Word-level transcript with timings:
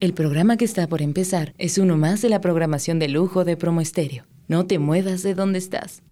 El 0.00 0.14
programa 0.14 0.56
que 0.56 0.64
está 0.64 0.86
por 0.86 1.02
empezar 1.02 1.52
es 1.58 1.76
uno 1.76 1.98
más 1.98 2.22
de 2.22 2.30
la 2.30 2.40
programación 2.40 2.98
de 2.98 3.06
lujo 3.08 3.44
de 3.44 3.58
Promo 3.58 3.82
Estéreo. 3.82 4.24
No 4.48 4.66
te 4.66 4.78
muevas 4.78 5.22
de 5.22 5.34
donde 5.34 5.58
estás. 5.58 6.02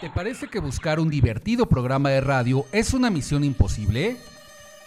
¿Te 0.00 0.08
parece 0.10 0.46
que 0.46 0.60
buscar 0.60 1.00
un 1.00 1.10
divertido 1.10 1.66
programa 1.66 2.10
de 2.10 2.20
radio 2.20 2.64
es 2.70 2.94
una 2.94 3.10
misión 3.10 3.42
imposible? 3.42 4.16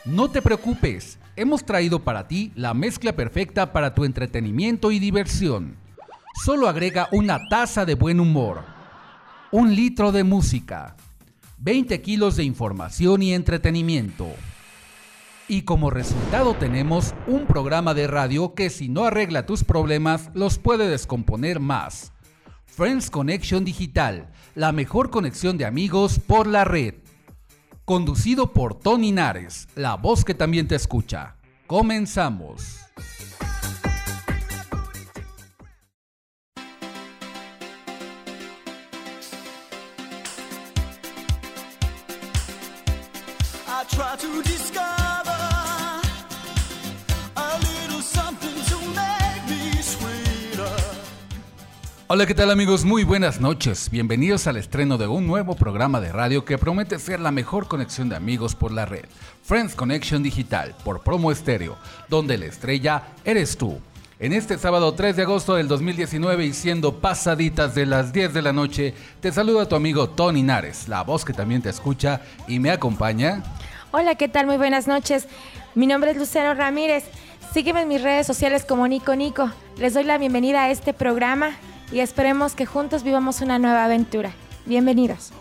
No 0.06 0.32
te 0.32 0.42
preocupes, 0.42 1.20
hemos 1.36 1.66
traído 1.66 2.00
para 2.00 2.26
ti 2.26 2.54
la 2.56 2.74
mezcla 2.74 3.12
perfecta 3.12 3.74
para 3.74 3.94
tu 3.94 4.06
entretenimiento 4.06 4.92
y 4.92 5.00
diversión. 5.00 5.76
Solo 6.46 6.70
agrega 6.70 7.10
una 7.12 7.38
taza 7.50 7.84
de 7.84 7.96
buen 7.96 8.22
humor, 8.22 8.64
un 9.52 9.76
litro 9.76 10.14
de 10.14 10.24
música, 10.24 10.96
20 11.62 12.02
kilos 12.02 12.38
de 12.38 12.46
información 12.46 13.22
y 13.22 13.34
entretenimiento. 13.34 14.28
Y 15.50 15.64
como 15.64 15.90
resultado 15.90 16.54
tenemos 16.54 17.14
un 17.28 17.48
programa 17.48 17.94
de 17.94 18.08
radio 18.08 18.54
que 18.54 18.70
si 18.70 18.88
no 18.88 19.04
arregla 19.04 19.46
tus 19.46 19.66
problemas 19.66 20.30
los 20.34 20.58
puede 20.58 20.88
descomponer 20.88 21.60
más. 21.60 22.14
Friends 22.66 23.10
Connection 23.10 23.66
Digital, 23.66 24.32
la 24.56 24.72
mejor 24.72 25.10
conexión 25.10 25.58
de 25.58 25.66
amigos 25.66 26.20
por 26.26 26.48
la 26.48 26.64
red. 26.64 26.96
Conducido 27.84 28.54
por 28.54 28.76
Tony 28.76 29.12
Nares, 29.12 29.68
la 29.76 29.96
voz 29.96 30.24
que 30.24 30.36
también 30.36 30.68
te 30.68 30.76
escucha. 30.76 31.36
Comenzamos. 31.68 32.89
Hola, 52.12 52.26
¿qué 52.26 52.34
tal 52.34 52.50
amigos? 52.50 52.86
Muy 52.86 53.04
buenas 53.04 53.40
noches. 53.40 53.92
Bienvenidos 53.92 54.48
al 54.48 54.58
estreno 54.58 54.98
de 54.98 55.06
un 55.06 55.28
nuevo 55.28 55.56
programa 55.56 56.02
de 56.02 56.12
radio 56.12 56.44
que 56.44 56.58
promete 56.58 56.98
ser 56.98 57.20
la 57.20 57.30
mejor 57.30 57.68
conexión 57.68 58.10
de 58.10 58.16
amigos 58.16 58.56
por 58.56 58.72
la 58.72 58.88
red. 58.88 59.06
Friends 59.44 59.76
Connection 59.76 60.24
Digital 60.24 60.74
por 60.84 61.04
Promo 61.04 61.32
Estéreo, 61.32 61.78
donde 62.08 62.40
la 62.40 62.48
estrella 62.48 63.04
eres 63.24 63.58
tú. 63.58 63.80
En 64.18 64.34
este 64.34 64.58
sábado 64.58 64.96
3 64.96 65.18
de 65.18 65.22
agosto 65.22 65.54
del 65.54 65.68
2019 65.68 66.48
y 66.48 66.54
siendo 66.54 66.96
pasaditas 67.00 67.76
de 67.76 67.86
las 67.86 68.12
10 68.12 68.34
de 68.34 68.42
la 68.42 68.54
noche, 68.54 68.96
te 69.22 69.32
saluda 69.32 69.70
tu 69.70 69.76
amigo 69.76 70.10
Tony 70.10 70.42
Nares, 70.42 70.88
la 70.88 71.04
voz 71.04 71.24
que 71.24 71.34
también 71.34 71.62
te 71.62 71.70
escucha 71.70 72.22
y 72.48 72.58
me 72.58 72.72
acompaña. 72.72 73.44
Hola, 73.92 74.16
¿qué 74.16 74.28
tal? 74.28 74.48
Muy 74.48 74.58
buenas 74.58 74.88
noches. 74.88 75.28
Mi 75.76 75.86
nombre 75.86 76.10
es 76.10 76.18
Lucero 76.18 76.56
Ramírez. 76.56 77.04
Sígueme 77.54 77.84
en 77.84 77.88
mis 77.88 78.02
redes 78.02 78.26
sociales 78.26 78.66
como 78.66 78.88
Nico 78.88 79.16
Nico. 79.16 79.52
Les 79.78 79.94
doy 79.94 80.06
la 80.06 80.18
bienvenida 80.18 80.64
a 80.64 80.72
este 80.72 80.96
programa 80.96 81.52
y 81.92 82.00
esperemos 82.00 82.54
que 82.54 82.66
juntos 82.66 83.04
vivamos 83.04 83.42
una 83.42 83.60
nueva 83.60 83.86
aventura. 83.86 84.32
Bienvenidos. 84.66 85.32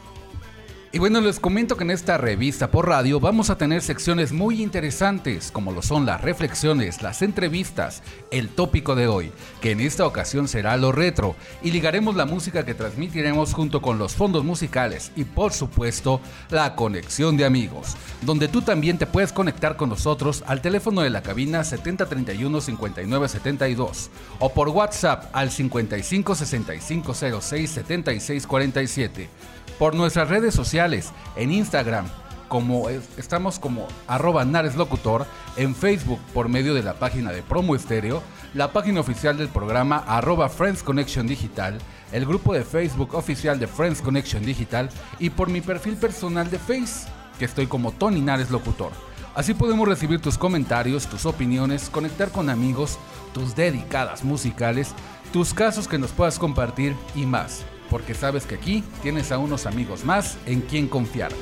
Y 0.90 0.98
bueno, 0.98 1.20
les 1.20 1.38
comento 1.38 1.76
que 1.76 1.84
en 1.84 1.90
esta 1.90 2.16
revista 2.16 2.70
por 2.70 2.88
radio 2.88 3.20
vamos 3.20 3.50
a 3.50 3.58
tener 3.58 3.82
secciones 3.82 4.32
muy 4.32 4.62
interesantes, 4.62 5.52
como 5.52 5.70
lo 5.70 5.82
son 5.82 6.06
las 6.06 6.22
reflexiones, 6.22 7.02
las 7.02 7.20
entrevistas, 7.20 8.02
el 8.30 8.48
tópico 8.48 8.94
de 8.94 9.06
hoy, 9.06 9.30
que 9.60 9.72
en 9.72 9.80
esta 9.80 10.06
ocasión 10.06 10.48
será 10.48 10.78
lo 10.78 10.90
retro, 10.90 11.36
y 11.62 11.72
ligaremos 11.72 12.16
la 12.16 12.24
música 12.24 12.64
que 12.64 12.72
transmitiremos 12.72 13.52
junto 13.52 13.82
con 13.82 13.98
los 13.98 14.14
fondos 14.14 14.44
musicales 14.44 15.12
y 15.14 15.24
por 15.24 15.52
supuesto 15.52 16.22
la 16.48 16.74
conexión 16.74 17.36
de 17.36 17.44
amigos, 17.44 17.94
donde 18.22 18.48
tú 18.48 18.62
también 18.62 18.96
te 18.96 19.04
puedes 19.04 19.34
conectar 19.34 19.76
con 19.76 19.90
nosotros 19.90 20.42
al 20.46 20.62
teléfono 20.62 21.02
de 21.02 21.10
la 21.10 21.20
cabina 21.20 21.64
7031-5972 21.64 24.08
o 24.38 24.54
por 24.54 24.70
WhatsApp 24.70 25.26
al 25.34 25.50
55 25.50 26.34
65 26.34 27.12
76 27.12 28.46
47 28.46 29.28
por 29.78 29.94
nuestras 29.94 30.28
redes 30.28 30.54
sociales, 30.54 31.12
en 31.36 31.52
Instagram, 31.52 32.06
como 32.48 32.88
estamos 32.88 33.58
como 33.58 33.86
arroba 34.06 34.44
nareslocutor, 34.44 35.26
en 35.56 35.74
Facebook 35.74 36.20
por 36.34 36.48
medio 36.48 36.74
de 36.74 36.82
la 36.82 36.94
página 36.94 37.30
de 37.30 37.42
Promo 37.42 37.76
Estéreo, 37.76 38.22
la 38.54 38.72
página 38.72 39.00
oficial 39.00 39.36
del 39.36 39.48
programa 39.48 39.98
arroba 40.06 40.48
Friends 40.48 40.82
Connection 40.82 41.26
Digital, 41.26 41.78
el 42.12 42.26
grupo 42.26 42.54
de 42.54 42.64
Facebook 42.64 43.14
oficial 43.14 43.58
de 43.60 43.66
Friends 43.66 44.00
Connection 44.00 44.44
Digital 44.44 44.88
y 45.18 45.30
por 45.30 45.48
mi 45.48 45.60
perfil 45.60 45.96
personal 45.96 46.50
de 46.50 46.58
Face, 46.58 47.08
que 47.38 47.44
estoy 47.44 47.66
como 47.66 47.92
Tony 47.92 48.20
Nares 48.20 48.50
Locutor. 48.50 48.90
Así 49.34 49.54
podemos 49.54 49.86
recibir 49.86 50.20
tus 50.20 50.38
comentarios, 50.38 51.06
tus 51.06 51.26
opiniones, 51.26 51.90
conectar 51.90 52.30
con 52.30 52.50
amigos, 52.50 52.98
tus 53.32 53.54
dedicadas 53.54 54.24
musicales, 54.24 54.94
tus 55.32 55.54
casos 55.54 55.86
que 55.86 55.98
nos 55.98 56.10
puedas 56.10 56.38
compartir 56.38 56.96
y 57.14 57.26
más 57.26 57.64
porque 57.90 58.14
sabes 58.14 58.44
que 58.44 58.56
aquí 58.56 58.84
tienes 59.02 59.32
a 59.32 59.38
unos 59.38 59.66
amigos 59.66 60.04
más 60.04 60.38
en 60.46 60.60
quien 60.60 60.88
confiar. 60.88 61.32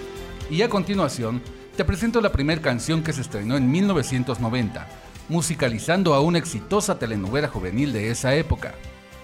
Y 0.50 0.62
a 0.62 0.68
continuación, 0.68 1.42
te 1.76 1.84
presento 1.84 2.20
la 2.20 2.32
primera 2.32 2.62
canción 2.62 3.02
que 3.02 3.12
se 3.12 3.20
estrenó 3.20 3.56
en 3.56 3.70
1990, 3.70 4.86
musicalizando 5.28 6.14
a 6.14 6.20
una 6.20 6.38
exitosa 6.38 6.98
telenovela 6.98 7.48
juvenil 7.48 7.92
de 7.92 8.10
esa 8.10 8.34
época. 8.34 8.74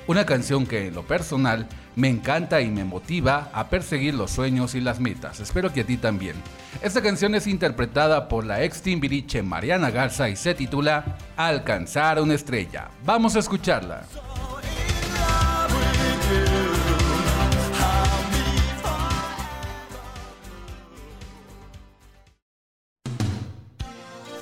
Una 0.07 0.27
canción 0.27 0.67
que 0.67 0.89
en 0.89 0.95
lo 0.95 1.07
personal 1.07 1.69
me 1.95 2.09
encanta 2.09 2.61
y 2.61 2.71
me 2.71 2.85
motiva 2.85 3.51
a 3.53 3.69
perseguir 3.69 4.15
los 4.15 4.33
sueños 4.33 4.75
y 4.75 4.81
las 4.81 4.99
metas. 4.99 5.39
Espero 5.39 5.73
que 5.73 5.83
a 5.83 5.85
ti 5.85 5.97
también. 5.97 6.35
Esta 6.83 7.03
canción 7.03 7.35
es 7.35 7.47
interpretada 7.47 8.29
por 8.29 8.45
la 8.45 8.65
ex 8.65 8.83
timbiriche 8.83 9.43
Mariana 9.43 9.91
Garza 9.91 10.29
y 10.29 10.37
se 10.37 10.55
titula 10.55 11.17
Alcanzar 11.37 12.21
una 12.21 12.35
estrella. 12.35 12.89
Vamos 13.05 13.37
a 13.37 13.39
escucharla. 13.39 14.05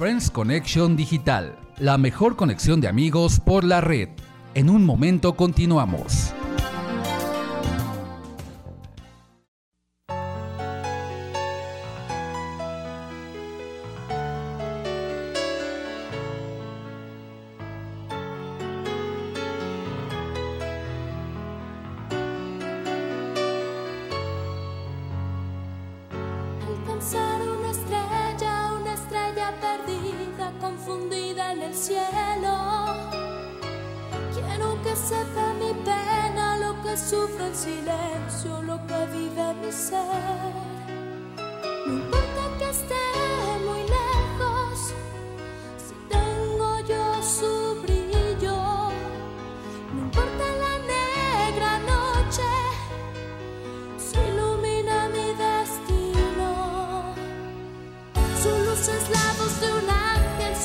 Friends 0.01 0.31
Connection 0.31 0.97
Digital, 0.97 1.59
la 1.77 1.99
mejor 1.99 2.35
conexión 2.35 2.81
de 2.81 2.89
amigos 2.89 3.39
por 3.39 3.65
la 3.65 3.83
red. 3.83 4.09
En 4.55 4.71
un 4.71 4.83
momento 4.83 5.37
continuamos. 5.37 6.33
fundida 30.91 31.53
en 31.53 31.63
el 31.63 31.75
cielo. 31.75 32.55
Quiero 34.35 34.83
que 34.83 34.95
sepa 34.97 35.53
mi 35.63 35.73
pena, 35.85 36.57
lo 36.57 36.83
que 36.83 36.97
sufre 36.97 37.47
en 37.47 37.55
silencio, 37.55 38.63
lo 38.63 38.77
que 38.87 39.07
vive 39.15 39.55
mi 39.63 39.73
ser. 39.73 40.71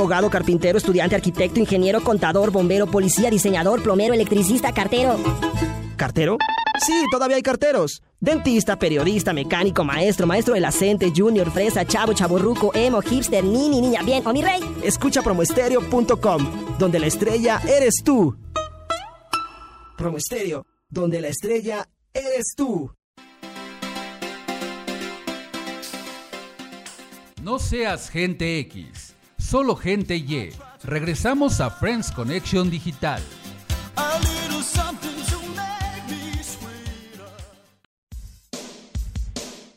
abogado, 0.00 0.30
carpintero, 0.30 0.78
estudiante, 0.78 1.14
arquitecto, 1.14 1.60
ingeniero, 1.60 2.00
contador, 2.02 2.50
bombero, 2.50 2.86
policía, 2.86 3.30
diseñador, 3.30 3.82
plomero, 3.82 4.14
electricista, 4.14 4.72
cartero. 4.72 5.16
¿Cartero? 5.96 6.38
Sí, 6.78 7.04
todavía 7.10 7.36
hay 7.36 7.42
carteros. 7.42 8.02
Dentista, 8.18 8.78
periodista, 8.78 9.34
mecánico, 9.34 9.84
maestro, 9.84 10.26
maestro 10.26 10.54
del 10.54 10.64
acente, 10.64 11.12
junior, 11.14 11.50
fresa, 11.50 11.84
chavo, 11.84 12.14
chaburruco, 12.14 12.70
emo, 12.74 13.02
hipster, 13.02 13.44
nini, 13.44 13.82
niña, 13.82 14.02
bien, 14.02 14.26
o 14.26 14.32
mi 14.32 14.40
rey. 14.40 14.60
Escucha 14.82 15.20
promoestereo.com, 15.20 16.78
donde 16.78 16.98
la 16.98 17.06
estrella 17.06 17.60
eres 17.68 17.96
tú. 18.02 18.34
Promoestereo, 19.98 20.64
donde 20.88 21.20
la 21.20 21.28
estrella 21.28 21.86
eres 22.14 22.54
tú. 22.56 22.90
No 27.42 27.58
seas 27.58 28.08
gente 28.10 28.58
X, 28.60 29.09
solo 29.50 29.74
gente 29.74 30.14
Y. 30.14 30.52
Regresamos 30.84 31.60
a 31.60 31.70
Friends 31.70 32.12
Connection 32.12 32.70
Digital. 32.70 33.20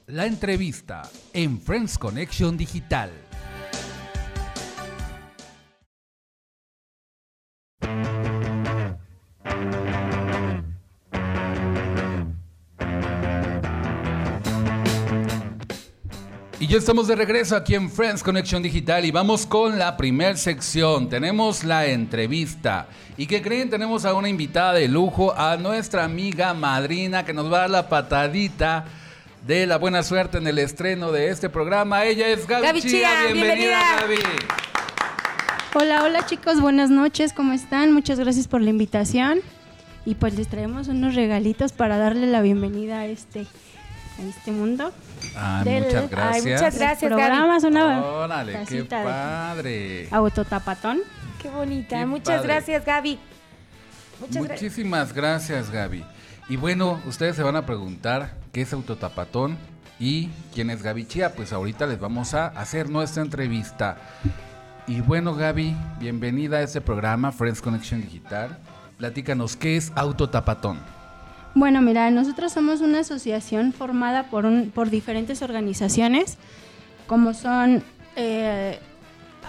La 0.05 0.27
entrevista 0.27 1.09
en 1.33 1.59
Friends 1.59 1.97
Connection 1.97 2.55
Digital. 2.55 3.22
Ya 16.73 16.79
estamos 16.79 17.05
de 17.05 17.15
regreso 17.15 17.55
aquí 17.55 17.75
en 17.75 17.87
Friends 17.87 18.23
Connection 18.23 18.63
Digital 18.63 19.05
y 19.05 19.11
vamos 19.11 19.45
con 19.45 19.77
la 19.77 19.95
primer 19.95 20.39
sección. 20.39 21.07
Tenemos 21.07 21.63
la 21.63 21.85
entrevista. 21.85 22.87
¿Y 23.15 23.27
qué 23.27 23.43
creen? 23.43 23.69
Tenemos 23.69 24.05
a 24.05 24.15
una 24.15 24.27
invitada 24.27 24.73
de 24.73 24.87
lujo, 24.87 25.37
a 25.37 25.55
nuestra 25.55 26.03
amiga 26.03 26.51
madrina 26.55 27.23
que 27.25 27.31
nos 27.31 27.45
va 27.53 27.57
a 27.57 27.59
dar 27.59 27.69
la 27.69 27.89
patadita 27.89 28.85
de 29.45 29.67
la 29.67 29.77
buena 29.77 30.01
suerte 30.01 30.39
en 30.39 30.47
el 30.47 30.57
estreno 30.57 31.11
de 31.11 31.29
este 31.29 31.47
programa. 31.47 32.05
Ella 32.05 32.29
es 32.29 32.47
Gaby, 32.47 32.65
Gaby 32.65 32.81
Chía. 32.81 32.89
Chía, 32.89 33.33
Bienvenida, 33.33 33.53
bienvenida. 33.53 34.01
Gaby. 34.01 34.17
Hola, 35.75 36.03
hola 36.05 36.25
chicos, 36.25 36.59
buenas 36.59 36.89
noches, 36.89 37.33
¿cómo 37.33 37.53
están? 37.53 37.91
Muchas 37.91 38.19
gracias 38.19 38.47
por 38.47 38.61
la 38.61 38.71
invitación. 38.71 39.41
Y 40.05 40.15
pues 40.15 40.33
les 40.33 40.47
traemos 40.47 40.87
unos 40.87 41.13
regalitos 41.13 41.71
para 41.71 41.99
darle 41.99 42.25
la 42.25 42.41
bienvenida 42.41 43.01
a 43.01 43.05
este, 43.05 43.41
a 43.41 44.23
este 44.27 44.51
mundo. 44.51 44.91
Ah, 45.35 45.61
Del- 45.63 45.83
muchas 45.83 46.03
ay, 46.03 46.07
gracias. 46.09 46.43
muchas 46.61 46.77
gracias, 46.79 47.09
Programas, 47.11 47.63
una 47.63 48.03
Órale, 48.03 48.59
qué 48.67 48.83
padre. 48.83 50.07
autotapatón. 50.11 50.99
Qué 51.41 51.49
bonita. 51.49 51.97
Qué 51.99 52.05
Muchas 52.05 52.37
padre. 52.37 52.47
gracias, 52.53 52.85
Gaby. 52.85 53.19
Muchas 54.19 54.43
gracias. 54.43 54.61
Muchísimas 54.61 55.13
gracias, 55.13 55.69
Gaby. 55.71 56.03
Y 56.49 56.55
bueno, 56.57 56.99
ustedes 57.05 57.35
se 57.35 57.43
van 57.43 57.55
a 57.55 57.65
preguntar 57.65 58.35
qué 58.51 58.61
es 58.61 58.71
autotapatón 58.73 59.57
y 59.99 60.29
quién 60.53 60.69
es 60.69 60.81
Gaby 60.83 61.05
Chía. 61.05 61.33
Pues 61.33 61.51
ahorita 61.53 61.85
les 61.87 61.99
vamos 61.99 62.33
a 62.33 62.47
hacer 62.47 62.89
nuestra 62.89 63.23
entrevista. 63.23 63.97
Y 64.87 65.01
bueno, 65.01 65.35
Gaby, 65.35 65.75
bienvenida 65.99 66.57
a 66.57 66.61
este 66.61 66.81
programa 66.81 67.31
Friends 67.31 67.61
Connection 67.61 68.01
Digital. 68.01 68.57
Platícanos, 68.97 69.55
¿qué 69.57 69.77
es 69.77 69.91
autotapatón? 69.95 70.79
Bueno, 71.55 71.81
mira, 71.81 72.09
nosotros 72.09 72.51
somos 72.51 72.81
una 72.81 72.99
asociación 72.99 73.73
formada 73.73 74.23
por, 74.29 74.45
un, 74.45 74.71
por 74.71 74.89
diferentes 74.89 75.43
organizaciones, 75.43 76.37
como 77.05 77.35
son 77.35 77.83
eh, 78.15 78.79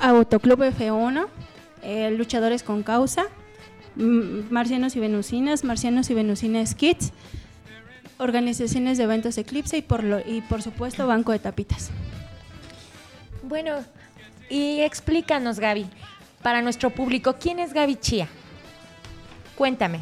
Autoclub 0.02 0.60
F1, 0.60 1.26
eh, 1.82 2.10
Luchadores 2.10 2.62
con 2.62 2.82
Causa, 2.82 3.24
Marcianos 3.96 4.96
y 4.96 5.00
Venusinas, 5.00 5.64
Marcianos 5.64 6.10
y 6.10 6.14
Venusinas 6.14 6.74
Kids, 6.74 7.12
organizaciones 8.18 8.98
de 8.98 9.04
eventos 9.04 9.38
Eclipse 9.38 9.78
y 9.78 9.82
por, 9.82 10.04
lo, 10.04 10.20
y 10.20 10.42
por 10.42 10.60
supuesto 10.60 11.06
Banco 11.06 11.32
de 11.32 11.38
Tapitas. 11.38 11.90
Bueno, 13.42 13.76
y 14.50 14.80
explícanos, 14.80 15.58
Gaby, 15.58 15.86
para 16.42 16.60
nuestro 16.60 16.90
público, 16.90 17.36
¿quién 17.40 17.60
es 17.60 17.72
Gaby 17.72 17.96
Chía? 17.96 18.28
Cuéntame. 19.56 20.00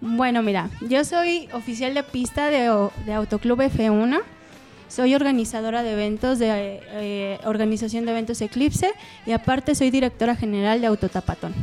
Bueno, 0.00 0.42
mira, 0.42 0.70
yo 0.80 1.04
soy 1.04 1.48
oficial 1.52 1.92
de 1.92 2.02
pista 2.02 2.48
de, 2.48 2.66
Autoclub 3.12 3.60
F1. 3.60 4.22
Soy 4.88 5.14
organizadora 5.14 5.82
de 5.82 5.92
eventos 5.92 6.38
de 6.38 6.80
eh, 6.92 7.38
Organización 7.44 8.06
de 8.06 8.12
Eventos 8.12 8.40
Eclipse 8.40 8.92
y 9.26 9.32
aparte 9.32 9.74
soy 9.74 9.90
directora 9.90 10.34
general 10.34 10.80
de 10.80 10.86
Autotapatón. 10.86 11.54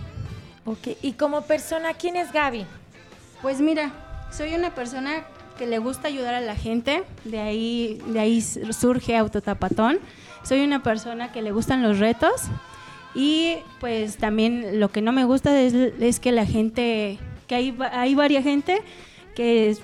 Ok, 0.66 0.90
y 1.02 1.14
como 1.14 1.42
persona, 1.42 1.94
¿quién 1.94 2.16
es 2.16 2.32
Gaby? 2.32 2.66
Pues 3.42 3.60
mira, 3.60 3.92
soy 4.32 4.54
una 4.54 4.76
persona 4.76 5.24
que 5.58 5.66
le 5.66 5.80
gusta 5.80 6.08
ayudar 6.08 6.36
a 6.36 6.42
la 6.42 6.56
gente, 6.56 7.04
de 7.26 7.40
ahí, 7.40 8.00
de 8.08 8.20
ahí 8.20 8.42
surge 8.42 9.18
Autotapatón. 9.18 10.00
Soy 10.44 10.64
una 10.64 10.84
persona 10.84 11.32
que 11.32 11.42
le 11.42 11.52
gustan 11.52 11.82
los 11.82 12.00
retos 12.00 12.44
y 13.16 13.58
pues 13.80 14.18
también 14.18 14.80
lo 14.80 14.90
que 14.90 15.02
no 15.02 15.12
me 15.12 15.26
gusta 15.26 15.60
es, 15.60 15.74
es 15.74 16.20
que 16.20 16.32
la 16.32 16.46
gente, 16.46 17.18
que 17.48 17.56
hay, 17.56 17.78
hay 17.92 18.16
varias 18.16 18.44
gente 18.44 18.82
que 19.36 19.78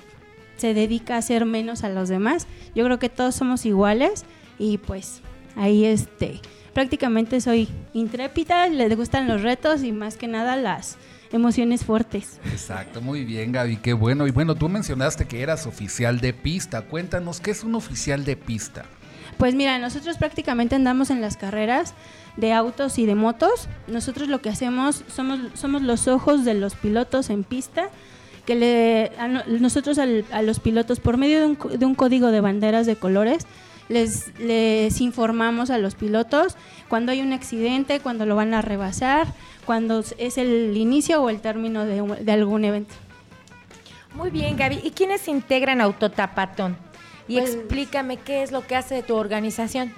se 0.56 0.74
dedica 0.74 1.14
a 1.14 1.18
hacer 1.18 1.44
menos 1.44 1.84
a 1.84 1.88
los 1.88 2.08
demás. 2.08 2.46
Yo 2.74 2.84
creo 2.84 2.98
que 2.98 3.08
todos 3.08 3.34
somos 3.34 3.66
iguales 3.66 4.24
y 4.58 4.78
pues 4.78 5.20
ahí 5.56 5.84
este 5.84 6.40
prácticamente 6.72 7.40
soy 7.40 7.68
intrépida, 7.92 8.68
le 8.68 8.94
gustan 8.96 9.28
los 9.28 9.42
retos 9.42 9.82
y 9.82 9.92
más 9.92 10.16
que 10.16 10.26
nada 10.26 10.56
las 10.56 10.98
emociones 11.32 11.84
fuertes. 11.84 12.40
Exacto, 12.44 13.00
muy 13.00 13.24
bien, 13.24 13.52
Gaby, 13.52 13.76
qué 13.78 13.92
bueno. 13.92 14.26
Y 14.26 14.30
bueno, 14.30 14.54
tú 14.54 14.68
mencionaste 14.68 15.26
que 15.26 15.40
eras 15.42 15.66
oficial 15.66 16.20
de 16.20 16.32
pista. 16.32 16.82
Cuéntanos, 16.82 17.40
¿qué 17.40 17.50
es 17.50 17.64
un 17.64 17.74
oficial 17.74 18.24
de 18.24 18.36
pista? 18.36 18.84
Pues 19.38 19.54
mira, 19.54 19.78
nosotros 19.78 20.16
prácticamente 20.16 20.74
andamos 20.74 21.10
en 21.10 21.20
las 21.20 21.36
carreras 21.36 21.94
de 22.36 22.52
autos 22.52 22.98
y 22.98 23.06
de 23.06 23.14
motos. 23.14 23.68
Nosotros 23.88 24.28
lo 24.28 24.40
que 24.40 24.48
hacemos 24.48 25.04
somos, 25.08 25.38
somos 25.54 25.82
los 25.82 26.08
ojos 26.08 26.44
de 26.44 26.54
los 26.54 26.74
pilotos 26.74 27.30
en 27.30 27.44
pista, 27.44 27.88
que 28.46 28.54
le, 28.54 29.12
a 29.18 29.26
no- 29.28 29.42
nosotros 29.46 29.98
al- 29.98 30.24
a 30.32 30.42
los 30.42 30.60
pilotos 30.60 31.00
por 31.00 31.16
medio 31.16 31.40
de 31.40 31.46
un, 31.46 31.58
de 31.78 31.86
un 31.86 31.94
código 31.94 32.30
de 32.30 32.40
banderas 32.40 32.86
de 32.86 32.96
colores 32.96 33.46
les, 33.88 34.38
les 34.38 35.00
informamos 35.00 35.68
a 35.70 35.78
los 35.78 35.94
pilotos 35.94 36.56
cuando 36.88 37.12
hay 37.12 37.20
un 37.20 37.32
accidente, 37.34 38.00
cuando 38.00 38.24
lo 38.26 38.34
van 38.36 38.54
a 38.54 38.62
rebasar, 38.62 39.26
cuando 39.66 40.02
es 40.18 40.38
el 40.38 40.76
inicio 40.76 41.22
o 41.22 41.28
el 41.30 41.40
término 41.40 41.84
de, 41.84 42.00
de 42.22 42.32
algún 42.32 42.64
evento. 42.64 42.94
Muy 44.14 44.30
bien, 44.30 44.56
Gaby. 44.56 44.80
¿Y 44.84 44.90
quiénes 44.92 45.26
integran 45.28 45.80
Autotapatón? 45.80 46.76
Y 47.28 47.38
Pues- 47.38 47.54
explícame 47.54 48.16
qué 48.18 48.42
es 48.42 48.52
lo 48.52 48.66
que 48.66 48.76
hace 48.76 48.94
de 48.96 49.02
tu 49.02 49.14
organización. 49.14 49.92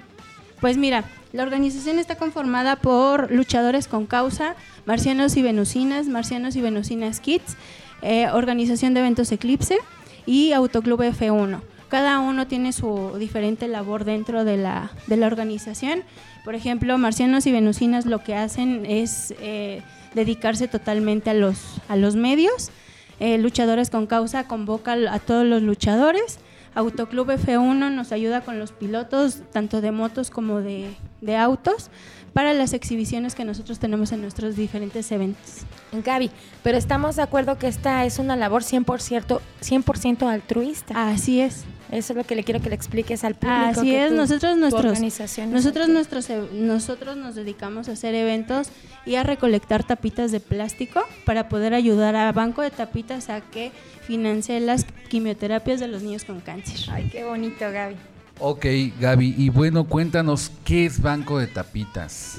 Pues 0.61 0.77
mira, 0.77 1.03
la 1.33 1.43
organización 1.43 1.99
está 1.99 2.15
conformada 2.15 2.77
por 2.77 3.31
luchadores 3.31 3.87
con 3.87 4.05
causa, 4.07 4.55
marcianos 4.85 5.37
y 5.37 5.41
venusinas, 5.43 6.07
marcianos 6.07 6.55
y 6.55 6.61
venusinas 6.61 7.19
Kids, 7.19 7.55
eh, 8.01 8.27
organización 8.31 8.93
de 8.93 9.01
eventos 9.01 9.31
Eclipse 9.31 9.77
y 10.25 10.53
Autoclub 10.53 11.01
F1. 11.01 11.61
Cada 11.89 12.19
uno 12.19 12.47
tiene 12.47 12.73
su 12.73 13.15
diferente 13.19 13.67
labor 13.67 14.03
dentro 14.03 14.43
de 14.45 14.57
la, 14.57 14.91
de 15.05 15.17
la 15.17 15.27
organización. 15.27 16.03
Por 16.43 16.55
ejemplo, 16.55 16.97
marcianos 16.97 17.45
y 17.45 17.51
venusinas 17.51 18.05
lo 18.05 18.23
que 18.23 18.35
hacen 18.35 18.85
es 18.85 19.33
eh, 19.39 19.83
dedicarse 20.15 20.67
totalmente 20.67 21.29
a 21.29 21.33
los, 21.33 21.59
a 21.87 21.95
los 21.95 22.15
medios. 22.15 22.71
Eh, 23.19 23.37
luchadores 23.37 23.89
con 23.89 24.05
causa 24.07 24.47
convoca 24.47 24.93
a 25.11 25.19
todos 25.19 25.45
los 25.45 25.61
luchadores. 25.61 26.39
Autoclub 26.77 27.27
F1 27.31 27.91
nos 27.91 28.11
ayuda 28.11 28.41
con 28.41 28.59
los 28.59 28.71
pilotos, 28.71 29.41
tanto 29.51 29.81
de 29.81 29.91
motos 29.91 30.29
como 30.29 30.61
de, 30.61 30.93
de 31.21 31.35
autos, 31.35 31.89
para 32.33 32.53
las 32.53 32.73
exhibiciones 32.73 33.33
que 33.33 33.45
nosotros 33.45 33.79
tenemos 33.79 34.11
en 34.11 34.21
nuestros 34.21 34.55
diferentes 34.55 35.11
eventos. 35.11 35.65
Gaby, 35.91 36.29
pero 36.61 36.77
estamos 36.77 37.15
de 37.15 37.23
acuerdo 37.23 37.57
que 37.57 37.67
esta 37.67 38.05
es 38.05 38.19
una 38.19 38.35
labor 38.35 38.61
100%, 38.61 39.39
100% 39.61 40.27
altruista. 40.31 41.09
Así 41.09 41.41
es. 41.41 41.65
Eso 41.91 42.13
es 42.13 42.17
lo 42.17 42.23
que 42.25 42.35
le 42.35 42.43
quiero 42.43 42.59
que 42.61 42.69
le 42.69 42.75
expliques 42.75 43.23
al 43.23 43.35
público. 43.35 43.79
Así 43.79 43.91
que 43.91 44.03
es, 44.05 44.09
tu- 44.09 44.15
nosotros 44.15 44.57
nuestros 44.57 44.83
nosotros 44.99 45.87
altruista. 45.87 45.87
nuestros 45.87 46.27
nosotros 46.53 47.15
nos 47.17 47.35
dedicamos 47.35 47.87
a 47.87 47.93
hacer 47.93 48.13
eventos 48.13 48.69
y 49.05 49.15
a 49.15 49.23
recolectar 49.23 49.83
tapitas 49.85 50.31
de 50.31 50.39
plástico 50.41 51.01
para 51.25 51.47
poder 51.47 51.73
ayudar 51.73 52.15
a 52.15 52.31
Banco 52.33 52.61
de 52.61 52.71
Tapitas 52.71 53.29
a 53.29 53.39
que 53.41 53.71
financie 54.01 54.59
las 54.59 54.85
quimioterapias 55.09 55.79
de 55.79 55.87
los 55.87 56.03
niños 56.03 56.25
con 56.25 56.41
cáncer. 56.41 56.89
Ay, 56.91 57.07
qué 57.11 57.23
bonito, 57.23 57.59
Gaby. 57.71 57.95
Ok, 58.39 58.65
Gaby, 58.99 59.33
y 59.37 59.49
bueno, 59.49 59.85
cuéntanos, 59.85 60.51
¿qué 60.65 60.85
es 60.85 61.01
Banco 61.01 61.39
de 61.39 61.47
Tapitas? 61.47 62.35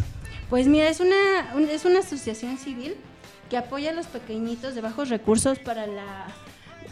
Pues 0.51 0.67
mira, 0.67 0.89
es 0.89 1.01
una, 1.01 1.55
un- 1.57 1.69
es 1.69 1.85
una 1.87 2.01
asociación 2.01 2.59
civil 2.59 2.95
que 3.51 3.57
apoya 3.57 3.91
a 3.91 3.93
los 3.95 4.07
pequeñitos 4.07 4.75
de 4.75 4.81
bajos 4.83 5.09
recursos 5.09 5.59
para 5.59 5.87
la, 5.87 6.27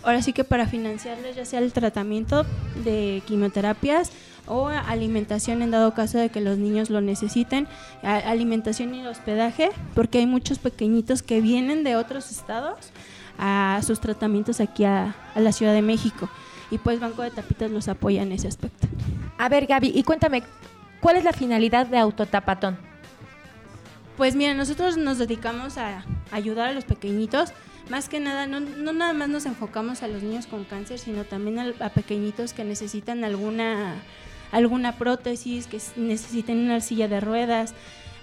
ahora 0.07 0.23
sí 0.23 0.33
que 0.33 0.45
para 0.45 0.67
financiarles 0.67 1.37
ya 1.37 1.45
sea 1.45 1.59
el 1.59 1.73
tratamiento 1.73 2.47
de 2.85 3.23
quimioterapias 3.27 4.13
o 4.47 4.69
alimentación 4.69 5.63
en 5.63 5.73
dado 5.73 5.95
caso 5.95 6.19
de 6.19 6.29
que 6.29 6.41
los 6.41 6.59
niños 6.59 6.89
lo 6.89 7.01
necesiten, 7.01 7.67
alimentación 8.03 8.95
y 8.95 9.07
hospedaje, 9.07 9.71
porque 9.95 10.19
hay 10.19 10.27
muchos 10.27 10.61
pequeñitos 10.61 11.23
que 11.23 11.41
vienen 11.41 11.83
de 11.83 11.97
otros 11.97 12.31
estados 12.31 12.93
a 13.39 13.81
sus 13.85 14.01
tratamientos 14.01 14.61
aquí 14.61 14.85
a, 14.85 15.17
a 15.35 15.41
la 15.41 15.53
Ciudad 15.53 15.75
de 15.75 15.83
México 15.83 16.31
y 16.71 16.79
pues 16.79 17.01
Banco 17.01 17.23
de 17.23 17.31
Tapitas 17.31 17.71
los 17.71 17.89
apoya 17.89 18.23
en 18.23 18.33
ese 18.33 18.49
aspecto. 18.49 18.87
A 19.39 19.49
ver 19.49 19.67
Gaby, 19.67 19.93
y 19.95 20.05
cuéntame, 20.05 20.45
¿cuál 21.01 21.17
es 21.17 21.25
la 21.25 21.33
finalidad 21.33 21.87
de 21.87 21.99
Autotapatón? 21.99 22.79
Pues 24.17 24.35
mira, 24.35 24.55
nosotros 24.55 24.97
nos 24.97 25.19
dedicamos 25.19 25.77
a 25.77 26.05
ayudar 26.31 26.69
a 26.69 26.73
los 26.73 26.85
pequeñitos. 26.85 27.53
Más 27.91 28.09
que 28.09 28.19
nada, 28.19 28.47
no, 28.49 28.61
nada 28.61 29.13
más 29.13 29.29
nos 29.29 29.47
enfocamos 29.47 30.03
a 30.03 30.09
los 30.09 30.23
niños 30.23 30.47
con 30.47 30.65
cáncer, 30.65 30.99
sino 30.99 31.25
también 31.25 31.59
a, 31.59 31.89
pequeñitos 31.91 32.53
que 32.53 32.65
necesitan 32.65 33.23
alguna, 33.23 34.03
alguna 34.51 34.97
prótesis, 34.97 35.69
que 35.69 35.81
necesiten 35.97 36.59
una 36.59 36.81
silla 36.81 37.07
de 37.07 37.21
ruedas. 37.21 37.75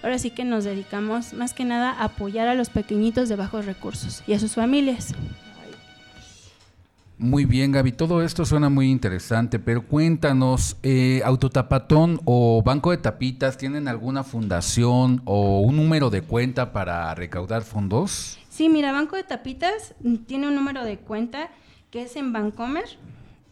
Ahora 0.02 0.20
sí 0.20 0.32
que 0.32 0.44
nos 0.44 0.66
dedicamos 0.66 1.34
más 1.34 1.54
que 1.54 1.64
nada 1.64 1.92
a 1.92 2.06
apoyar 2.06 2.50
a 2.50 2.56
los 2.56 2.70
pequeñitos 2.70 3.30
de 3.30 3.38
bajos 3.38 3.66
recursos 3.66 4.22
y 4.28 4.34
a 4.34 4.40
sus 4.40 4.56
familias. 4.56 5.14
Muy 7.18 7.46
bien, 7.46 7.72
Gaby, 7.72 7.94
todo 7.94 8.22
esto 8.22 8.44
suena 8.44 8.68
muy 8.68 8.92
interesante, 8.92 9.60
pero 9.60 9.88
cuéntanos, 9.88 10.76
eh, 10.84 11.22
¿Autotapatón 11.24 12.20
o 12.26 12.62
Banco 12.64 12.92
de 12.92 12.98
Tapitas 12.98 13.58
tienen 13.58 13.88
alguna 13.88 14.26
fundación 14.26 15.22
o 15.24 15.62
un 15.62 15.78
número 15.78 16.10
de 16.10 16.22
cuenta 16.22 16.74
para 16.74 17.16
recaudar 17.16 17.62
fondos? 17.62 18.43
Sí, 18.54 18.70
mira, 18.70 18.92
Banco 18.92 19.16
de 19.16 19.24
Tapitas 19.24 19.96
tiene 20.28 20.48
un 20.48 20.54
número 20.54 20.84
de 20.86 21.00
cuenta 21.00 21.50
que 21.90 22.04
es 22.04 22.16
en 22.16 22.34
Bancomer, 22.34 22.86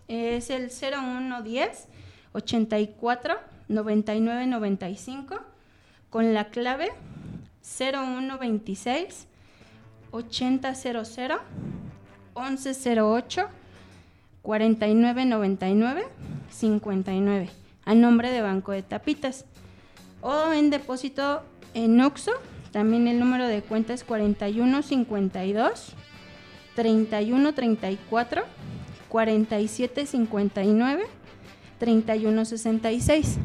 es 0.07 0.51
el 0.51 0.69
0110 0.69 1.87
84 2.33 3.39
99 3.67 4.45
95 4.45 5.39
con 6.11 6.35
la 6.35 6.49
clave 6.49 6.91
0126 7.63 9.25
8000 10.11 10.61
1108 12.35 13.47
4999 14.43 16.03
59 16.51 17.49
a 17.85 17.95
nombre 17.95 18.29
de 18.29 18.41
Banco 18.43 18.71
de 18.71 18.83
Tapitas. 18.83 19.45
O 20.21 20.53
en 20.53 20.69
depósito 20.69 21.41
en 21.73 21.99
Oxo 22.01 22.33
también 22.71 23.07
el 23.07 23.19
número 23.19 23.47
de 23.47 23.61
cuenta 23.61 23.93
es 23.93 24.03
4152 24.03 25.93
3134 26.75 28.43
4759 29.09 31.03
3166 31.79 33.39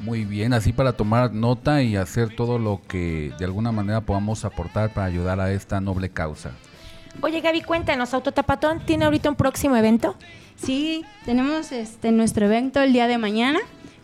muy 0.00 0.24
bien, 0.24 0.54
así 0.54 0.72
para 0.72 0.94
tomar 0.94 1.34
nota 1.34 1.82
y 1.82 1.96
hacer 1.96 2.34
todo 2.34 2.58
lo 2.58 2.80
que 2.88 3.34
de 3.38 3.44
alguna 3.44 3.70
manera 3.70 4.00
podamos 4.00 4.46
aportar 4.46 4.94
para 4.94 5.06
ayudar 5.06 5.40
a 5.40 5.52
esta 5.52 5.80
noble 5.80 6.08
causa. 6.08 6.52
Oye, 7.20 7.42
Gaby, 7.42 7.60
cuéntanos, 7.60 8.14
Autotapatón 8.14 8.80
tiene 8.86 9.04
ahorita 9.04 9.28
un 9.28 9.36
próximo 9.36 9.76
evento. 9.76 10.16
Sí, 10.56 11.04
tenemos 11.26 11.70
este 11.72 12.12
nuestro 12.12 12.46
evento 12.46 12.80
el 12.80 12.94
día 12.94 13.08
de 13.08 13.18
mañana. 13.18 13.58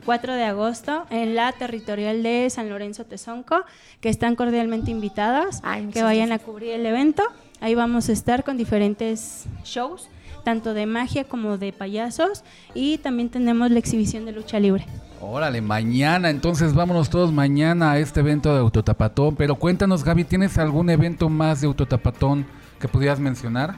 4 0.07 0.35
de 0.35 0.45
agosto 0.45 1.05
en 1.11 1.35
la 1.35 1.53
territorial 1.53 2.23
de 2.23 2.49
San 2.49 2.71
Lorenzo 2.71 3.05
Tezonco, 3.05 3.65
que 4.01 4.09
están 4.09 4.37
cordialmente 4.37 4.91
invitados 4.91 5.61
que 5.93 6.03
vayan 6.03 6.33
a 6.33 6.39
cubrir 6.39 6.71
el 6.71 6.87
evento. 6.87 7.23
Ahí 7.61 7.75
vamos 7.75 8.09
a 8.09 8.13
estar 8.13 8.45
con 8.45 8.57
diferentes 8.57 9.45
shows, 9.65 10.09
tanto 10.45 10.73
de 10.73 10.87
magia 10.87 11.25
como 11.25 11.59
de 11.59 11.73
payasos, 11.73 12.45
y 12.73 12.99
también 12.99 13.29
tenemos 13.29 13.71
la 13.71 13.79
exhibición 13.79 14.25
de 14.25 14.33
lucha 14.33 14.59
libre. 14.61 14.87
Órale, 15.21 15.61
mañana, 15.61 16.31
entonces 16.31 16.73
vámonos 16.73 17.11
todos 17.11 17.33
mañana 17.33 17.93
a 17.93 17.99
este 17.99 18.21
evento 18.21 18.55
de 18.55 18.61
Autotapatón. 18.61 19.35
Pero 19.35 19.57
cuéntanos, 19.57 20.05
Gaby, 20.05 20.25
¿tienes 20.25 20.57
algún 20.57 20.89
evento 20.89 21.29
más 21.29 21.61
de 21.61 21.67
Autotapatón? 21.67 22.47
que 22.79 22.89
pudieras 22.89 23.19
mencionar? 23.19 23.75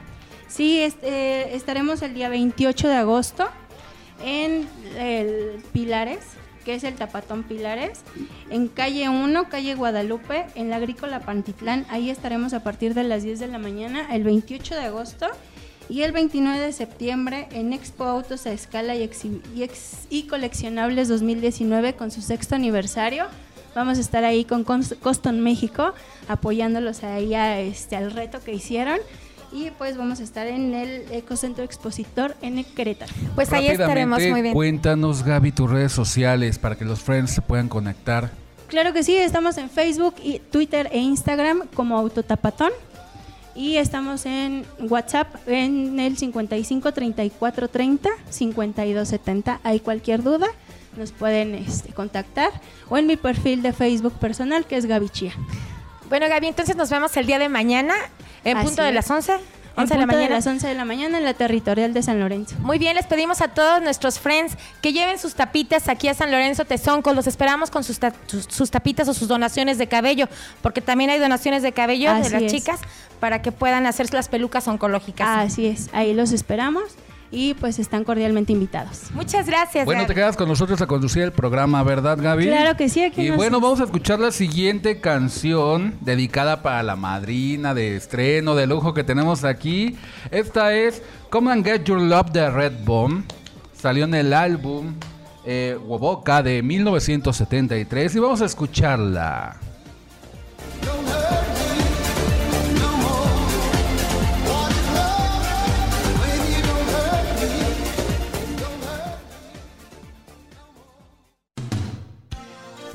Sí, 0.47 0.81
este, 0.81 1.55
estaremos 1.55 2.01
el 2.01 2.13
día 2.13 2.29
28 2.29 2.87
de 2.87 2.95
agosto 2.95 3.47
en 4.23 4.67
el 4.97 5.63
Pilares, 5.71 6.19
que 6.65 6.75
es 6.75 6.83
el 6.83 6.95
Tapatón 6.95 7.43
Pilares, 7.43 8.01
en 8.49 8.67
calle 8.67 9.09
1, 9.09 9.49
calle 9.49 9.75
Guadalupe, 9.75 10.45
en 10.55 10.69
la 10.69 10.77
Agrícola 10.77 11.21
Pantitlán. 11.21 11.85
Ahí 11.89 12.09
estaremos 12.09 12.53
a 12.53 12.63
partir 12.63 12.93
de 12.93 13.03
las 13.03 13.23
10 13.23 13.39
de 13.39 13.47
la 13.47 13.57
mañana, 13.57 14.13
el 14.13 14.23
28 14.23 14.75
de 14.75 14.81
agosto. 14.81 15.27
Y 15.89 16.03
el 16.03 16.11
29 16.11 16.59
de 16.59 16.71
septiembre 16.71 17.47
en 17.51 17.73
Expo 17.73 18.03
Autos 18.03 18.45
a 18.45 18.51
Escala 18.51 18.95
y, 18.95 19.09
y, 20.11 20.23
Coleccionables 20.27 21.07
2019 21.07 21.95
con 21.95 22.11
su 22.11 22.21
sexto 22.21 22.53
aniversario. 22.53 23.25
Vamos 23.73 23.97
a 23.97 24.01
estar 24.01 24.23
ahí 24.23 24.45
con 24.45 24.63
Coston 24.63 25.39
México 25.39 25.93
apoyándolos 26.27 27.03
ahí 27.03 27.33
a, 27.33 27.59
este, 27.59 27.95
al 27.95 28.11
reto 28.11 28.39
que 28.39 28.53
hicieron 28.53 28.99
y 29.51 29.71
pues 29.71 29.97
vamos 29.97 30.19
a 30.19 30.23
estar 30.23 30.47
en 30.47 30.73
el 30.73 31.11
Ecocentro 31.11 31.63
Expositor 31.63 32.35
en 32.41 32.63
Querétaro. 32.63 33.11
Pues 33.35 33.51
ahí 33.53 33.67
estaremos 33.67 34.21
muy 34.21 34.41
bien. 34.41 34.53
Cuéntanos 34.53 35.23
Gaby 35.23 35.51
tus 35.51 35.69
redes 35.69 35.91
sociales 35.91 36.59
para 36.59 36.75
que 36.75 36.85
los 36.85 36.99
friends 36.99 37.31
se 37.31 37.41
puedan 37.41 37.69
conectar. 37.69 38.31
Claro 38.67 38.93
que 38.93 39.03
sí, 39.03 39.15
estamos 39.15 39.57
en 39.57 39.69
Facebook, 39.69 40.15
y 40.23 40.39
Twitter 40.39 40.89
e 40.91 40.99
Instagram 40.99 41.63
como 41.73 41.97
Autotapatón 41.97 42.71
y 43.55 43.77
estamos 43.77 44.25
en 44.25 44.63
WhatsApp 44.79 45.35
en 45.47 45.99
el 45.99 46.17
55 46.17 46.93
34 46.93 47.67
30 47.67 48.09
52 48.29 49.07
70. 49.07 49.59
Hay 49.63 49.79
cualquier 49.79 50.23
duda 50.23 50.47
nos 50.97 51.11
pueden 51.11 51.55
este, 51.55 51.93
contactar 51.93 52.51
o 52.89 52.97
en 52.97 53.07
mi 53.07 53.17
perfil 53.17 53.61
de 53.61 53.73
Facebook 53.73 54.13
personal 54.13 54.65
que 54.65 54.77
es 54.77 54.85
Gaby 54.85 55.09
Chía. 55.09 55.33
Bueno, 56.09 56.27
Gaby, 56.27 56.47
entonces 56.47 56.75
nos 56.75 56.89
vemos 56.89 57.15
el 57.17 57.25
día 57.27 57.39
de 57.39 57.49
mañana 57.49 57.93
en 58.43 58.61
punto 58.61 58.81
de 58.81 58.91
las 58.91 59.09
11. 59.09 59.33
11 59.75 59.93
de 59.93 59.99
la 59.99 60.05
mañana. 60.07 60.35
las 60.35 60.47
11 60.47 60.67
de 60.67 60.73
la 60.73 60.83
mañana 60.83 61.17
en 61.19 61.23
la 61.23 61.33
territorial 61.33 61.93
de 61.93 62.03
San 62.03 62.19
Lorenzo. 62.19 62.55
Muy 62.59 62.79
bien, 62.79 62.95
les 62.95 63.05
pedimos 63.05 63.41
a 63.41 63.49
todos 63.49 63.81
nuestros 63.81 64.19
friends 64.19 64.57
que 64.81 64.91
lleven 64.91 65.19
sus 65.19 65.35
tapitas 65.35 65.87
aquí 65.87 66.09
a 66.09 66.13
San 66.13 66.31
Lorenzo 66.31 66.65
Tezonco. 66.65 67.13
Los 67.13 67.27
esperamos 67.27 67.71
con 67.71 67.83
sus, 67.83 67.99
sus, 68.27 68.71
tapitas 68.71 69.07
o 69.07 69.13
sus 69.13 69.27
donaciones 69.27 69.77
de 69.77 69.87
cabello, 69.87 70.27
porque 70.61 70.81
también 70.81 71.11
hay 71.11 71.19
donaciones 71.19 71.63
de 71.63 71.71
cabello 71.71 72.13
de 72.15 72.29
las 72.29 72.45
chicas 72.47 72.81
para 73.21 73.41
que 73.41 73.51
puedan 73.51 73.85
hacer 73.85 74.13
las 74.13 74.27
pelucas 74.27 74.67
oncológicas. 74.67 75.27
Así 75.29 75.67
es, 75.67 75.89
ahí 75.93 76.13
los 76.13 76.31
esperamos 76.33 76.83
y 77.31 77.53
pues 77.55 77.79
están 77.79 78.03
cordialmente 78.03 78.53
invitados. 78.53 79.11
Muchas 79.13 79.45
gracias. 79.45 79.85
Bueno, 79.85 80.05
te 80.05 80.15
quedas 80.15 80.35
con 80.35 80.47
nosotros 80.47 80.81
a 80.81 80.87
conducir 80.87 81.23
el 81.23 81.31
programa, 81.31 81.83
¿verdad, 81.83 82.17
Gaby? 82.19 82.47
Claro 82.47 82.75
que 82.75 82.89
sí. 82.89 83.03
Aquí 83.03 83.21
y 83.21 83.29
bueno, 83.31 83.59
vamos 83.59 83.79
a 83.81 83.83
escuchar 83.83 84.19
la 84.19 84.31
siguiente 84.31 84.99
canción 84.99 85.95
dedicada 86.01 86.61
para 86.61 86.81
la 86.83 86.95
madrina 86.95 87.73
de 87.73 87.95
estreno 87.95 88.55
de 88.55 88.67
lujo 88.67 88.93
que 88.93 89.03
tenemos 89.03 89.43
aquí. 89.43 89.95
Esta 90.31 90.73
es 90.73 91.03
Come 91.29 91.51
and 91.51 91.65
Get 91.65 91.83
Your 91.83 92.01
Love 92.01 92.31
de 92.31 92.49
Red 92.49 92.83
Bomb. 92.83 93.23
Salió 93.73 94.05
en 94.05 94.15
el 94.15 94.33
álbum 94.33 94.95
eh, 95.45 95.77
Woboka 95.85 96.43
de 96.43 96.61
1973 96.63 98.15
y 98.15 98.19
vamos 98.19 98.41
a 98.41 98.45
escucharla. 98.45 99.68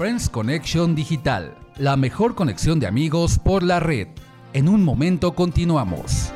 Friends 0.04 0.28
Connection 0.28 0.94
Digital, 0.94 1.56
la 1.78 1.96
mejor 1.96 2.34
conexión 2.34 2.78
de 2.78 2.87
amigos 2.87 3.38
por 3.38 3.62
la 3.62 3.80
red. 3.80 4.08
En 4.52 4.68
un 4.68 4.84
momento 4.84 5.34
continuamos. 5.34 6.30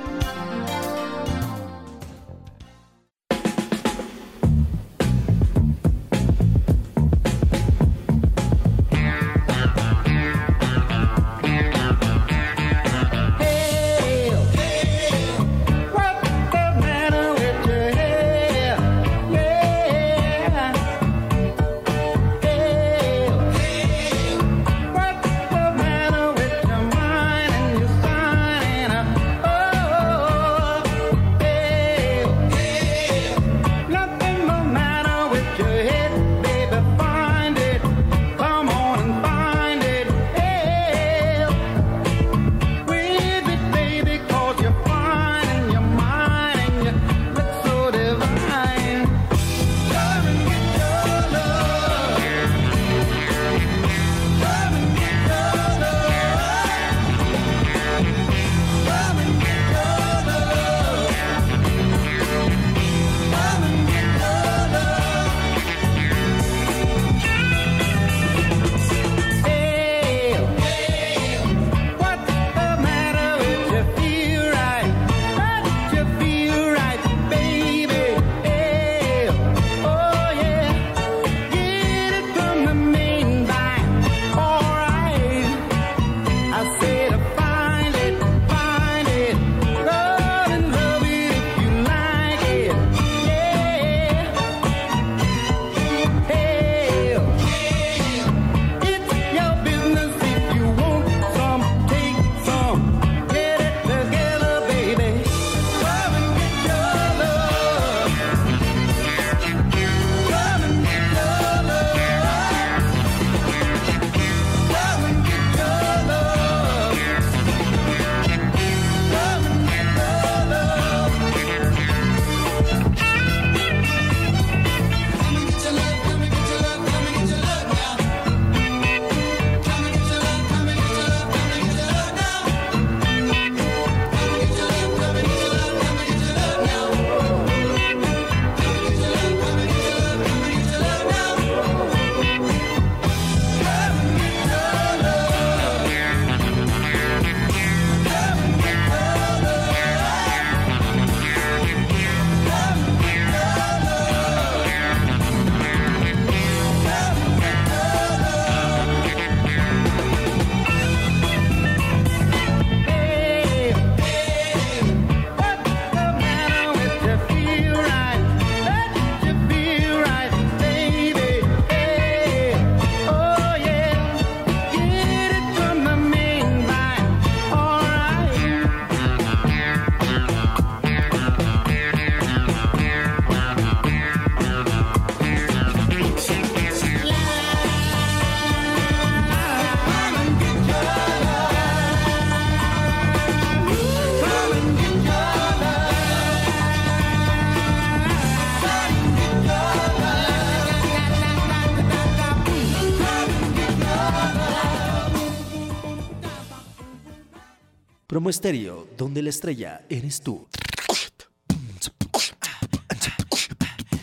Promo 208.28 208.36
Estéreo, 208.36 208.86
donde 208.98 209.22
la 209.22 209.30
estrella 209.30 209.80
eres 209.88 210.20
tú. 210.20 210.46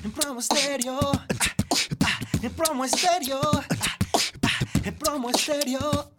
En 0.03 0.11
promo 0.11 0.39
estéreo. 0.39 0.99
En 2.41 2.51
promo 2.51 2.85
estéreo. 2.85 3.39
En 4.83 4.95
promo 4.95 5.29
estéreo. 5.29 6.11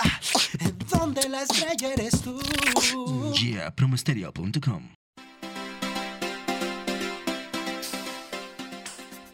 En 0.60 0.78
donde 0.88 1.28
la 1.28 1.42
estrella 1.42 1.94
eres 1.94 2.22
tú. 2.22 2.40
Yeah, 3.32 3.74
promoestereo.com. 3.74 4.88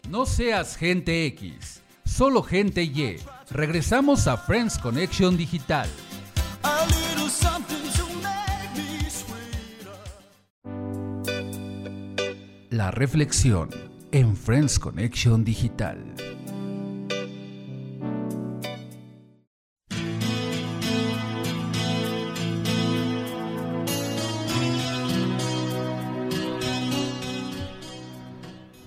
No 0.09 0.25
seas 0.25 0.75
gente 0.77 1.27
X, 1.27 1.79
solo 2.05 2.41
gente 2.41 2.81
Y. 2.81 3.19
Regresamos 3.51 4.25
a 4.25 4.35
Friends 4.35 4.79
Connection 4.79 5.37
Digital. 5.37 5.87
La 12.73 12.89
reflexión 12.89 13.69
en 14.11 14.35
Friends 14.35 14.79
Connection 14.79 15.45
Digital. 15.45 16.15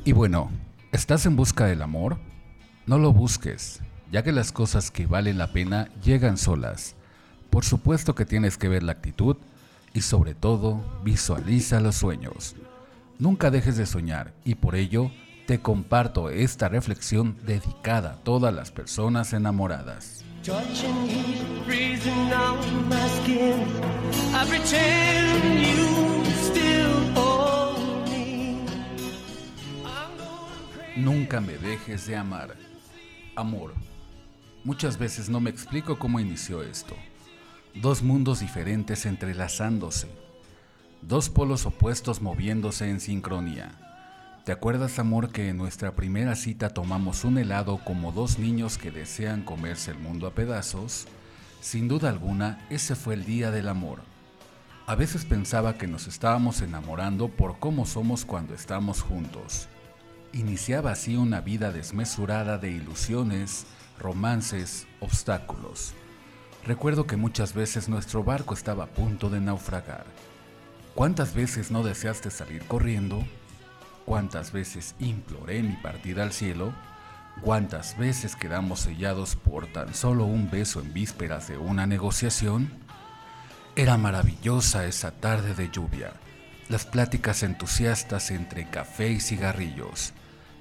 Y 0.04 0.10
bueno, 0.10 0.50
¿estás 0.90 1.24
en 1.26 1.36
busca 1.36 1.66
del 1.66 1.80
amor? 1.80 2.18
No 2.86 2.98
lo 2.98 3.12
busques, 3.12 3.82
ya 4.10 4.24
que 4.24 4.32
las 4.32 4.50
cosas 4.50 4.90
que 4.90 5.06
valen 5.06 5.38
la 5.38 5.52
pena 5.52 5.90
llegan 6.02 6.38
solas. 6.38 6.96
Por 7.50 7.64
supuesto 7.64 8.16
que 8.16 8.24
tienes 8.24 8.58
que 8.58 8.68
ver 8.68 8.82
la 8.82 8.90
actitud 8.90 9.36
y 9.94 10.00
sobre 10.00 10.34
todo 10.34 10.82
visualiza 11.04 11.78
los 11.78 11.94
sueños. 11.94 12.56
Nunca 13.18 13.50
dejes 13.50 13.78
de 13.78 13.86
soñar 13.86 14.34
y 14.44 14.56
por 14.56 14.76
ello 14.76 15.10
te 15.46 15.60
comparto 15.60 16.28
esta 16.28 16.68
reflexión 16.68 17.38
dedicada 17.46 18.12
a 18.12 18.16
todas 18.16 18.52
las 18.52 18.70
personas 18.70 19.32
enamoradas. 19.32 20.22
Nunca 30.96 31.40
me 31.40 31.56
dejes 31.56 32.06
de 32.06 32.16
amar. 32.16 32.56
Amor. 33.34 33.72
Muchas 34.62 34.98
veces 34.98 35.30
no 35.30 35.40
me 35.40 35.48
explico 35.48 35.98
cómo 35.98 36.20
inició 36.20 36.62
esto. 36.62 36.94
Dos 37.74 38.02
mundos 38.02 38.40
diferentes 38.40 39.06
entrelazándose. 39.06 40.25
Dos 41.02 41.28
polos 41.28 41.66
opuestos 41.66 42.20
moviéndose 42.20 42.88
en 42.90 43.00
sincronía. 43.00 43.72
¿Te 44.44 44.52
acuerdas, 44.52 44.98
amor, 44.98 45.30
que 45.30 45.50
en 45.50 45.56
nuestra 45.56 45.94
primera 45.94 46.34
cita 46.34 46.70
tomamos 46.70 47.24
un 47.24 47.38
helado 47.38 47.78
como 47.84 48.12
dos 48.12 48.38
niños 48.38 48.78
que 48.78 48.90
desean 48.90 49.42
comerse 49.42 49.92
el 49.92 49.98
mundo 49.98 50.26
a 50.26 50.34
pedazos? 50.34 51.06
Sin 51.60 51.86
duda 51.86 52.08
alguna, 52.08 52.66
ese 52.70 52.94
fue 52.96 53.14
el 53.14 53.24
día 53.24 53.50
del 53.50 53.68
amor. 53.68 54.00
A 54.86 54.94
veces 54.94 55.24
pensaba 55.24 55.74
que 55.74 55.86
nos 55.86 56.06
estábamos 56.06 56.60
enamorando 56.60 57.28
por 57.28 57.58
cómo 57.58 57.86
somos 57.86 58.24
cuando 58.24 58.54
estamos 58.54 59.02
juntos. 59.02 59.68
Iniciaba 60.32 60.92
así 60.92 61.16
una 61.16 61.40
vida 61.40 61.72
desmesurada 61.72 62.58
de 62.58 62.70
ilusiones, 62.70 63.66
romances, 63.98 64.86
obstáculos. 65.00 65.92
Recuerdo 66.64 67.06
que 67.06 67.16
muchas 67.16 67.52
veces 67.52 67.88
nuestro 67.88 68.24
barco 68.24 68.54
estaba 68.54 68.84
a 68.84 68.88
punto 68.88 69.30
de 69.30 69.40
naufragar. 69.40 70.04
¿Cuántas 70.96 71.34
veces 71.34 71.70
no 71.70 71.82
deseaste 71.82 72.30
salir 72.30 72.64
corriendo? 72.64 73.22
¿Cuántas 74.06 74.50
veces 74.50 74.94
imploré 74.98 75.62
mi 75.62 75.74
partida 75.74 76.22
al 76.22 76.32
cielo? 76.32 76.72
¿Cuántas 77.42 77.98
veces 77.98 78.34
quedamos 78.34 78.80
sellados 78.80 79.36
por 79.36 79.66
tan 79.66 79.92
solo 79.92 80.24
un 80.24 80.50
beso 80.50 80.80
en 80.80 80.94
vísperas 80.94 81.48
de 81.48 81.58
una 81.58 81.86
negociación? 81.86 82.70
Era 83.76 83.98
maravillosa 83.98 84.86
esa 84.86 85.10
tarde 85.10 85.52
de 85.52 85.68
lluvia, 85.70 86.14
las 86.70 86.86
pláticas 86.86 87.42
entusiastas 87.42 88.30
entre 88.30 88.66
café 88.70 89.10
y 89.10 89.20
cigarrillos, 89.20 90.14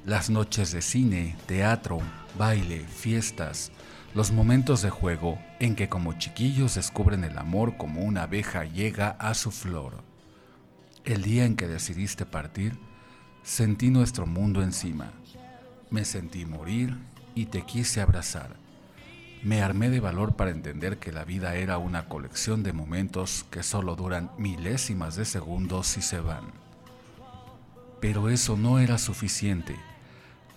las 0.03 0.29
noches 0.29 0.73
de 0.73 0.81
cine, 0.81 1.37
teatro, 1.45 2.01
baile, 2.37 2.81
fiestas, 2.81 3.71
los 4.13 4.33
momentos 4.33 4.81
de 4.81 4.89
juego 4.89 5.39
en 5.61 5.77
que 5.77 5.87
como 5.87 6.11
chiquillos 6.19 6.75
descubren 6.75 7.23
el 7.23 7.37
amor 7.37 7.77
como 7.77 8.01
una 8.01 8.23
abeja 8.23 8.65
llega 8.65 9.11
a 9.11 9.33
su 9.33 9.51
flor. 9.51 10.03
El 11.05 11.21
día 11.21 11.45
en 11.45 11.55
que 11.55 11.67
decidiste 11.67 12.25
partir, 12.25 12.79
sentí 13.43 13.91
nuestro 13.91 14.25
mundo 14.25 14.63
encima. 14.63 15.11
Me 15.91 16.03
sentí 16.03 16.47
morir 16.47 16.97
y 17.35 17.45
te 17.45 17.61
quise 17.61 18.01
abrazar. 18.01 18.55
Me 19.43 19.61
armé 19.61 19.91
de 19.91 19.99
valor 19.99 20.35
para 20.35 20.49
entender 20.49 20.97
que 20.97 21.11
la 21.11 21.23
vida 21.23 21.53
era 21.53 21.77
una 21.77 22.09
colección 22.09 22.63
de 22.63 22.73
momentos 22.73 23.45
que 23.51 23.61
solo 23.61 23.95
duran 23.95 24.31
milésimas 24.39 25.15
de 25.15 25.25
segundos 25.25 25.95
y 25.95 26.01
se 26.01 26.19
van. 26.19 26.45
Pero 28.01 28.29
eso 28.29 28.57
no 28.57 28.79
era 28.79 28.97
suficiente. 28.97 29.75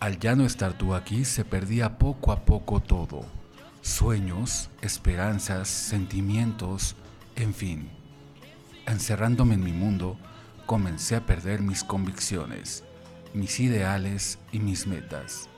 Al 0.01 0.19
ya 0.19 0.35
no 0.35 0.47
estar 0.47 0.73
tú 0.73 0.95
aquí 0.95 1.27
se 1.27 1.45
perdía 1.45 1.99
poco 1.99 2.33
a 2.33 2.47
poco 2.47 2.81
todo. 2.81 3.27
Sueños, 3.83 4.71
esperanzas, 4.81 5.69
sentimientos, 5.69 6.97
en 7.37 7.53
fin. 7.53 7.91
Encerrándome 8.87 9.53
en 9.53 9.63
mi 9.63 9.73
mundo, 9.73 10.17
comencé 10.69 11.17
a 11.17 11.25
perder 11.25 11.63
mis 11.63 11.83
convicciones, 11.83 12.85
mis 13.33 13.59
ideales 13.59 14.39
y 14.53 14.59
mis 14.59 14.87
metas. 14.87 15.49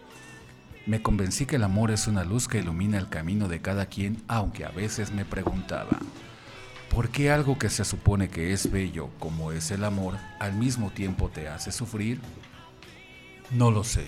Me 0.87 1.03
convencí 1.03 1.47
que 1.47 1.57
el 1.57 1.65
amor 1.65 1.91
es 1.91 2.07
una 2.07 2.23
luz 2.23 2.47
que 2.47 2.61
ilumina 2.61 2.97
el 2.97 3.09
camino 3.09 3.49
de 3.49 3.61
cada 3.61 3.87
quien, 3.87 4.23
aunque 4.29 4.65
a 4.65 4.71
veces 4.71 5.11
me 5.11 5.25
preguntaba, 5.25 5.99
¿por 6.91 7.09
qué 7.09 7.33
algo 7.33 7.59
que 7.59 7.71
se 7.71 7.85
supone 7.85 8.29
que 8.29 8.53
es 8.53 8.71
bello 8.71 9.11
como 9.19 9.51
es 9.51 9.73
el 9.73 9.83
amor 9.83 10.15
al 10.39 10.55
mismo 10.55 10.91
tiempo 10.91 11.29
te 11.29 11.49
hace 11.49 11.73
sufrir? 11.73 12.21
No 13.51 13.73
lo 13.73 13.83
sé. 13.83 14.07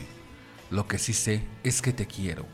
Lo 0.70 0.86
que 0.86 0.98
sí 0.98 1.14
sé 1.14 1.44
es 1.64 1.82
que 1.82 1.92
te 1.92 2.06
quiero, 2.06 2.46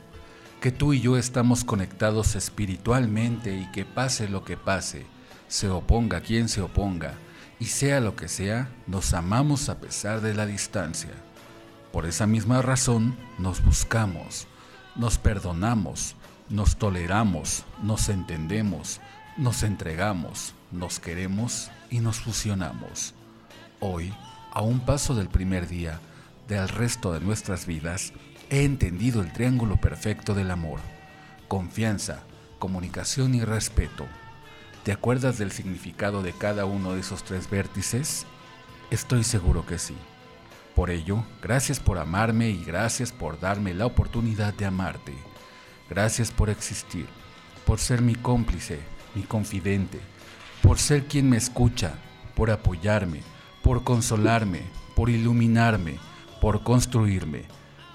que 0.62 0.72
tú 0.72 0.94
y 0.94 1.02
yo 1.02 1.18
estamos 1.18 1.64
conectados 1.64 2.34
espiritualmente 2.34 3.54
y 3.54 3.70
que 3.72 3.84
pase 3.84 4.26
lo 4.26 4.42
que 4.42 4.56
pase, 4.56 5.04
se 5.48 5.68
oponga 5.68 6.22
quien 6.22 6.48
se 6.48 6.62
oponga, 6.62 7.12
y 7.60 7.66
sea 7.66 8.00
lo 8.00 8.14
que 8.16 8.28
sea, 8.28 8.68
nos 8.86 9.14
amamos 9.14 9.68
a 9.68 9.78
pesar 9.78 10.20
de 10.20 10.34
la 10.34 10.46
distancia. 10.46 11.10
Por 11.92 12.06
esa 12.06 12.26
misma 12.26 12.62
razón 12.62 13.16
nos 13.38 13.64
buscamos, 13.64 14.46
nos 14.94 15.18
perdonamos, 15.18 16.14
nos 16.48 16.76
toleramos, 16.76 17.64
nos 17.82 18.08
entendemos, 18.08 19.00
nos 19.36 19.62
entregamos, 19.62 20.54
nos 20.70 21.00
queremos 21.00 21.70
y 21.90 22.00
nos 22.00 22.20
fusionamos. 22.20 23.14
Hoy, 23.80 24.12
a 24.52 24.62
un 24.62 24.80
paso 24.80 25.14
del 25.14 25.28
primer 25.28 25.68
día, 25.68 26.00
del 26.46 26.68
resto 26.68 27.12
de 27.12 27.20
nuestras 27.20 27.66
vidas, 27.66 28.12
he 28.50 28.64
entendido 28.64 29.20
el 29.20 29.32
triángulo 29.32 29.76
perfecto 29.76 30.34
del 30.34 30.50
amor. 30.50 30.80
Confianza, 31.48 32.20
comunicación 32.58 33.34
y 33.34 33.42
respeto. 33.42 34.06
¿Te 34.84 34.92
acuerdas 34.92 35.38
del 35.38 35.52
significado 35.52 36.22
de 36.22 36.32
cada 36.32 36.64
uno 36.64 36.94
de 36.94 37.00
esos 37.00 37.22
tres 37.22 37.50
vértices? 37.50 38.26
Estoy 38.90 39.24
seguro 39.24 39.66
que 39.66 39.78
sí. 39.78 39.94
Por 40.74 40.90
ello, 40.90 41.24
gracias 41.42 41.80
por 41.80 41.98
amarme 41.98 42.50
y 42.50 42.64
gracias 42.64 43.12
por 43.12 43.38
darme 43.38 43.74
la 43.74 43.84
oportunidad 43.86 44.54
de 44.54 44.64
amarte. 44.64 45.14
Gracias 45.90 46.30
por 46.30 46.48
existir, 46.48 47.06
por 47.66 47.80
ser 47.80 48.00
mi 48.00 48.14
cómplice, 48.14 48.78
mi 49.14 49.22
confidente, 49.22 49.98
por 50.62 50.78
ser 50.78 51.04
quien 51.06 51.28
me 51.28 51.36
escucha, 51.36 51.94
por 52.34 52.50
apoyarme, 52.50 53.20
por 53.62 53.84
consolarme, 53.84 54.62
por 54.94 55.10
iluminarme, 55.10 55.98
por 56.40 56.62
construirme, 56.62 57.44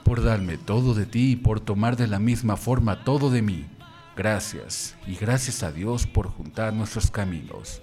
por 0.03 0.21
darme 0.21 0.57
todo 0.57 0.93
de 0.93 1.05
ti 1.05 1.31
y 1.31 1.35
por 1.37 1.59
tomar 1.59 1.95
de 1.95 2.07
la 2.07 2.19
misma 2.19 2.57
forma 2.57 3.03
todo 3.03 3.31
de 3.31 3.41
mí. 3.41 3.65
Gracias 4.15 4.95
y 5.07 5.15
gracias 5.15 5.63
a 5.63 5.71
Dios 5.71 6.05
por 6.05 6.27
juntar 6.27 6.71
nuestros 6.71 7.09
caminos. 7.09 7.81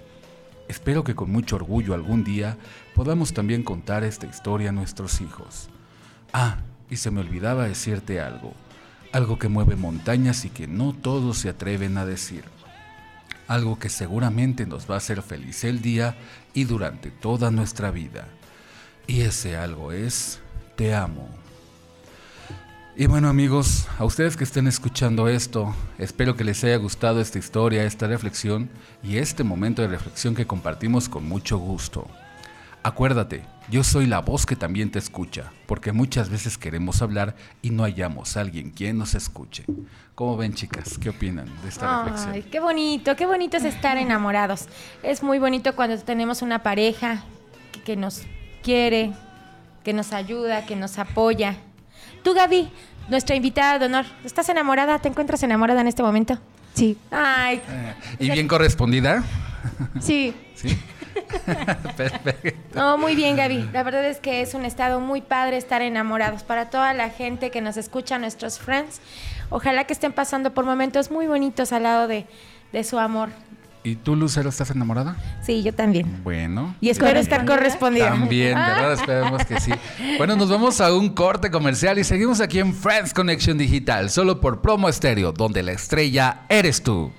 Espero 0.69 1.03
que 1.03 1.17
con 1.17 1.33
mucho 1.33 1.57
orgullo 1.57 1.93
algún 1.93 2.23
día 2.23 2.57
podamos 2.95 3.35
también 3.35 3.65
contar 3.65 4.05
esta 4.05 4.27
historia 4.27 4.69
a 4.69 4.73
nuestros 4.73 5.21
hijos. 5.21 5.69
Ah, 6.33 6.59
y 6.89 6.97
se 6.97 7.11
me 7.11 7.21
olvidaba 7.21 7.67
decirte 7.67 8.21
algo, 8.21 8.55
algo 9.13 9.41
que 9.41 9.49
mueve 9.49 9.75
montañas 9.75 10.45
y 10.45 10.51
que 10.51 10.69
no 10.69 10.93
todos 10.93 11.39
se 11.39 11.49
atreven 11.49 11.99
a 11.99 12.07
decir. 12.07 12.45
Algo 13.49 13.81
que 13.81 13.89
seguramente 13.89 14.67
nos 14.67 14.89
va 14.89 14.95
a 14.95 14.99
hacer 14.99 15.23
feliz 15.23 15.65
el 15.65 15.83
día 15.83 16.17
y 16.55 16.63
durante 16.63 17.11
toda 17.11 17.51
nuestra 17.51 17.91
vida. 17.91 18.29
Y 19.09 19.23
ese 19.23 19.57
algo 19.57 19.91
es, 19.91 20.39
te 20.77 20.95
amo. 20.95 21.29
Y 23.01 23.07
bueno 23.07 23.31
amigos, 23.31 23.89
a 23.99 24.05
ustedes 24.05 24.37
que 24.37 24.45
estén 24.45 24.67
escuchando 24.67 25.27
esto, 25.27 25.75
espero 25.97 26.37
que 26.37 26.45
les 26.45 26.63
haya 26.65 26.77
gustado 26.77 27.23
esta 27.23 27.39
historia, 27.39 27.85
esta 27.85 28.07
reflexión 28.07 28.69
y 29.03 29.17
este 29.17 29.43
momento 29.43 29.81
de 29.81 29.89
reflexión 29.89 30.35
que 30.35 30.47
compartimos 30.47 31.09
con 31.09 31.27
mucho 31.27 31.57
gusto. 31.57 32.07
Acuérdate, 32.83 33.43
yo 33.71 33.85
soy 33.85 34.05
la 34.05 34.19
voz 34.21 34.45
que 34.45 34.55
también 34.55 34.91
te 34.91 34.99
escucha, 34.99 35.51
porque 35.65 35.93
muchas 35.93 36.29
veces 36.29 36.59
queremos 36.59 37.01
hablar 37.01 37.37
y 37.63 37.71
no 37.71 37.85
hallamos 37.85 38.37
a 38.37 38.43
alguien 38.43 38.71
quien 38.71 38.99
nos 38.99 39.15
escuche. 39.15 39.65
¿Cómo 40.15 40.37
ven 40.37 40.53
chicas? 40.53 40.99
¿Qué 40.99 41.09
opinan 41.09 41.47
de 41.63 41.71
esta 41.71 42.03
reflexión? 42.03 42.35
Ay, 42.35 42.43
qué 42.43 42.61
bonito, 42.61 43.17
qué 43.17 43.25
bonito 43.25 43.57
es 43.57 43.65
estar 43.65 43.97
enamorados. 43.97 44.67
Es 45.03 45.23
muy 45.23 45.39
bonito 45.39 45.75
cuando 45.75 45.97
tenemos 45.97 46.43
una 46.43 46.63
pareja 46.63 47.25
que, 47.73 47.81
que 47.81 47.97
nos 47.97 48.25
quiere, 48.63 49.15
que 49.85 49.95
nos 49.95 50.13
ayuda, 50.13 50.67
que 50.67 50.77
nos 50.77 50.99
apoya. 50.99 51.57
Tú, 52.23 52.35
Gaby, 52.35 52.71
nuestra 53.11 53.37
invitada 53.37 53.79
de 53.79 53.87
honor, 53.87 54.07
¿estás 54.25 54.49
enamorada? 54.49 54.99
¿Te 54.99 55.09
encuentras 55.09 55.43
enamorada 55.43 55.81
en 55.81 55.89
este 55.89 56.03
momento? 56.03 56.39
Sí. 56.75 56.97
Ay, 57.11 57.61
¿Y 58.19 58.31
bien 58.31 58.49
correspondida? 58.49 59.25
Sí. 60.01 60.35
Sí. 60.55 60.79
Perfecto. 61.97 62.59
no, 62.75 62.97
muy 62.97 63.15
bien, 63.17 63.37
Gaby. 63.37 63.71
La 63.73 63.83
verdad 63.83 64.05
es 64.07 64.19
que 64.19 64.41
es 64.41 64.55
un 64.55 64.65
estado 64.65 65.01
muy 65.01 65.21
padre 65.21 65.57
estar 65.57 65.83
enamorados. 65.83 66.45
Para 66.45 66.71
toda 66.71 66.95
la 66.95 67.11
gente 67.11 67.51
que 67.51 67.61
nos 67.61 67.77
escucha, 67.77 68.19
nuestros 68.19 68.59
friends, 68.59 69.01
ojalá 69.51 69.85
que 69.85 69.93
estén 69.93 70.13
pasando 70.13 70.55
por 70.55 70.65
momentos 70.65 71.11
muy 71.11 71.27
bonitos 71.27 71.73
al 71.73 71.83
lado 71.83 72.07
de, 72.07 72.27
de 72.73 72.85
su 72.85 72.99
amor. 72.99 73.31
¿Y 73.83 73.97
tú, 73.97 74.15
Lucero, 74.15 74.51
estás 74.51 74.71
enamorada? 74.71 75.17
Sí, 75.43 75.63
yo 75.63 75.73
también. 75.73 76.23
Bueno. 76.23 76.75
Y 76.83 76.91
espero 76.91 77.19
estar 77.19 77.47
correspondida. 77.47 78.11
También, 78.11 78.55
¿verdad? 78.55 78.93
Esperemos 78.93 79.45
que 79.47 79.59
sí. 79.59 79.73
Bueno, 80.19 80.37
nos 80.37 80.51
vamos 80.51 80.81
a 80.83 80.95
un 80.95 81.11
corte 81.11 81.51
comercial 81.51 81.99
y 81.99 82.05
seguimos 82.05 82.41
aquí 82.41 82.59
en 82.59 82.75
Friends 82.75 83.15
Connection 83.15 83.57
Digital, 83.57 84.11
solo 84.11 84.41
por 84.41 84.61
Promo 84.61 84.89
Estéreo, 84.89 85.33
donde 85.33 85.63
la 85.63 85.73
estrella 85.73 86.43
eres 86.51 86.83
tú. 86.83 87.11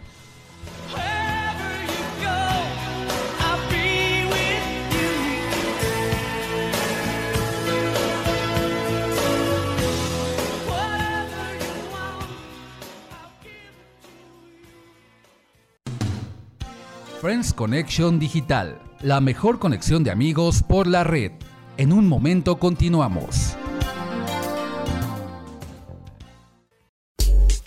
Friends 17.21 17.53
Connection 17.53 18.17
Digital, 18.17 18.81
la 19.03 19.21
mejor 19.21 19.59
conexión 19.59 20.03
de 20.03 20.09
amigos 20.09 20.63
por 20.63 20.87
la 20.87 21.03
red. 21.03 21.31
En 21.77 21.93
un 21.93 22.07
momento 22.07 22.57
continuamos. 22.57 23.55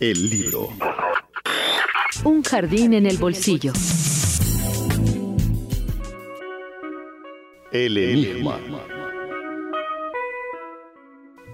El 0.00 0.28
libro. 0.28 0.70
Un 2.24 2.42
jardín 2.42 2.94
en 2.94 3.06
el 3.06 3.16
bolsillo. 3.16 3.72
El 7.70 7.96
enigma. 7.96 8.58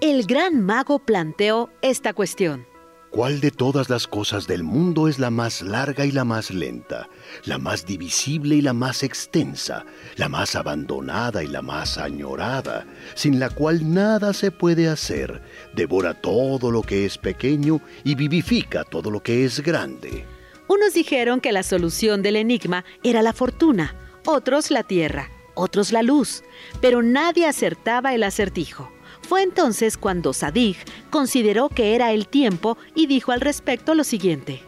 El 0.01 0.25
gran 0.25 0.59
mago 0.59 1.05
planteó 1.05 1.69
esta 1.83 2.13
cuestión. 2.13 2.70
¿Cuál 3.11 3.41
de 3.41 3.51
todas 3.51 3.89
las 3.89 4.07
cosas 4.07 4.47
del 4.47 4.63
mundo 4.63 5.09
es 5.09 5.19
la 5.19 5.29
más 5.29 5.61
larga 5.61 6.05
y 6.05 6.13
la 6.13 6.23
más 6.23 6.49
lenta, 6.49 7.09
la 7.43 7.57
más 7.57 7.85
divisible 7.85 8.55
y 8.55 8.61
la 8.61 8.71
más 8.71 9.03
extensa, 9.03 9.85
la 10.15 10.29
más 10.29 10.55
abandonada 10.55 11.43
y 11.43 11.47
la 11.47 11.61
más 11.61 11.97
añorada, 11.97 12.85
sin 13.13 13.37
la 13.37 13.49
cual 13.49 13.93
nada 13.93 14.31
se 14.31 14.49
puede 14.49 14.87
hacer, 14.87 15.41
devora 15.75 16.13
todo 16.13 16.71
lo 16.71 16.83
que 16.83 17.05
es 17.05 17.17
pequeño 17.17 17.81
y 18.05 18.15
vivifica 18.15 18.85
todo 18.85 19.11
lo 19.11 19.21
que 19.21 19.43
es 19.43 19.59
grande? 19.59 20.25
Unos 20.69 20.93
dijeron 20.93 21.41
que 21.41 21.51
la 21.51 21.63
solución 21.63 22.21
del 22.21 22.37
enigma 22.37 22.85
era 23.03 23.21
la 23.21 23.33
fortuna, 23.33 23.93
otros 24.25 24.71
la 24.71 24.83
tierra, 24.83 25.29
otros 25.53 25.91
la 25.91 26.01
luz, 26.01 26.45
pero 26.79 27.03
nadie 27.03 27.45
acertaba 27.45 28.13
el 28.13 28.23
acertijo. 28.23 28.89
Fue 29.31 29.43
entonces 29.43 29.97
cuando 29.97 30.33
Sadig 30.33 30.75
consideró 31.09 31.69
que 31.69 31.95
era 31.95 32.11
el 32.11 32.27
tiempo 32.27 32.77
y 32.95 33.07
dijo 33.07 33.31
al 33.31 33.39
respecto 33.39 33.95
lo 33.95 34.03
siguiente. 34.03 34.61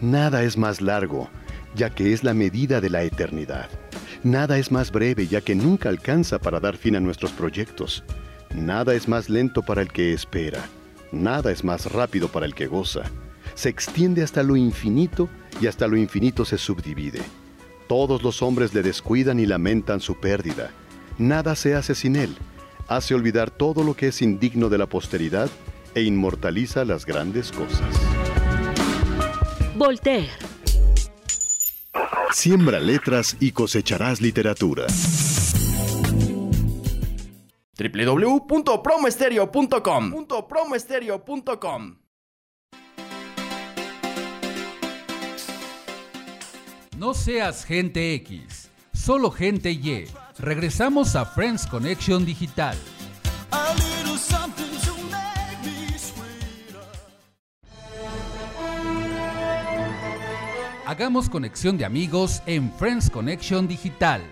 Nada 0.00 0.42
es 0.42 0.58
más 0.58 0.80
largo, 0.80 1.30
ya 1.76 1.90
que 1.90 2.12
es 2.12 2.24
la 2.24 2.34
medida 2.34 2.80
de 2.80 2.90
la 2.90 3.04
eternidad. 3.04 3.70
Nada 4.24 4.58
es 4.58 4.72
más 4.72 4.90
breve, 4.90 5.28
ya 5.28 5.42
que 5.42 5.54
nunca 5.54 5.90
alcanza 5.90 6.40
para 6.40 6.58
dar 6.58 6.76
fin 6.76 6.96
a 6.96 7.00
nuestros 7.00 7.30
proyectos. 7.30 8.02
Nada 8.52 8.94
es 8.94 9.06
más 9.06 9.28
lento 9.28 9.62
para 9.62 9.80
el 9.80 9.92
que 9.92 10.12
espera. 10.12 10.64
Nada 11.12 11.52
es 11.52 11.62
más 11.62 11.92
rápido 11.92 12.26
para 12.26 12.46
el 12.46 12.54
que 12.56 12.66
goza. 12.66 13.02
Se 13.54 13.68
extiende 13.68 14.24
hasta 14.24 14.42
lo 14.42 14.56
infinito 14.56 15.28
y 15.60 15.68
hasta 15.68 15.86
lo 15.86 15.96
infinito 15.96 16.44
se 16.44 16.58
subdivide. 16.58 17.22
Todos 17.86 18.24
los 18.24 18.42
hombres 18.42 18.74
le 18.74 18.82
descuidan 18.82 19.38
y 19.38 19.46
lamentan 19.46 20.00
su 20.00 20.18
pérdida. 20.18 20.72
Nada 21.16 21.54
se 21.54 21.76
hace 21.76 21.94
sin 21.94 22.16
él. 22.16 22.36
Hace 22.90 23.14
olvidar 23.14 23.50
todo 23.52 23.84
lo 23.84 23.94
que 23.94 24.08
es 24.08 24.20
indigno 24.20 24.68
de 24.68 24.76
la 24.76 24.88
posteridad 24.88 25.48
e 25.94 26.02
inmortaliza 26.02 26.84
las 26.84 27.06
grandes 27.06 27.52
cosas. 27.52 27.88
Voltaire. 29.76 30.28
Siembra 32.32 32.80
letras 32.80 33.36
y 33.38 33.52
cosecharás 33.52 34.20
literatura. 34.20 34.88
www.promoestereo.com 37.78 40.26
.promoestereo.com 40.48 41.96
No 46.98 47.14
seas 47.14 47.64
gente 47.64 48.14
X, 48.14 48.68
solo 48.92 49.30
gente 49.30 49.70
Y. 49.70 50.08
Regresamos 50.40 51.16
a 51.16 51.26
Friends 51.26 51.66
Connection 51.66 52.24
Digital. 52.24 52.74
Hagamos 60.86 61.28
conexión 61.28 61.76
de 61.76 61.84
amigos 61.84 62.42
en 62.46 62.72
Friends 62.72 63.10
Connection 63.10 63.68
Digital. 63.68 64.22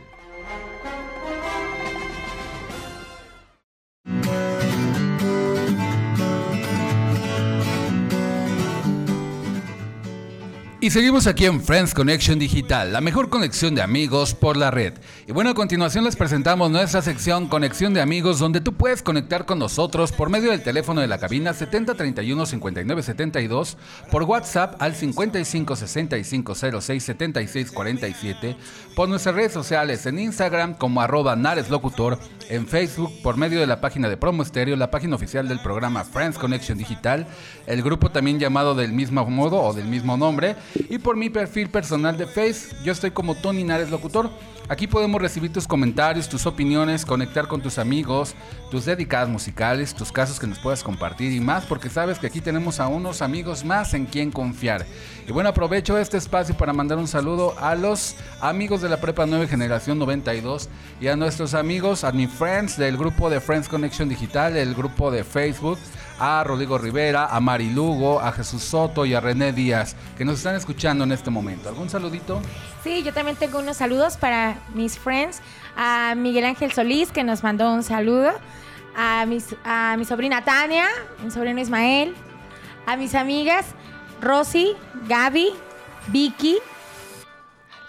Y 10.88 10.90
seguimos 10.90 11.26
aquí 11.26 11.44
en 11.44 11.60
Friends 11.60 11.92
Connection 11.92 12.38
Digital, 12.38 12.94
la 12.94 13.02
mejor 13.02 13.28
conexión 13.28 13.74
de 13.74 13.82
amigos 13.82 14.32
por 14.32 14.56
la 14.56 14.70
red. 14.70 14.94
Y 15.26 15.32
bueno, 15.32 15.50
a 15.50 15.54
continuación 15.54 16.04
les 16.04 16.16
presentamos 16.16 16.70
nuestra 16.70 17.02
sección 17.02 17.46
Conexión 17.46 17.92
de 17.92 18.00
Amigos, 18.00 18.38
donde 18.38 18.62
tú 18.62 18.72
puedes 18.72 19.02
conectar 19.02 19.44
con 19.44 19.58
nosotros 19.58 20.12
por 20.12 20.30
medio 20.30 20.50
del 20.50 20.62
teléfono 20.62 21.02
de 21.02 21.06
la 21.06 21.18
cabina 21.18 21.52
7031 21.52 22.46
5972, 22.46 23.76
por 24.10 24.22
WhatsApp 24.22 24.80
al 24.80 24.94
55 24.94 25.76
65 25.76 26.54
06 26.54 27.04
76 27.04 27.70
47, 27.70 28.56
por 28.96 29.10
nuestras 29.10 29.34
redes 29.34 29.52
sociales 29.52 30.06
en 30.06 30.18
Instagram 30.18 30.72
como 30.72 31.02
arroba 31.02 31.36
nareslocutor, 31.36 32.18
en 32.48 32.66
Facebook 32.66 33.12
por 33.22 33.36
medio 33.36 33.60
de 33.60 33.66
la 33.66 33.82
página 33.82 34.08
de 34.08 34.16
Promo 34.16 34.42
Estéreo, 34.42 34.74
la 34.74 34.90
página 34.90 35.16
oficial 35.16 35.48
del 35.48 35.60
programa 35.60 36.04
Friends 36.04 36.38
Connection 36.38 36.78
Digital, 36.78 37.26
el 37.66 37.82
grupo 37.82 38.10
también 38.10 38.38
llamado 38.38 38.74
del 38.74 38.94
mismo 38.94 39.22
modo 39.26 39.60
o 39.60 39.74
del 39.74 39.84
mismo 39.84 40.16
nombre, 40.16 40.56
y 40.88 40.98
por 40.98 41.16
mi 41.16 41.30
perfil 41.30 41.68
personal 41.68 42.16
de 42.16 42.26
Face, 42.26 42.74
yo 42.84 42.92
estoy 42.92 43.10
como 43.10 43.34
Tony 43.34 43.64
Nares 43.64 43.90
Locutor. 43.90 44.30
Aquí 44.70 44.86
podemos 44.86 45.22
recibir 45.22 45.50
tus 45.50 45.66
comentarios, 45.66 46.28
tus 46.28 46.44
opiniones, 46.44 47.06
conectar 47.06 47.48
con 47.48 47.62
tus 47.62 47.78
amigos, 47.78 48.34
tus 48.70 48.84
dedicadas 48.84 49.26
musicales, 49.26 49.94
tus 49.94 50.12
casos 50.12 50.38
que 50.38 50.46
nos 50.46 50.58
puedas 50.58 50.82
compartir 50.82 51.32
y 51.32 51.40
más, 51.40 51.64
porque 51.64 51.88
sabes 51.88 52.18
que 52.18 52.26
aquí 52.26 52.42
tenemos 52.42 52.78
a 52.78 52.86
unos 52.88 53.22
amigos 53.22 53.64
más 53.64 53.94
en 53.94 54.04
quien 54.04 54.30
confiar. 54.30 54.84
Y 55.26 55.32
bueno, 55.32 55.48
aprovecho 55.48 55.96
este 55.96 56.18
espacio 56.18 56.54
para 56.54 56.74
mandar 56.74 56.98
un 56.98 57.08
saludo 57.08 57.54
a 57.58 57.74
los 57.74 58.16
amigos 58.42 58.82
de 58.82 58.90
la 58.90 59.00
Prepa 59.00 59.24
9 59.24 59.48
Generación 59.48 59.98
92 59.98 60.68
y 61.00 61.08
a 61.08 61.16
nuestros 61.16 61.54
amigos, 61.54 62.04
a 62.04 62.12
mi 62.12 62.26
friends 62.26 62.76
del 62.76 62.98
grupo 62.98 63.30
de 63.30 63.40
Friends 63.40 63.70
Connection 63.70 64.10
Digital, 64.10 64.54
el 64.54 64.74
grupo 64.74 65.10
de 65.10 65.24
Facebook, 65.24 65.78
a 66.18 66.42
Rodrigo 66.44 66.78
Rivera, 66.78 67.26
a 67.26 67.40
Mari 67.40 67.70
Lugo, 67.70 68.20
a 68.20 68.32
Jesús 68.32 68.62
Soto 68.62 69.06
y 69.06 69.14
a 69.14 69.20
René 69.20 69.52
Díaz, 69.52 69.96
que 70.16 70.24
nos 70.24 70.38
están 70.38 70.56
escuchando 70.56 71.04
en 71.04 71.12
este 71.12 71.30
momento. 71.30 71.68
¿Algún 71.68 71.88
saludito? 71.88 72.40
Sí, 72.82 73.02
yo 73.02 73.12
también 73.12 73.36
tengo 73.36 73.58
unos 73.58 73.76
saludos 73.76 74.16
para 74.16 74.57
mis 74.74 74.98
friends, 74.98 75.40
a 75.76 76.14
Miguel 76.16 76.44
Ángel 76.44 76.72
Solís, 76.72 77.12
que 77.12 77.24
nos 77.24 77.42
mandó 77.42 77.72
un 77.72 77.82
saludo, 77.82 78.32
a, 78.96 79.26
mis, 79.26 79.54
a 79.64 79.96
mi 79.96 80.04
sobrina 80.04 80.44
Tania, 80.44 80.86
mi 81.22 81.30
sobrino 81.30 81.60
Ismael, 81.60 82.14
a 82.86 82.96
mis 82.96 83.14
amigas 83.14 83.66
Rosy, 84.20 84.76
Gaby, 85.08 85.50
Vicky 86.08 86.58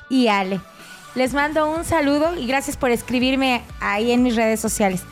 y 0.10 0.28
Ale. 0.28 0.62
Les 1.16 1.34
mando 1.34 1.70
un 1.70 1.86
saludo 1.86 2.36
y 2.36 2.46
gracias 2.46 2.78
por 2.78 2.92
escribirme 2.92 3.64
ahí 3.80 4.12
en 4.12 4.24
mis 4.24 4.36
redes 4.36 4.60
sociales. 4.60 5.04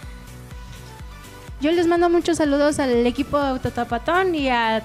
Yo 1.59 1.71
les 1.71 1.87
mando 1.87 2.09
muchos 2.09 2.37
saludos 2.37 2.79
al 2.79 3.07
equipo 3.07 3.39
de 3.39 3.47
Autotapatón 3.47 4.35
y 4.35 4.49
a 4.49 4.83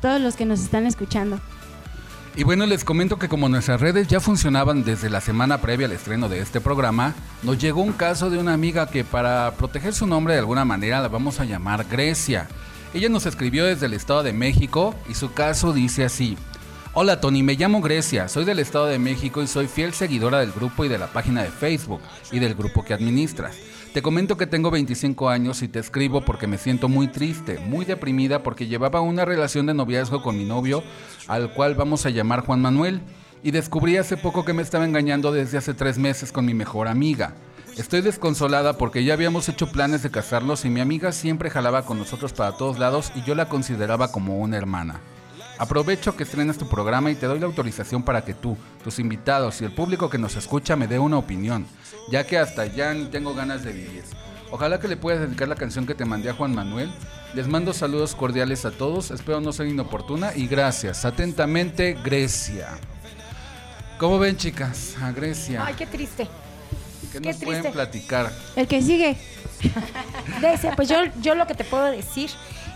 todos 0.00 0.20
los 0.20 0.36
que 0.36 0.44
nos 0.44 0.60
están 0.60 0.86
escuchando. 0.86 1.40
Y 2.36 2.42
bueno, 2.42 2.66
les 2.66 2.82
comento 2.82 3.16
que 3.16 3.28
como 3.28 3.48
nuestras 3.48 3.80
redes 3.80 4.08
ya 4.08 4.18
funcionaban 4.18 4.82
desde 4.82 5.08
la 5.08 5.20
semana 5.20 5.60
previa 5.60 5.86
al 5.86 5.92
estreno 5.92 6.28
de 6.28 6.40
este 6.40 6.60
programa, 6.60 7.14
nos 7.44 7.58
llegó 7.58 7.80
un 7.80 7.92
caso 7.92 8.28
de 8.28 8.38
una 8.38 8.54
amiga 8.54 8.88
que 8.88 9.04
para 9.04 9.52
proteger 9.52 9.94
su 9.94 10.08
nombre 10.08 10.34
de 10.34 10.40
alguna 10.40 10.64
manera 10.64 11.00
la 11.00 11.06
vamos 11.06 11.38
a 11.38 11.44
llamar 11.44 11.86
Grecia. 11.88 12.48
Ella 12.92 13.08
nos 13.08 13.26
escribió 13.26 13.64
desde 13.64 13.86
el 13.86 13.94
Estado 13.94 14.24
de 14.24 14.32
México 14.32 14.96
y 15.08 15.14
su 15.14 15.32
caso 15.32 15.72
dice 15.72 16.04
así. 16.04 16.36
Hola 16.92 17.20
Tony, 17.20 17.44
me 17.44 17.54
llamo 17.54 17.80
Grecia, 17.80 18.28
soy 18.28 18.44
del 18.44 18.58
Estado 18.58 18.86
de 18.86 18.98
México 18.98 19.40
y 19.40 19.46
soy 19.46 19.68
fiel 19.68 19.94
seguidora 19.94 20.40
del 20.40 20.50
grupo 20.50 20.84
y 20.84 20.88
de 20.88 20.98
la 20.98 21.06
página 21.06 21.44
de 21.44 21.50
Facebook 21.50 22.00
y 22.32 22.40
del 22.40 22.56
grupo 22.56 22.84
que 22.84 22.94
administras. 22.94 23.56
Te 23.94 24.02
comento 24.02 24.36
que 24.36 24.48
tengo 24.48 24.72
25 24.72 25.28
años 25.28 25.62
y 25.62 25.68
te 25.68 25.78
escribo 25.78 26.20
porque 26.22 26.48
me 26.48 26.58
siento 26.58 26.88
muy 26.88 27.06
triste, 27.06 27.60
muy 27.60 27.84
deprimida 27.84 28.42
porque 28.42 28.66
llevaba 28.66 29.00
una 29.00 29.24
relación 29.24 29.66
de 29.66 29.74
noviazgo 29.74 30.20
con 30.20 30.36
mi 30.36 30.44
novio, 30.44 30.82
al 31.28 31.54
cual 31.54 31.76
vamos 31.76 32.04
a 32.04 32.10
llamar 32.10 32.40
Juan 32.40 32.60
Manuel, 32.60 33.02
y 33.44 33.52
descubrí 33.52 33.96
hace 33.96 34.16
poco 34.16 34.44
que 34.44 34.52
me 34.52 34.62
estaba 34.62 34.84
engañando 34.84 35.30
desde 35.30 35.58
hace 35.58 35.74
tres 35.74 35.96
meses 35.96 36.32
con 36.32 36.44
mi 36.44 36.54
mejor 36.54 36.88
amiga. 36.88 37.36
Estoy 37.76 38.00
desconsolada 38.00 38.78
porque 38.78 39.04
ya 39.04 39.14
habíamos 39.14 39.48
hecho 39.48 39.70
planes 39.70 40.02
de 40.02 40.10
casarnos 40.10 40.64
y 40.64 40.70
mi 40.70 40.80
amiga 40.80 41.12
siempre 41.12 41.48
jalaba 41.48 41.82
con 41.82 41.96
nosotros 41.96 42.32
para 42.32 42.56
todos 42.56 42.80
lados 42.80 43.12
y 43.14 43.22
yo 43.22 43.36
la 43.36 43.48
consideraba 43.48 44.10
como 44.10 44.40
una 44.40 44.56
hermana. 44.56 45.02
Aprovecho 45.58 46.16
que 46.16 46.24
estrenas 46.24 46.58
tu 46.58 46.68
programa 46.68 47.10
y 47.10 47.14
te 47.14 47.26
doy 47.26 47.38
la 47.38 47.46
autorización 47.46 48.02
para 48.02 48.24
que 48.24 48.34
tú, 48.34 48.56
tus 48.82 48.98
invitados 48.98 49.60
y 49.60 49.64
el 49.64 49.72
público 49.72 50.10
que 50.10 50.18
nos 50.18 50.34
escucha 50.36 50.74
me 50.74 50.88
dé 50.88 50.98
una 50.98 51.16
opinión, 51.16 51.66
ya 52.10 52.26
que 52.26 52.38
hasta 52.38 52.66
ya 52.66 52.92
ni 52.92 53.04
tengo 53.06 53.34
ganas 53.34 53.62
de 53.62 53.72
vivir. 53.72 54.02
Ojalá 54.50 54.78
que 54.80 54.88
le 54.88 54.96
puedas 54.96 55.20
dedicar 55.20 55.48
la 55.48 55.54
canción 55.54 55.86
que 55.86 55.94
te 55.94 56.04
mandé 56.04 56.30
a 56.30 56.34
Juan 56.34 56.54
Manuel. 56.54 56.92
Les 57.34 57.48
mando 57.48 57.72
saludos 57.72 58.14
cordiales 58.14 58.64
a 58.64 58.70
todos, 58.70 59.10
espero 59.10 59.40
no 59.40 59.52
ser 59.52 59.66
inoportuna 59.66 60.34
y 60.34 60.46
gracias. 60.46 61.04
Atentamente, 61.04 61.96
Grecia. 62.04 62.68
¿Cómo 63.98 64.18
ven, 64.18 64.36
chicas? 64.36 64.96
A 65.00 65.12
Grecia. 65.12 65.64
Ay, 65.64 65.74
qué 65.74 65.86
triste. 65.86 66.28
¿Qué 67.12 67.20
qué 67.20 67.28
nos 67.32 67.36
pueden 67.36 67.72
platicar? 67.72 68.32
El 68.56 68.66
que 68.66 68.82
sigue. 68.82 69.16
Grecia, 70.40 70.74
pues 70.74 70.88
yo, 70.88 70.96
yo 71.20 71.34
lo 71.34 71.46
que 71.46 71.54
te 71.54 71.64
puedo 71.64 71.84
decir 71.84 72.30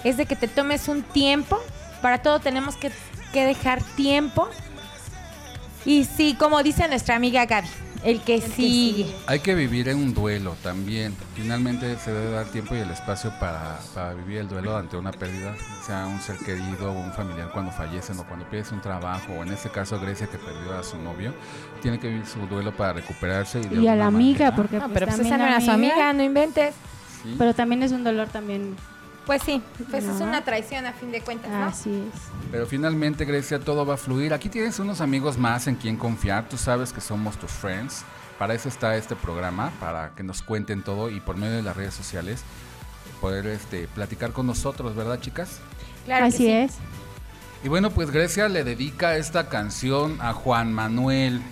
es 0.05 0.17
de 0.17 0.27
que 0.27 0.37
te 0.37 0.47
tomes 0.47 0.89
un 0.89 1.03
tiempo. 1.03 1.61
Para 2.03 2.19
todo 2.23 2.39
tenemos 2.41 2.77
que, 2.77 2.91
que 3.33 3.45
dejar 3.45 3.83
tiempo. 3.83 4.49
Y 5.85 6.05
sí, 6.05 6.35
como 6.39 6.63
dice 6.63 6.87
nuestra 6.89 7.17
amiga 7.17 7.47
Gaby, 7.47 7.69
el 8.05 8.21
que 8.21 8.41
sigue. 8.41 9.15
Hay 9.27 9.41
que 9.41 9.55
vivir 9.55 9.89
en 9.89 9.97
un 9.99 10.13
duelo 10.13 10.55
también. 10.63 11.17
Finalmente 11.35 11.97
se 11.99 12.13
debe 12.13 12.31
dar 12.31 12.47
tiempo 12.47 12.75
y 12.75 12.79
el 12.79 12.91
espacio 12.91 13.33
para, 13.41 13.79
para 13.95 14.13
vivir 14.15 14.39
el 14.39 14.49
duelo 14.49 14.77
ante 14.77 14.97
una 14.97 15.13
pérdida, 15.13 15.55
sea 15.87 16.07
un 16.07 16.21
ser 16.21 16.37
querido 16.39 16.91
o 16.91 17.01
un 17.01 17.13
familiar 17.13 17.51
cuando 17.53 17.73
fallecen 17.73 18.19
o 18.19 18.25
cuando 18.25 18.45
pierdes 18.51 18.71
un 18.73 18.81
trabajo, 18.83 19.33
o 19.33 19.43
en 19.43 19.53
este 19.53 19.71
caso 19.71 19.99
Grecia 19.99 20.27
que 20.27 20.37
perdió 20.39 20.77
a 20.79 20.83
su 20.83 20.99
novio, 20.99 21.33
tiene 21.81 21.99
que 21.99 22.09
vivir 22.09 22.27
su 22.27 22.41
duelo 22.47 22.77
para 22.77 22.95
recuperarse. 22.95 23.61
Y, 23.61 23.65
de 23.65 23.81
Y 23.81 23.89
a 23.89 23.97
la 23.97 24.07
amiga, 24.07 24.51
manera- 24.51 24.57
porque 24.57 24.77
No, 24.77 24.83
pues, 24.83 24.93
pero 24.95 25.07
pues 25.07 25.17
también 25.17 25.35
esa 25.35 25.45
no 25.45 25.49
era 25.51 25.61
su 25.65 25.71
amiga, 25.71 26.13
no 26.13 26.23
inventes. 26.23 26.75
Sí. 27.23 27.35
Pero 27.39 27.55
también 27.55 27.83
es 27.83 27.93
un 27.93 28.05
dolor 28.05 28.29
también. 28.29 28.77
Pues 29.29 29.43
sí, 29.43 29.63
pues 29.91 30.05
es 30.05 30.23
una 30.23 30.43
traición 30.43 30.87
a 30.87 30.95
fin 30.95 31.13
de 31.13 31.21
cuentas, 31.21 31.51
¿no? 31.51 31.67
Así 31.67 31.91
es. 31.91 32.21
Pero 32.51 32.67
finalmente, 32.67 33.27
Grecia, 33.27 33.61
todo 33.61 33.85
va 33.85 33.93
a 33.93 33.97
fluir. 33.99 34.33
Aquí 34.33 34.49
tienes 34.49 34.79
unos 34.79 35.03
amigos 35.03 35.37
más 35.37 35.67
en 35.67 35.75
quien 35.75 35.99
confiar. 35.99 36.49
Tú 36.49 36.57
sabes 36.57 36.95
que 36.95 37.03
somos 37.03 37.37
tus 37.37 37.51
friends. 37.51 38.07
Para 38.39 38.55
eso 38.55 38.71
está 38.71 38.97
este 38.97 39.15
programa, 39.17 39.71
para 39.81 40.15
que 40.17 40.23
nos 40.23 40.41
cuenten 40.41 40.83
todo 40.83 41.11
y 41.11 41.21
por 41.21 41.37
medio 41.37 41.57
de 41.57 41.63
las 41.63 41.77
redes 41.77 41.93
sociales 41.93 42.43
poder 43.21 43.47
este, 43.49 43.87
platicar 43.89 44.33
con 44.33 44.47
nosotros, 44.47 44.97
¿verdad, 44.97 45.21
chicas? 45.21 45.59
Claro 46.07 46.23
que 46.23 46.29
Así 46.29 46.39
sí. 46.39 46.51
es. 46.51 46.73
Y 47.63 47.69
bueno, 47.69 47.91
pues 47.91 48.11
Grecia 48.11 48.49
le 48.49 48.65
dedica 48.65 49.19
esta 49.19 49.51
canción 49.51 50.17
a 50.23 50.33
Juan 50.33 50.73
Manuel. 50.73 51.43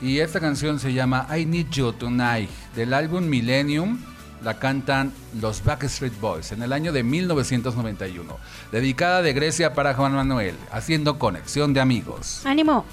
Y 0.00 0.20
esta 0.20 0.38
canción 0.38 0.78
se 0.78 0.92
llama 0.92 1.26
I 1.36 1.46
Need 1.46 1.70
You 1.70 1.92
Tonight, 1.94 2.50
del 2.76 2.94
álbum 2.94 3.24
Millennium. 3.24 3.98
La 4.42 4.58
cantan 4.58 5.12
los 5.40 5.64
Backstreet 5.64 6.18
Boys 6.20 6.52
en 6.52 6.62
el 6.62 6.72
año 6.72 6.92
de 6.92 7.02
1991. 7.02 8.36
Dedicada 8.72 9.22
de 9.22 9.32
Grecia 9.32 9.74
para 9.74 9.94
Juan 9.94 10.12
Manuel, 10.12 10.54
haciendo 10.70 11.18
conexión 11.18 11.72
de 11.72 11.80
amigos. 11.80 12.42
Ánimo. 12.44 12.84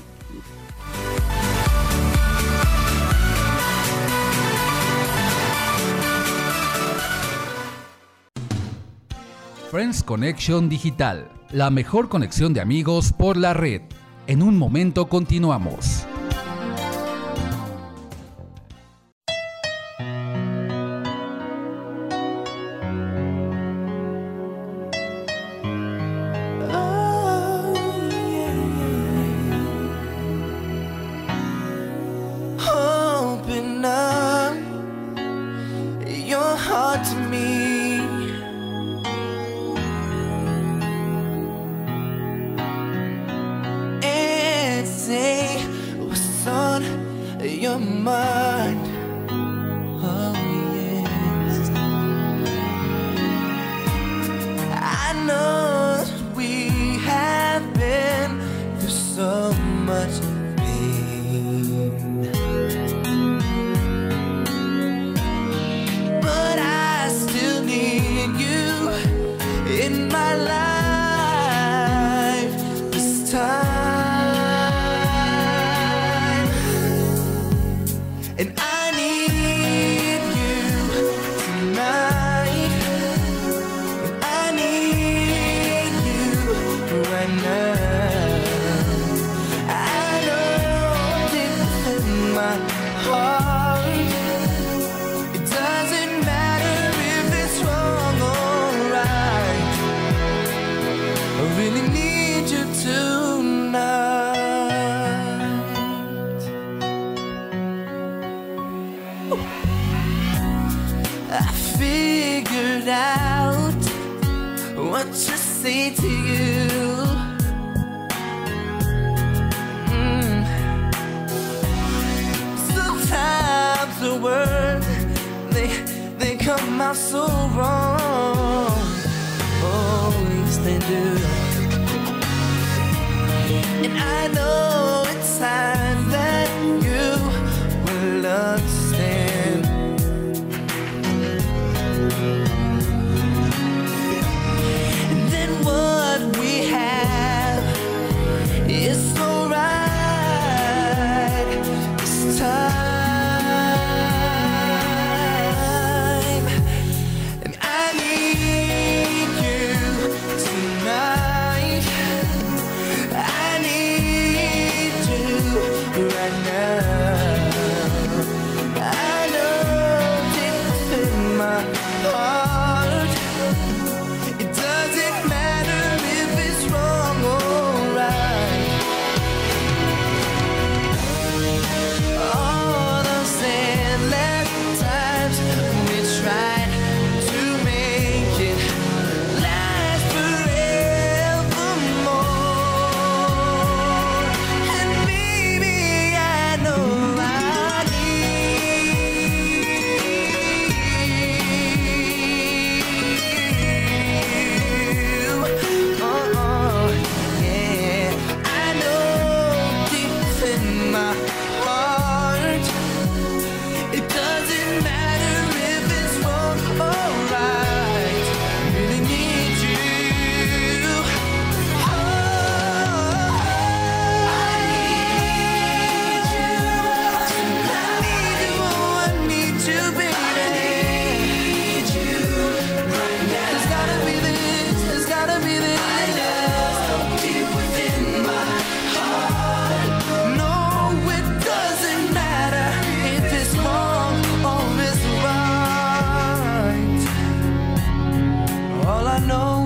Friends 9.74 10.04
Connection 10.04 10.70
Digital, 10.70 11.32
la 11.52 11.72
mejor 11.72 12.08
conexión 12.08 12.54
de 12.54 12.62
amigos 12.62 13.12
por 13.12 13.38
la 13.38 13.56
red. 13.56 13.82
En 14.28 14.44
un 14.44 14.56
momento 14.56 15.10
continuamos. 15.10 16.06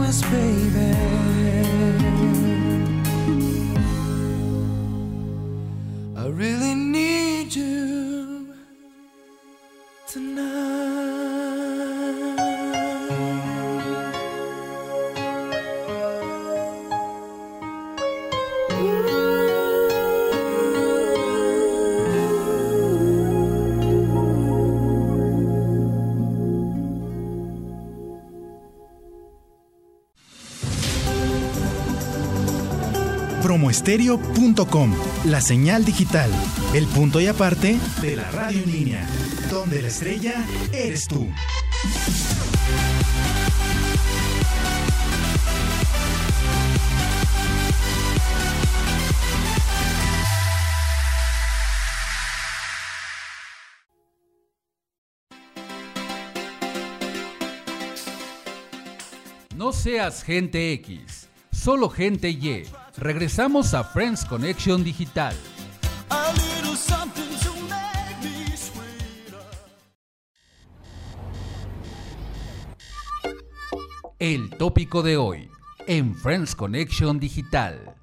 promise, 0.08 0.22
baby. 0.32 1.07
La 35.24 35.40
señal 35.40 35.86
digital, 35.86 36.30
el 36.74 36.86
punto 36.88 37.22
y 37.22 37.28
aparte 37.28 37.78
de 38.02 38.18
la 38.18 38.30
radio 38.32 38.62
en 38.62 38.72
línea, 38.74 39.08
donde 39.50 39.82
la 39.82 39.88
estrella 39.88 40.46
eres 40.74 41.08
tú. 41.08 41.26
No 59.56 59.72
seas 59.72 60.24
gente 60.24 60.74
X, 60.74 61.30
solo 61.54 61.90
gente 61.90 62.30
Y. 62.30 62.66
Regresamos 62.98 63.76
a 63.76 63.84
Friends 63.84 64.26
Connection 64.26 64.84
Digital. 64.84 65.36
El 74.18 74.50
tópico 74.50 75.04
de 75.04 75.18
hoy 75.18 75.48
en 75.86 76.16
Friends 76.16 76.56
Connection 76.56 77.20
Digital. 77.20 77.96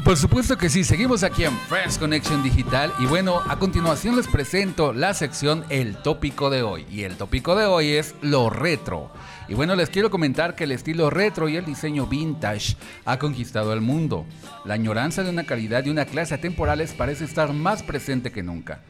Y 0.00 0.02
por 0.02 0.16
supuesto 0.16 0.56
que 0.56 0.70
sí, 0.70 0.82
seguimos 0.82 1.22
aquí 1.22 1.44
en 1.44 1.54
Friends 1.68 1.98
Connection 1.98 2.42
Digital 2.42 2.90
y 3.00 3.04
bueno, 3.04 3.42
a 3.46 3.58
continuación 3.58 4.16
les 4.16 4.26
presento 4.28 4.94
la 4.94 5.12
sección 5.12 5.62
El 5.68 5.94
tópico 5.98 6.48
de 6.48 6.62
hoy 6.62 6.86
y 6.90 7.02
el 7.02 7.18
tópico 7.18 7.54
de 7.54 7.66
hoy 7.66 7.88
es 7.88 8.14
lo 8.22 8.48
retro. 8.48 9.10
Y 9.46 9.52
bueno, 9.52 9.76
les 9.76 9.90
quiero 9.90 10.10
comentar 10.10 10.54
que 10.54 10.64
el 10.64 10.72
estilo 10.72 11.10
retro 11.10 11.50
y 11.50 11.56
el 11.56 11.66
diseño 11.66 12.06
vintage 12.06 12.76
ha 13.04 13.18
conquistado 13.18 13.74
el 13.74 13.82
mundo. 13.82 14.24
La 14.64 14.72
añoranza 14.72 15.22
de 15.22 15.28
una 15.28 15.44
calidad 15.44 15.84
y 15.84 15.90
una 15.90 16.06
clase 16.06 16.38
temporales 16.38 16.94
parece 16.94 17.26
estar 17.26 17.52
más 17.52 17.82
presente 17.82 18.32
que 18.32 18.42
nunca. 18.42 18.80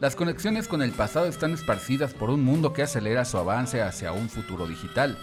Las 0.00 0.16
conexiones 0.16 0.68
con 0.68 0.82
el 0.82 0.92
pasado 0.92 1.28
están 1.28 1.54
esparcidas 1.54 2.12
por 2.12 2.28
un 2.28 2.44
mundo 2.44 2.74
que 2.74 2.82
acelera 2.82 3.24
su 3.24 3.38
avance 3.38 3.80
hacia 3.80 4.12
un 4.12 4.28
futuro 4.28 4.66
digital. 4.66 5.16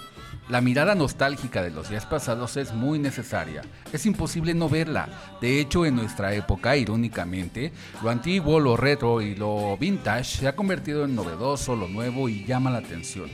La 0.49 0.61
mirada 0.61 0.95
nostálgica 0.95 1.63
de 1.63 1.71
los 1.71 1.89
días 1.89 2.05
pasados 2.05 2.55
es 2.57 2.73
muy 2.73 2.99
necesaria. 2.99 3.61
Es 3.91 4.05
imposible 4.05 4.53
no 4.53 4.69
verla. 4.69 5.09
De 5.41 5.59
hecho, 5.59 5.85
en 5.85 5.95
nuestra 5.95 6.33
época, 6.33 6.77
irónicamente, 6.77 7.71
lo 8.03 8.09
antiguo, 8.09 8.59
lo 8.59 8.77
retro 8.77 9.21
y 9.21 9.35
lo 9.35 9.77
vintage 9.77 10.37
se 10.37 10.47
ha 10.47 10.55
convertido 10.55 11.05
en 11.05 11.15
novedoso, 11.15 11.75
lo 11.75 11.87
nuevo 11.87 12.29
y 12.29 12.45
llama 12.45 12.69
la 12.69 12.79
atención. 12.79 13.29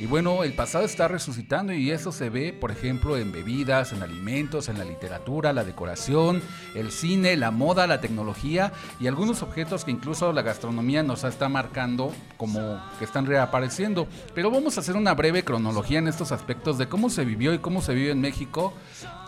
Y 0.00 0.06
bueno, 0.06 0.44
el 0.44 0.52
pasado 0.52 0.84
está 0.84 1.08
resucitando 1.08 1.72
y 1.72 1.90
eso 1.90 2.12
se 2.12 2.30
ve, 2.30 2.52
por 2.52 2.70
ejemplo, 2.70 3.16
en 3.16 3.32
bebidas, 3.32 3.92
en 3.92 4.02
alimentos, 4.04 4.68
en 4.68 4.78
la 4.78 4.84
literatura, 4.84 5.52
la 5.52 5.64
decoración, 5.64 6.40
el 6.76 6.92
cine, 6.92 7.36
la 7.36 7.50
moda, 7.50 7.88
la 7.88 8.00
tecnología 8.00 8.72
y 9.00 9.08
algunos 9.08 9.42
objetos 9.42 9.84
que 9.84 9.90
incluso 9.90 10.32
la 10.32 10.42
gastronomía 10.42 11.02
nos 11.02 11.24
está 11.24 11.48
marcando 11.48 12.12
como 12.36 12.80
que 13.00 13.04
están 13.04 13.26
reapareciendo. 13.26 14.06
Pero 14.34 14.52
vamos 14.52 14.76
a 14.76 14.82
hacer 14.82 14.94
una 14.94 15.14
breve 15.14 15.42
cronología 15.42 15.98
en 15.98 16.06
estos 16.06 16.30
aspectos 16.30 16.78
de 16.78 16.88
cómo 16.88 17.10
se 17.10 17.24
vivió 17.24 17.52
y 17.52 17.58
cómo 17.58 17.82
se 17.82 17.94
vive 17.94 18.12
en 18.12 18.20
México 18.20 18.72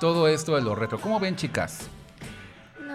todo 0.01 0.29
esto 0.29 0.55
de 0.55 0.63
lo 0.63 0.77
retro. 0.77 1.01
¿Cómo 1.01 1.19
ven, 1.19 1.35
chicas? 1.35 1.91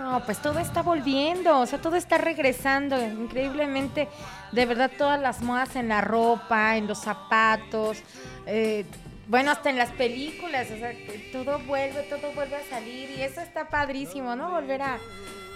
No, 0.05 0.23
pues 0.23 0.37
todo 0.37 0.59
está 0.59 0.83
volviendo, 0.83 1.61
o 1.61 1.65
sea, 1.65 1.81
todo 1.81 1.95
está 1.95 2.19
regresando 2.19 2.95
increíblemente. 3.03 4.07
De 4.51 4.67
verdad, 4.67 4.91
todas 4.95 5.19
las 5.19 5.41
modas 5.41 5.75
en 5.75 5.87
la 5.87 6.01
ropa, 6.01 6.77
en 6.77 6.85
los 6.85 6.99
zapatos, 6.99 7.97
eh, 8.45 8.85
bueno, 9.27 9.49
hasta 9.49 9.71
en 9.71 9.79
las 9.79 9.89
películas, 9.89 10.67
o 10.69 10.77
sea, 10.77 10.91
todo 11.31 11.57
vuelve, 11.57 12.03
todo 12.03 12.31
vuelve 12.33 12.55
a 12.55 12.69
salir 12.69 13.09
y 13.17 13.23
eso 13.23 13.41
está 13.41 13.67
padrísimo, 13.67 14.35
¿no? 14.35 14.51
Volver 14.51 14.83
a, 14.83 14.99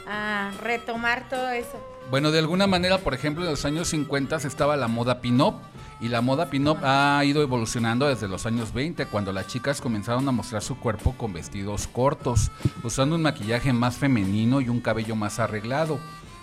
a 0.07 0.51
retomar 0.63 1.29
todo 1.29 1.47
eso. 1.51 1.79
Bueno, 2.09 2.31
de 2.31 2.39
alguna 2.39 2.65
manera, 2.65 2.97
por 2.97 3.13
ejemplo, 3.13 3.43
en 3.43 3.51
los 3.51 3.65
años 3.65 3.89
50 3.89 4.37
estaba 4.37 4.75
la 4.77 4.87
moda 4.87 5.21
pin-up 5.21 5.61
y 6.01 6.07
la 6.07 6.21
moda 6.21 6.49
pin-up 6.49 6.77
ha 6.83 7.23
ido 7.25 7.41
evolucionando 7.41 8.07
desde 8.07 8.27
los 8.27 8.45
años 8.45 8.73
20, 8.73 9.05
cuando 9.07 9.33
las 9.33 9.47
chicas 9.47 9.81
comenzaron 9.81 10.27
a 10.27 10.31
mostrar 10.31 10.61
su 10.61 10.77
cuerpo 10.77 11.13
con 11.17 11.33
vestidos 11.33 11.87
cortos, 11.87 12.51
usando 12.83 13.15
un 13.15 13.21
maquillaje 13.21 13.73
más 13.73 13.97
femenino 13.97 14.61
y 14.61 14.69
un 14.69 14.79
cabello 14.79 15.15
más 15.15 15.39
arreglado. 15.39 15.99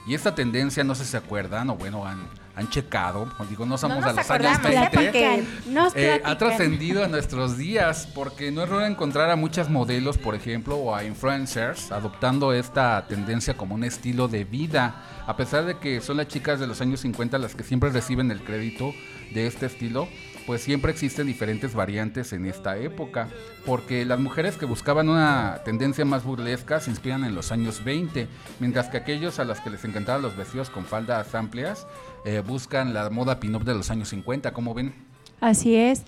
Y 0.07 0.15
esta 0.15 0.35
tendencia, 0.35 0.85
no 0.85 0.95
sé 0.95 1.05
si 1.05 1.13
se 1.13 1.17
acuerdan, 1.17 1.71
o 1.71 1.75
bueno, 1.75 2.07
han, 2.07 2.29
han 2.55 2.69
checado, 2.69 3.29
digo, 3.49 3.67
no 3.67 3.77
somos 3.77 3.99
No 3.99 4.05
a 4.05 4.07
nos 4.09 4.17
los 4.17 4.31
años 4.31 4.59
acordamos, 4.59 4.93
20, 4.93 5.35
¿eh? 5.35 5.45
Nos 5.67 5.97
eh, 5.97 6.23
ha 6.23 6.39
trascendido 6.39 7.03
a 7.03 7.09
nuestros 7.09 7.57
días, 7.57 8.07
porque 8.15 8.53
no 8.53 8.63
es 8.63 8.69
raro 8.69 8.87
encontrar 8.87 9.31
a 9.31 9.37
muchas 9.37 9.69
modelos, 9.69 10.17
por 10.17 10.37
ejemplo, 10.37 10.77
o 10.77 10.95
a 10.95 11.03
influencers, 11.03 11.91
adoptando 11.91 12.53
esta 12.53 13.05
tendencia 13.09 13.57
como 13.57 13.75
un 13.75 13.83
estilo 13.83 14.29
de 14.29 14.45
vida, 14.45 15.03
a 15.27 15.35
pesar 15.35 15.65
de 15.65 15.79
que 15.79 16.01
son 16.01 16.19
las 16.19 16.29
chicas 16.29 16.61
de 16.61 16.69
los 16.69 16.81
años 16.81 17.01
50 17.01 17.39
las 17.39 17.57
que 17.57 17.65
siempre 17.65 17.91
reciben 17.91 18.31
el 18.31 18.45
crédito 18.45 18.93
de 19.33 19.47
este 19.47 19.67
estilo, 19.67 20.09
pues 20.47 20.63
siempre 20.63 20.93
existen 20.93 21.27
diferentes 21.27 21.75
variantes 21.75 22.33
en 22.33 22.47
esta 22.47 22.79
época, 22.79 23.29
porque 23.65 24.05
las 24.05 24.21
mujeres 24.21 24.57
que 24.57 24.65
buscaban 24.65 25.09
una 25.09 25.61
tendencia 25.65 26.05
más 26.05 26.25
burlesca 26.25 26.79
se 26.81 26.91
inspiran 26.91 27.25
en 27.25 27.35
los 27.35 27.51
años 27.51 27.83
20, 27.85 28.29
mientras 28.61 28.89
que 28.89 28.97
aquellos 28.97 29.41
a 29.41 29.45
las 29.45 29.61
que 29.61 29.71
les 29.71 29.85
encantaban 29.85 30.23
los 30.23 30.37
vestidos 30.37 30.71
con 30.71 30.85
faldas 30.85 31.35
amplias 31.35 31.87
eh, 32.25 32.43
buscan 32.47 32.95
la 32.95 33.11
moda 33.11 33.41
pin-up 33.41 33.65
de 33.65 33.75
los 33.75 33.91
años 33.91 34.09
50, 34.11 34.53
¿cómo 34.53 34.73
ven? 34.73 34.95
Así 35.41 35.75
es. 35.75 36.05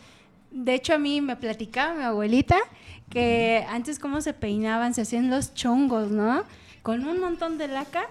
De 0.50 0.74
hecho, 0.74 0.94
a 0.94 0.98
mí 0.98 1.20
me 1.20 1.36
platicaba 1.36 1.94
mi 1.94 2.04
abuelita 2.04 2.56
que 3.10 3.66
antes 3.68 3.98
cómo 3.98 4.20
se 4.20 4.34
peinaban, 4.34 4.94
se 4.94 5.02
hacían 5.02 5.30
los 5.30 5.54
chongos, 5.54 6.10
¿no? 6.10 6.44
Con 6.82 7.04
un 7.04 7.20
montón 7.20 7.58
de 7.58 7.68
laca 7.68 8.08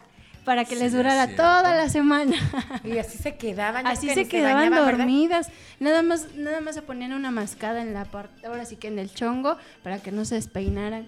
para 0.48 0.64
que 0.64 0.78
les 0.78 0.94
durara 0.94 1.36
toda 1.36 1.76
la 1.76 1.90
semana. 1.90 2.38
Y 2.86 2.98
así 3.00 3.18
se 3.18 3.36
quedaban. 3.36 3.86
Así 3.86 4.08
que 4.08 4.14
se 4.14 4.28
quedaban 4.30 4.74
dormidas. 4.74 5.50
Nada 5.82 6.02
más, 6.04 6.36
nada 6.36 6.62
más 6.62 6.74
se 6.74 6.82
ponían 6.82 7.12
una 7.12 7.32
mascada 7.32 7.82
en 7.82 7.94
la 7.94 8.06
parte, 8.06 8.48
ahora 8.48 8.64
sí 8.64 8.78
que 8.78 8.88
en 8.88 8.98
el 8.98 9.14
chongo, 9.14 9.58
para 9.84 10.00
que 10.00 10.14
no 10.14 10.24
se 10.24 10.36
despeinaran. 10.36 11.06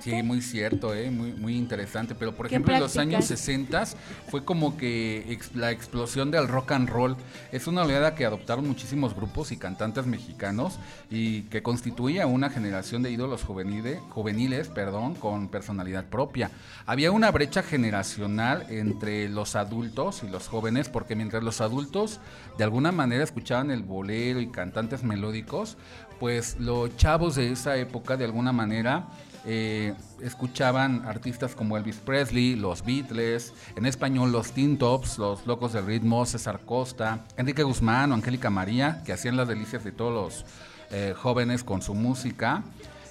Sí, 0.00 0.22
muy 0.22 0.40
cierto, 0.40 0.94
¿eh? 0.94 1.10
muy, 1.10 1.32
muy 1.32 1.56
interesante. 1.56 2.14
Pero 2.14 2.34
por 2.36 2.46
ejemplo, 2.46 2.72
en 2.74 2.80
los 2.80 2.96
años 2.96 3.26
prácticas. 3.26 3.40
60 3.40 3.84
fue 4.28 4.44
como 4.44 4.76
que 4.76 5.24
ex- 5.32 5.54
la 5.56 5.70
explosión 5.72 6.30
del 6.30 6.46
rock 6.48 6.72
and 6.72 6.88
roll. 6.88 7.16
Es 7.50 7.66
una 7.66 7.82
oleada 7.82 8.14
que 8.14 8.24
adoptaron 8.24 8.66
muchísimos 8.68 9.14
grupos 9.16 9.50
y 9.52 9.56
cantantes 9.56 10.06
mexicanos 10.06 10.78
y 11.10 11.42
que 11.42 11.62
constituía 11.62 12.26
una 12.26 12.50
generación 12.50 13.02
de 13.02 13.10
ídolos 13.10 13.42
juvenile- 13.44 13.98
juveniles 14.10 14.68
perdón, 14.68 15.14
con 15.14 15.48
personalidad 15.48 16.04
propia. 16.04 16.50
Había 16.86 17.10
una 17.10 17.30
brecha 17.30 17.62
generacional 17.62 18.66
entre 18.70 19.28
los 19.28 19.56
adultos 19.56 20.22
y 20.22 20.28
los 20.30 20.46
jóvenes, 20.48 20.88
porque 20.88 21.16
mientras 21.16 21.42
los 21.42 21.60
adultos 21.60 22.20
de 22.58 22.64
alguna 22.64 22.92
manera 22.92 23.24
escuchaban 23.24 23.70
el 23.70 23.82
bolero 23.82 24.40
y 24.40 24.48
cantantes 24.48 25.02
melódicos, 25.02 25.76
pues 26.18 26.56
los 26.60 26.94
chavos 26.96 27.34
de 27.36 27.50
esa 27.50 27.76
época 27.76 28.16
de 28.16 28.26
alguna 28.26 28.52
manera 28.52 29.08
eh, 29.46 29.94
escuchaban 30.22 31.06
artistas 31.06 31.54
como 31.54 31.76
Elvis 31.76 31.96
Presley, 31.96 32.56
los 32.56 32.84
Beatles, 32.84 33.52
en 33.76 33.86
español 33.86 34.32
los 34.32 34.52
Teen 34.52 34.78
Tops, 34.78 35.18
los 35.18 35.46
Locos 35.46 35.72
del 35.72 35.86
Ritmo, 35.86 36.26
César 36.26 36.60
Costa, 36.64 37.24
Enrique 37.36 37.62
Guzmán 37.62 38.12
o 38.12 38.14
Angélica 38.14 38.50
María, 38.50 39.02
que 39.04 39.12
hacían 39.12 39.36
las 39.36 39.48
delicias 39.48 39.84
de 39.84 39.92
todos 39.92 40.12
los 40.12 40.44
eh, 40.90 41.14
jóvenes 41.16 41.64
con 41.64 41.82
su 41.82 41.94
música. 41.94 42.62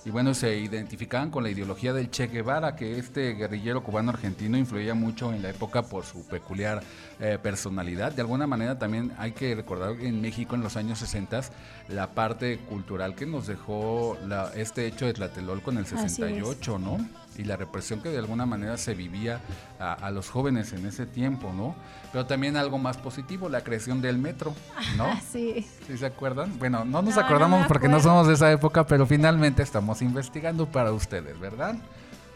Y 0.10 0.12
bueno, 0.12 0.34
se 0.34 0.58
identificaban 0.58 1.30
con 1.30 1.44
la 1.44 1.52
ideología 1.52 1.94
del 1.94 2.10
Che 2.10 2.26
Guevara, 2.30 2.76
que 2.76 2.98
este 2.98 3.34
guerrillero 3.36 3.84
cubano 3.84 4.10
argentino 4.10 4.58
influía 4.58 4.96
mucho 4.96 5.32
en 5.32 5.44
la 5.44 5.52
época 5.52 5.84
por 5.84 6.04
su 6.04 6.26
peculiar 6.26 6.82
eh, 7.20 7.38
personalidad. 7.40 8.12
De 8.14 8.22
alguna 8.24 8.48
manera 8.48 8.80
también 8.80 9.12
hay 9.20 9.34
que 9.34 9.54
recordar 9.54 9.96
que 9.98 10.08
en 10.08 10.20
México 10.20 10.56
en 10.56 10.62
los 10.64 10.78
años 10.78 10.98
60 10.98 11.42
la 11.90 12.08
parte 12.16 12.58
cultural 12.58 13.14
que 13.14 13.28
nos 13.28 13.46
dejó 13.46 14.18
la- 14.26 14.52
este 14.56 14.88
hecho 14.88 15.06
de 15.06 15.14
Tlatelolco 15.14 15.70
en 15.70 15.78
el 15.78 15.84
Así 15.84 15.94
es. 15.94 16.02
68, 16.16 16.80
¿no? 16.80 16.98
Y 17.40 17.46
la 17.46 17.56
represión 17.56 18.02
que 18.02 18.10
de 18.10 18.18
alguna 18.18 18.46
manera 18.46 18.78
se 18.78 18.96
vivía 18.96 19.40
a, 19.80 19.94
a 19.94 20.12
los 20.12 20.30
jóvenes 20.30 20.74
en 20.74 20.86
ese 20.86 21.06
tiempo, 21.06 21.54
¿no? 21.54 21.74
Pero 22.12 22.26
también 22.26 22.58
algo 22.58 22.78
más 22.78 22.98
positivo, 22.98 23.48
la 23.48 23.64
creación 23.64 24.02
del 24.02 24.18
metro, 24.18 24.54
¿no? 24.98 25.08
Sí. 25.32 25.66
¿Sí 25.88 25.98
se 25.98 26.06
acuerdan? 26.06 26.60
Bueno, 26.60 26.80
no 26.84 27.02
nos 27.02 27.16
No, 27.16 27.22
no 27.22 27.26
acordamos 27.26 27.66
porque 27.68 27.88
no 27.88 28.02
somos 28.02 28.28
de 28.28 28.34
esa 28.34 28.52
época, 28.52 28.86
pero 28.86 29.08
finalmente 29.08 29.64
estamos 29.64 30.02
investigando 30.02 30.66
para 30.66 30.92
ustedes, 30.92 31.40
¿verdad? 31.40 31.76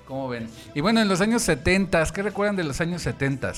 ¿Cómo 0.08 0.30
ven? 0.30 0.50
Y 0.74 0.80
bueno, 0.80 1.02
en 1.02 1.10
los 1.10 1.20
años 1.20 1.42
70, 1.42 2.06
¿qué 2.14 2.24
recuerdan 2.24 2.56
de 2.56 2.64
los 2.64 2.80
años 2.80 3.02
70? 3.02 3.52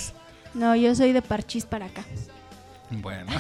No, 0.56 0.76
yo 0.76 0.96
soy 0.96 1.12
de 1.12 1.22
parchís 1.22 1.66
para 1.66 1.86
acá. 1.86 2.04
Bueno, 2.92 3.32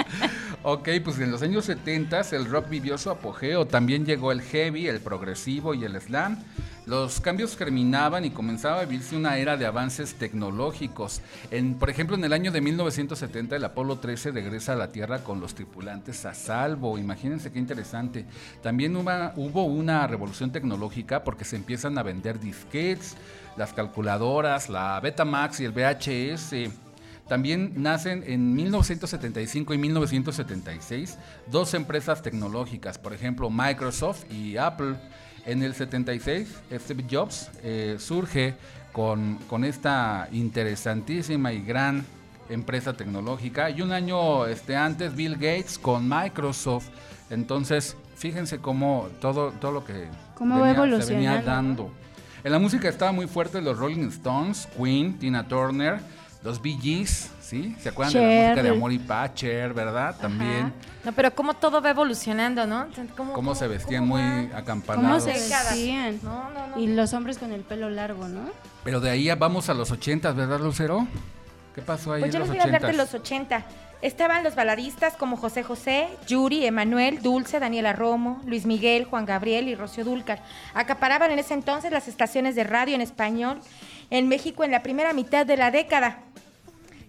ok, 0.62 0.88
pues 1.02 1.18
en 1.18 1.32
los 1.32 1.42
años 1.42 1.64
70 1.64 2.20
el 2.32 2.46
rock 2.46 2.68
vivió 2.68 2.96
su 2.96 3.10
apogeo, 3.10 3.66
también 3.66 4.06
llegó 4.06 4.30
el 4.30 4.40
heavy, 4.40 4.86
el 4.86 5.00
progresivo 5.00 5.74
y 5.74 5.84
el 5.84 6.00
slam. 6.00 6.38
los 6.86 7.20
cambios 7.20 7.56
germinaban 7.56 8.24
y 8.24 8.30
comenzaba 8.30 8.80
a 8.80 8.84
vivirse 8.84 9.16
una 9.16 9.36
era 9.36 9.56
de 9.56 9.66
avances 9.66 10.14
tecnológicos. 10.14 11.22
En, 11.50 11.74
por 11.74 11.90
ejemplo, 11.90 12.14
en 12.14 12.24
el 12.24 12.32
año 12.32 12.52
de 12.52 12.60
1970 12.60 13.56
el 13.56 13.64
Apolo 13.64 13.98
13 13.98 14.30
regresa 14.30 14.74
a 14.74 14.76
la 14.76 14.92
Tierra 14.92 15.24
con 15.24 15.40
los 15.40 15.56
tripulantes 15.56 16.24
a 16.24 16.34
salvo. 16.34 16.96
Imagínense 16.96 17.50
qué 17.50 17.58
interesante. 17.58 18.26
También 18.62 18.94
hubo, 18.96 19.10
hubo 19.34 19.64
una 19.64 20.06
revolución 20.06 20.52
tecnológica 20.52 21.24
porque 21.24 21.44
se 21.44 21.56
empiezan 21.56 21.98
a 21.98 22.04
vender 22.04 22.38
disquetes, 22.38 23.16
las 23.56 23.72
calculadoras, 23.72 24.68
la 24.68 25.00
Betamax 25.00 25.60
y 25.60 25.64
el 25.64 25.72
VHS. 25.72 26.83
También 27.28 27.72
nacen 27.76 28.22
en 28.26 28.54
1975 28.54 29.72
y 29.72 29.78
1976 29.78 31.18
dos 31.46 31.72
empresas 31.74 32.22
tecnológicas, 32.22 32.98
por 32.98 33.14
ejemplo 33.14 33.50
Microsoft 33.50 34.24
y 34.30 34.56
Apple. 34.56 34.96
En 35.46 35.62
el 35.62 35.74
76, 35.74 36.48
Steve 36.72 37.04
Jobs 37.10 37.50
eh, 37.62 37.96
surge 37.98 38.54
con, 38.92 39.36
con, 39.48 39.64
esta 39.64 40.28
interesantísima 40.32 41.52
y 41.52 41.62
gran 41.62 42.04
empresa 42.48 42.94
tecnológica. 42.94 43.70
Y 43.70 43.82
un 43.82 43.92
año 43.92 44.46
este, 44.46 44.76
antes, 44.76 45.14
Bill 45.14 45.34
Gates 45.34 45.78
con 45.78 46.08
Microsoft. 46.08 46.88
Entonces, 47.30 47.96
fíjense 48.16 48.58
cómo 48.58 49.08
todo, 49.20 49.52
todo 49.52 49.72
lo 49.72 49.84
que 49.84 50.08
venía, 50.38 51.02
se 51.02 51.14
venía 51.14 51.42
dando. 51.42 51.90
En 52.42 52.52
la 52.52 52.58
música 52.58 52.88
estaba 52.88 53.12
muy 53.12 53.26
fuerte 53.26 53.60
los 53.62 53.78
Rolling 53.78 54.08
Stones, 54.08 54.68
Queen, 54.76 55.18
Tina 55.18 55.48
Turner, 55.48 55.98
los 56.44 56.60
Bee 56.60 56.78
Gees, 56.80 57.30
¿sí? 57.40 57.74
¿Se 57.80 57.88
acuerdan 57.88 58.12
de 58.12 58.20
la 58.20 58.48
música 58.48 58.62
de 58.62 58.68
Amor 58.68 58.92
y 58.92 58.98
Pacher, 58.98 59.72
verdad? 59.72 60.14
También. 60.20 60.74
No, 61.02 61.12
pero 61.12 61.34
cómo 61.34 61.54
todo 61.54 61.80
va 61.80 61.88
evolucionando, 61.88 62.66
¿no? 62.66 62.86
Cómo, 63.16 63.54
se 63.54 63.66
vestían 63.66 64.06
muy 64.06 64.20
acampanados. 64.54 65.24
¿Cómo 65.24 65.34
se 65.34 65.40
vestían? 65.40 66.20
No, 66.22 66.50
no, 66.50 66.66
no. 66.66 66.78
Y 66.78 66.88
los 66.88 67.14
hombres 67.14 67.38
con 67.38 67.50
el 67.52 67.62
pelo 67.62 67.88
largo, 67.88 68.28
¿no? 68.28 68.42
Pero 68.84 69.00
de 69.00 69.08
ahí 69.08 69.30
vamos 69.34 69.70
a 69.70 69.74
los 69.74 69.90
ochentas, 69.90 70.36
¿verdad, 70.36 70.60
Lucero? 70.60 71.08
¿Qué 71.74 71.80
pasó 71.80 72.12
ahí 72.12 72.20
pues 72.20 72.32
yo 72.32 72.38
les 72.38 72.48
voy 72.48 72.58
a 72.58 72.64
hablar 72.64 72.86
de 72.86 72.92
los 72.92 73.14
80. 73.14 73.64
Estaban 74.02 74.44
los 74.44 74.54
baladistas 74.54 75.16
como 75.16 75.38
José 75.38 75.62
José, 75.62 76.08
Yuri, 76.26 76.66
Emanuel, 76.66 77.22
Dulce, 77.22 77.58
Daniela 77.58 77.94
Romo, 77.94 78.42
Luis 78.44 78.66
Miguel, 78.66 79.06
Juan 79.06 79.24
Gabriel 79.24 79.66
y 79.66 79.74
Rocío 79.74 80.04
Dúlcar. 80.04 80.42
Acaparaban 80.74 81.30
en 81.30 81.38
ese 81.38 81.54
entonces 81.54 81.90
las 81.90 82.06
estaciones 82.06 82.54
de 82.54 82.64
radio 82.64 82.94
en 82.94 83.00
español 83.00 83.60
en 84.10 84.28
México 84.28 84.64
en 84.64 84.70
la 84.70 84.82
primera 84.82 85.12
mitad 85.12 85.46
de 85.46 85.56
la 85.56 85.70
década. 85.70 86.18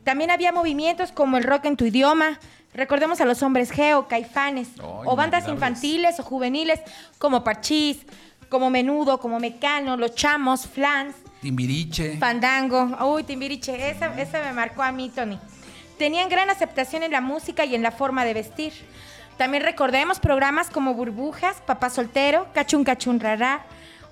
También 0.04 0.32
había 0.32 0.52
movimientos 0.52 1.12
como 1.12 1.38
el 1.38 1.44
rock 1.44 1.66
en 1.66 1.78
tu 1.78 1.86
idioma, 1.86 2.40
recordemos 2.74 3.22
a 3.22 3.26
los 3.26 3.42
hombres 3.42 3.72
Geo, 3.72 4.08
Caifanes, 4.08 4.70
o 4.82 5.16
bandas 5.16 5.48
infantiles 5.48 6.20
o 6.20 6.24
juveniles 6.24 6.80
como 7.18 7.44
Parchís, 7.44 8.06
como 8.50 8.70
Menudo, 8.70 9.20
como 9.20 9.40
Mecano, 9.40 9.98
Los 9.98 10.16
Chamos, 10.16 10.68
Flans. 10.68 11.16
Timbiriche. 11.42 12.18
Fandango. 12.18 12.98
Uy, 13.14 13.24
Timbiriche, 13.24 13.90
esa, 13.90 14.10
me 14.10 14.54
marcó 14.54 14.84
a 14.84 14.92
mí, 14.92 15.10
Tony. 15.10 15.40
Tenían 15.98 16.30
gran 16.30 16.50
aceptación 16.50 17.04
en 17.04 17.12
la 17.12 17.22
música 17.22 17.66
y 17.66 17.76
en 17.76 17.82
la 17.82 17.92
forma 17.92 18.26
de 18.26 18.34
vestir. 18.34 18.74
También 19.38 19.64
recordemos 19.64 20.20
programas 20.20 20.70
como 20.70 20.94
Burbujas, 20.94 21.58
Papá 21.66 21.90
Soltero, 21.90 22.48
Cachun 22.54 22.84
Cachun 22.84 23.20
Rara, 23.20 23.66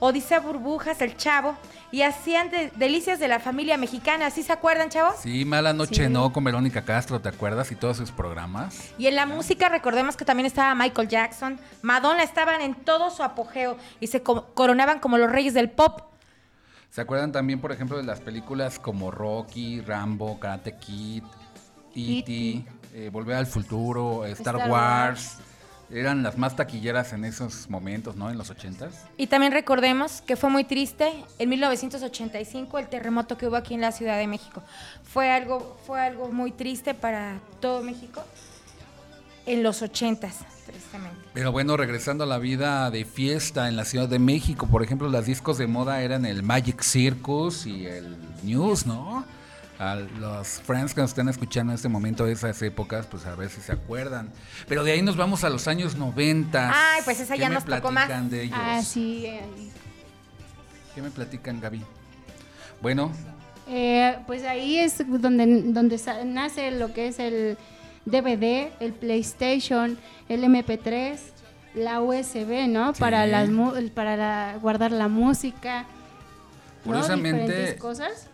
Odisea 0.05 0.41
Burbujas, 0.41 1.01
El 1.01 1.15
Chavo, 1.15 1.55
y 1.89 2.01
hacían 2.01 2.51
delicias 2.75 3.21
de 3.21 3.29
la 3.29 3.39
familia 3.39 3.77
mexicana. 3.77 4.29
¿Sí 4.31 4.43
se 4.43 4.51
acuerdan, 4.51 4.89
chavos? 4.89 5.15
Sí, 5.21 5.45
Mala 5.45 5.71
Noche 5.71 6.09
No 6.09 6.33
con 6.33 6.43
Verónica 6.43 6.83
Castro, 6.83 7.21
¿te 7.21 7.29
acuerdas? 7.29 7.71
Y 7.71 7.75
todos 7.75 7.95
sus 7.95 8.11
programas. 8.11 8.91
Y 8.97 9.07
en 9.07 9.15
la 9.15 9.25
música 9.25 9.69
recordemos 9.69 10.17
que 10.17 10.25
también 10.25 10.45
estaba 10.45 10.75
Michael 10.75 11.07
Jackson, 11.07 11.57
Madonna 11.81 12.21
estaban 12.21 12.59
en 12.59 12.75
todo 12.75 13.11
su 13.11 13.23
apogeo 13.23 13.77
y 14.01 14.07
se 14.07 14.21
coronaban 14.21 14.99
como 14.99 15.17
los 15.17 15.31
reyes 15.31 15.53
del 15.53 15.69
pop. 15.69 16.01
¿Se 16.89 16.99
acuerdan 16.99 17.31
también, 17.31 17.61
por 17.61 17.71
ejemplo, 17.71 17.95
de 17.95 18.03
las 18.03 18.19
películas 18.19 18.79
como 18.79 19.09
Rocky, 19.09 19.79
Rambo, 19.79 20.37
Karate 20.37 20.75
Kid, 20.75 21.23
E.T., 21.95 22.65
eh, 22.93 23.09
Volver 23.09 23.37
al 23.37 23.47
Futuro, 23.47 24.25
Star, 24.25 24.69
Wars 24.69 25.37
eran 25.93 26.23
las 26.23 26.37
más 26.37 26.55
taquilleras 26.55 27.13
en 27.13 27.23
esos 27.25 27.69
momentos, 27.69 28.15
¿no? 28.15 28.29
En 28.29 28.37
los 28.37 28.49
80 28.49 28.89
Y 29.17 29.27
también 29.27 29.51
recordemos 29.51 30.21
que 30.21 30.35
fue 30.35 30.49
muy 30.49 30.63
triste 30.63 31.11
en 31.39 31.49
1985 31.49 32.79
el 32.79 32.87
terremoto 32.87 33.37
que 33.37 33.47
hubo 33.47 33.55
aquí 33.55 33.73
en 33.73 33.81
la 33.81 33.91
Ciudad 33.91 34.17
de 34.17 34.27
México. 34.27 34.63
Fue 35.03 35.31
algo, 35.31 35.77
fue 35.85 36.01
algo 36.01 36.31
muy 36.31 36.51
triste 36.51 36.93
para 36.93 37.39
todo 37.59 37.83
México 37.83 38.23
en 39.45 39.63
los 39.63 39.81
80 39.81 40.29
tristemente. 40.65 41.17
Pero 41.33 41.51
bueno, 41.51 41.75
regresando 41.77 42.23
a 42.23 42.27
la 42.27 42.37
vida 42.37 42.89
de 42.89 43.05
fiesta 43.05 43.67
en 43.67 43.75
la 43.75 43.85
Ciudad 43.85 44.07
de 44.07 44.19
México, 44.19 44.67
por 44.67 44.83
ejemplo, 44.83 45.09
las 45.09 45.25
discos 45.25 45.57
de 45.57 45.67
moda 45.67 46.01
eran 46.01 46.25
el 46.25 46.43
Magic 46.43 46.81
Circus 46.81 47.65
y 47.65 47.85
el 47.85 48.17
News, 48.43 48.85
¿no? 48.85 49.25
A 49.83 49.95
los 49.95 50.61
friends 50.61 50.93
que 50.93 51.01
nos 51.01 51.11
estén 51.11 51.27
escuchando 51.27 51.73
en 51.73 51.75
este 51.75 51.89
momento 51.89 52.25
de 52.25 52.33
esas 52.33 52.61
épocas, 52.61 53.05
pues 53.05 53.25
a 53.25 53.35
ver 53.35 53.49
si 53.49 53.61
se 53.61 53.73
acuerdan. 53.73 54.31
Pero 54.67 54.83
de 54.83 54.93
ahí 54.93 55.01
nos 55.01 55.17
vamos 55.17 55.43
a 55.43 55.49
los 55.49 55.67
años 55.67 55.95
90. 55.95 56.71
Ay, 56.73 57.01
pues 57.03 57.19
esa 57.19 57.35
ya 57.35 57.49
nos 57.49 57.65
tocó 57.65 57.91
más. 57.91 58.09
De 58.29 58.43
ellos? 58.43 58.57
Ah, 58.61 58.81
sí. 58.81 59.27
¿Qué 60.95 61.01
me 61.01 61.09
platican, 61.09 61.59
Gaby? 61.59 61.81
Bueno. 62.81 63.11
Eh, 63.67 64.17
pues 64.27 64.43
ahí 64.43 64.77
es 64.77 64.97
donde, 65.07 65.63
donde 65.71 65.99
nace 66.25 66.71
lo 66.71 66.93
que 66.93 67.07
es 67.07 67.19
el 67.19 67.57
DVD, 68.05 68.71
el 68.79 68.93
PlayStation, 68.93 69.97
el 70.29 70.43
MP3, 70.43 71.17
la 71.75 72.01
USB, 72.01 72.67
¿no? 72.67 72.93
Para, 72.93 73.25
las, 73.25 73.49
para 73.93 74.57
guardar 74.57 74.91
la 74.91 75.07
música. 75.07 75.85
Curiosamente, 76.83 77.43
Diferentes 77.43 77.79
cosas. 77.79 78.29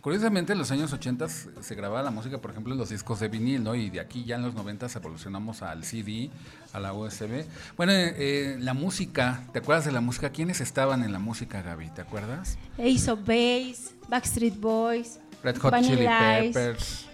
Curiosamente, 0.00 0.54
en 0.54 0.58
los 0.58 0.70
años 0.70 0.92
80 0.92 1.28
se 1.28 1.74
grababa 1.74 2.02
la 2.02 2.10
música, 2.10 2.38
por 2.38 2.52
ejemplo, 2.52 2.72
en 2.72 2.78
los 2.78 2.88
discos 2.88 3.20
de 3.20 3.28
vinil, 3.28 3.62
¿no? 3.62 3.74
Y 3.74 3.90
de 3.90 4.00
aquí 4.00 4.24
ya 4.24 4.36
en 4.36 4.42
los 4.42 4.54
90 4.54 4.86
evolucionamos 4.94 5.60
al 5.60 5.84
CD, 5.84 6.30
a 6.72 6.80
la 6.80 6.94
USB. 6.94 7.44
Bueno, 7.76 7.92
eh, 7.92 8.14
eh, 8.16 8.56
la 8.60 8.72
música, 8.72 9.42
¿te 9.52 9.58
acuerdas 9.58 9.84
de 9.84 9.92
la 9.92 10.00
música? 10.00 10.30
¿Quiénes 10.30 10.62
estaban 10.62 11.02
en 11.02 11.12
la 11.12 11.18
música, 11.18 11.60
Gaby? 11.60 11.90
¿Te 11.90 12.00
acuerdas? 12.00 12.56
Ace 12.78 13.10
of 13.10 13.20
Base, 13.20 13.94
Backstreet 14.08 14.58
Boys, 14.58 15.20
Red 15.42 15.58
Hot 15.58 15.74
Chili 15.82 16.06
Peppers, 16.06 17.06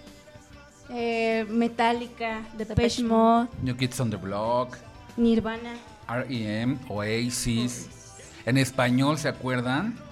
eh, 0.91 1.45
Metallica, 1.49 2.43
Depeche 2.57 3.03
Mode, 3.03 3.49
New 3.63 3.77
Kids 3.77 3.99
on 3.99 4.11
the 4.11 4.17
Block, 4.17 4.77
Nirvana, 5.17 5.75
R.E.M., 6.09 6.79
Oasis. 6.89 7.89
En 8.45 8.59
español, 8.59 9.19
¿se 9.19 9.27
acuerdan? 9.27 10.06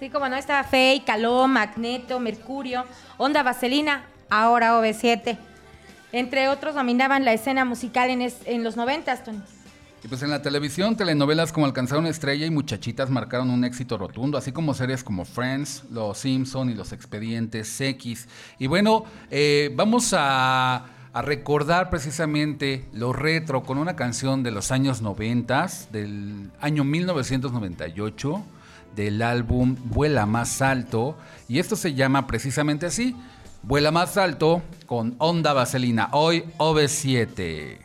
Sí, 0.00 0.08
como 0.08 0.30
no, 0.30 0.36
estaba 0.36 0.64
Fey, 0.64 1.00
Caló, 1.00 1.46
Magneto, 1.46 2.20
Mercurio, 2.20 2.86
Onda 3.18 3.42
Vaselina, 3.42 4.06
ahora 4.30 4.80
OV7. 4.80 5.36
Entre 6.12 6.48
otros 6.48 6.74
dominaban 6.74 7.26
la 7.26 7.34
escena 7.34 7.66
musical 7.66 8.08
en, 8.08 8.26
en 8.46 8.64
los 8.64 8.78
noventas, 8.78 9.22
Tony. 9.22 9.42
Y 10.02 10.08
pues 10.08 10.22
en 10.22 10.30
la 10.30 10.40
televisión, 10.40 10.96
telenovelas 10.96 11.52
como 11.52 11.66
Alcanzaron 11.66 12.06
Estrella 12.06 12.46
y 12.46 12.50
Muchachitas 12.50 13.10
marcaron 13.10 13.50
un 13.50 13.62
éxito 13.62 13.98
rotundo, 13.98 14.38
así 14.38 14.52
como 14.52 14.72
series 14.72 15.04
como 15.04 15.26
Friends, 15.26 15.84
Los 15.90 16.16
Simpson 16.16 16.70
y 16.70 16.74
Los 16.74 16.94
Expedientes 16.94 17.78
X. 17.78 18.26
Y 18.58 18.68
bueno, 18.68 19.04
eh, 19.30 19.70
vamos 19.76 20.14
a, 20.16 20.86
a, 21.12 21.20
recordar 21.20 21.90
precisamente 21.90 22.86
lo 22.94 23.12
retro 23.12 23.64
con 23.64 23.76
una 23.76 23.96
canción 23.96 24.42
de 24.42 24.50
los 24.50 24.72
años 24.72 25.02
90, 25.02 25.68
del 25.92 26.50
año 26.58 26.84
1998 26.84 28.44
del 28.94 29.22
álbum 29.22 29.76
Vuela 29.84 30.26
más 30.26 30.62
alto 30.62 31.16
y 31.48 31.58
esto 31.58 31.76
se 31.76 31.94
llama 31.94 32.26
precisamente 32.26 32.86
así, 32.86 33.16
Vuela 33.62 33.90
más 33.90 34.16
alto 34.16 34.62
con 34.86 35.14
Onda 35.18 35.52
Vaselina, 35.52 36.08
hoy 36.12 36.44
OV7. 36.58 37.78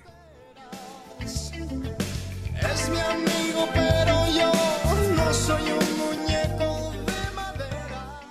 Es 1.21 2.89
mi 2.89 2.99
amigo, 2.99 3.67
pero 3.73 4.25
yo 4.27 4.51
no 5.15 5.33
soy 5.33 5.63
un 5.63 5.97
muñeco 5.97 6.91
de 7.05 7.35
madera. 7.35 8.21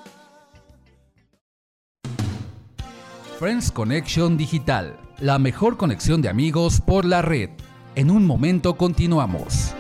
Friends 3.38 3.70
Connection 3.70 4.36
Digital, 4.36 4.96
la 5.20 5.38
mejor 5.38 5.76
conexión 5.76 6.22
de 6.22 6.30
amigos 6.30 6.80
por 6.80 7.04
la 7.04 7.20
red. 7.20 7.50
En 7.94 8.10
un 8.10 8.26
momento 8.26 8.76
continuamos. 8.76 9.74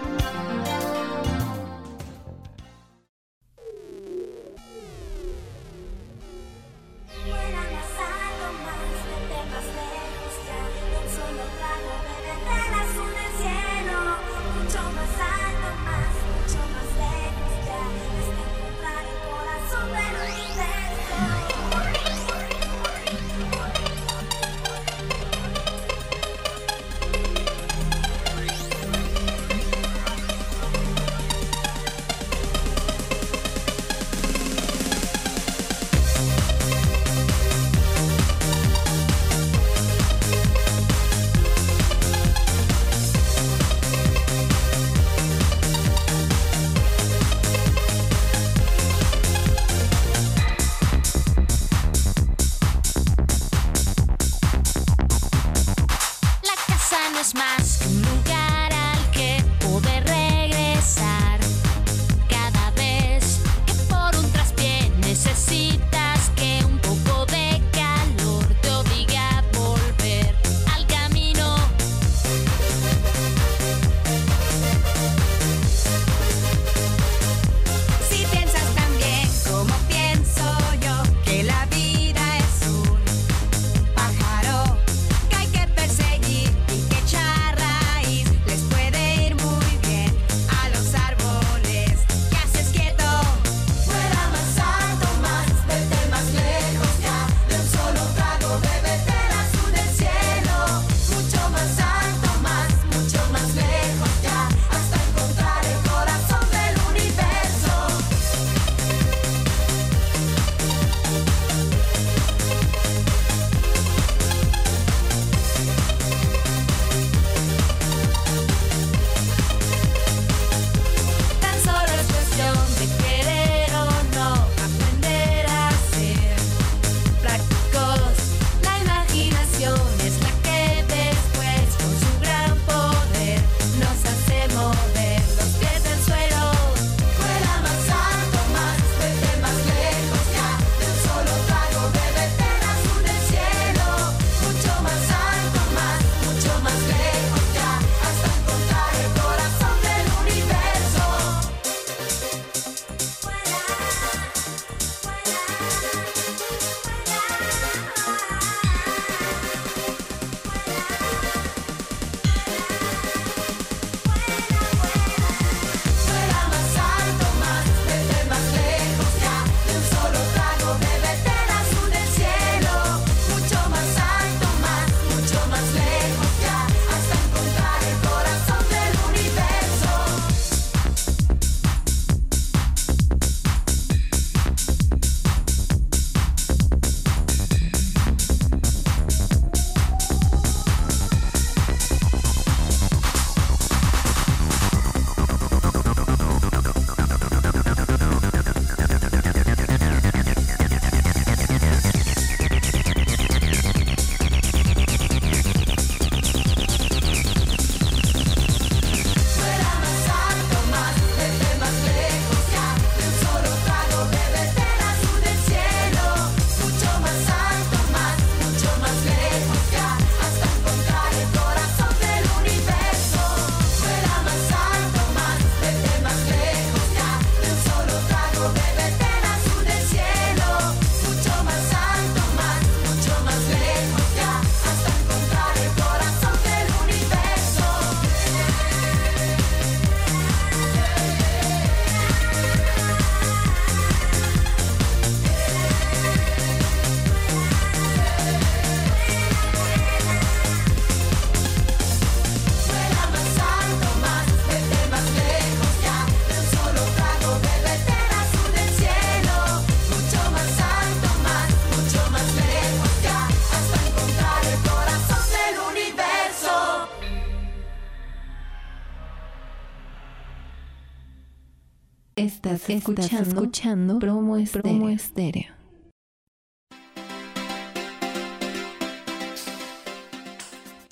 Estás 272.66 273.12
escuchando, 273.28 273.98
Promo 273.98 274.38
Estéreo. 274.38 275.52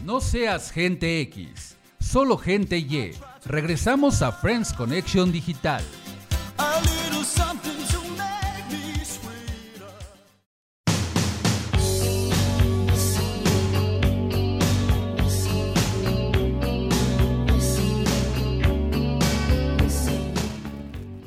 No 0.05 0.20
seas 0.20 0.70
gente 0.70 1.20
X, 1.23 1.77
solo 1.99 2.37
gente 2.37 2.77
Y. 2.77 3.12
Regresamos 3.47 4.20
a 4.20 4.33
Friends 4.33 4.73
Connection 4.75 5.33
Digital. 5.33 5.83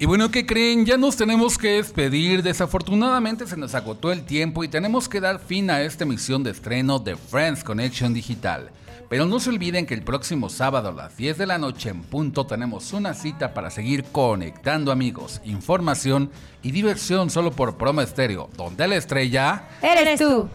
Y 0.06 0.08
bueno, 0.08 0.30
¿qué 0.30 0.45
creen? 0.45 0.86
Ya 0.86 0.97
nos 0.97 1.18
tenemos 1.18 1.58
que 1.58 1.78
despedir. 1.78 2.43
Desafortunadamente 2.43 3.47
se 3.47 3.58
nos 3.58 3.74
agotó 3.74 4.12
el 4.12 4.24
tiempo 4.24 4.64
y 4.64 4.68
tenemos 4.68 5.10
que 5.10 5.20
dar 5.20 5.39
fin 5.39 5.72
a 5.72 5.82
esta 5.82 6.03
emisión 6.03 6.43
de 6.43 6.51
estreno 6.51 6.99
de 6.99 7.16
Friends 7.16 7.64
Connection 7.64 8.14
Digital. 8.14 8.70
Pero 9.10 9.26
no 9.26 9.39
se 9.39 9.49
olviden 9.49 9.88
que 9.88 9.95
el 9.95 10.03
próximo 10.03 10.49
sábado 10.49 10.89
a 10.89 10.93
las 10.93 11.18
10 11.18 11.39
de 11.39 11.47
la 11.47 11.58
noche 11.58 11.89
en 11.89 12.03
punto 12.03 12.45
tenemos 12.45 12.93
una 12.93 13.16
cita 13.16 13.56
para 13.56 13.72
seguir 13.72 14.03
conectando 14.03 14.91
amigos, 14.91 15.41
información 15.43 16.30
y 16.62 16.70
diversión 16.70 17.32
solo 17.32 17.49
por 17.49 17.76
Promo 17.76 18.01
Estéreo, 18.01 18.51
donde 18.56 18.88
la 18.88 18.97
estrella 18.97 19.70
eres 19.82 20.20
tú. 20.20 20.47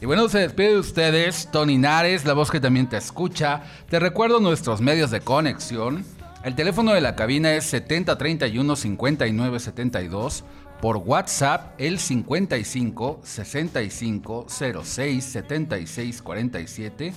Y 0.00 0.06
bueno, 0.06 0.26
se 0.30 0.38
despide 0.38 0.68
de 0.68 0.78
ustedes 0.78 1.50
Tony 1.52 1.76
Nares, 1.76 2.24
la 2.24 2.32
voz 2.32 2.50
que 2.50 2.60
también 2.60 2.88
te 2.88 2.96
escucha. 2.96 3.62
Te 3.90 4.00
recuerdo 4.00 4.40
nuestros 4.40 4.80
medios 4.80 5.10
de 5.10 5.20
conexión. 5.20 6.15
El 6.46 6.54
teléfono 6.54 6.92
de 6.92 7.00
la 7.00 7.16
cabina 7.16 7.54
es 7.56 7.64
7031 7.64 8.76
5972. 8.76 10.44
Por 10.80 10.98
WhatsApp 10.98 11.74
el 11.76 11.98
55 11.98 13.18
65 13.24 14.46
06 14.84 15.24
76 15.24 16.22
47. 16.22 17.12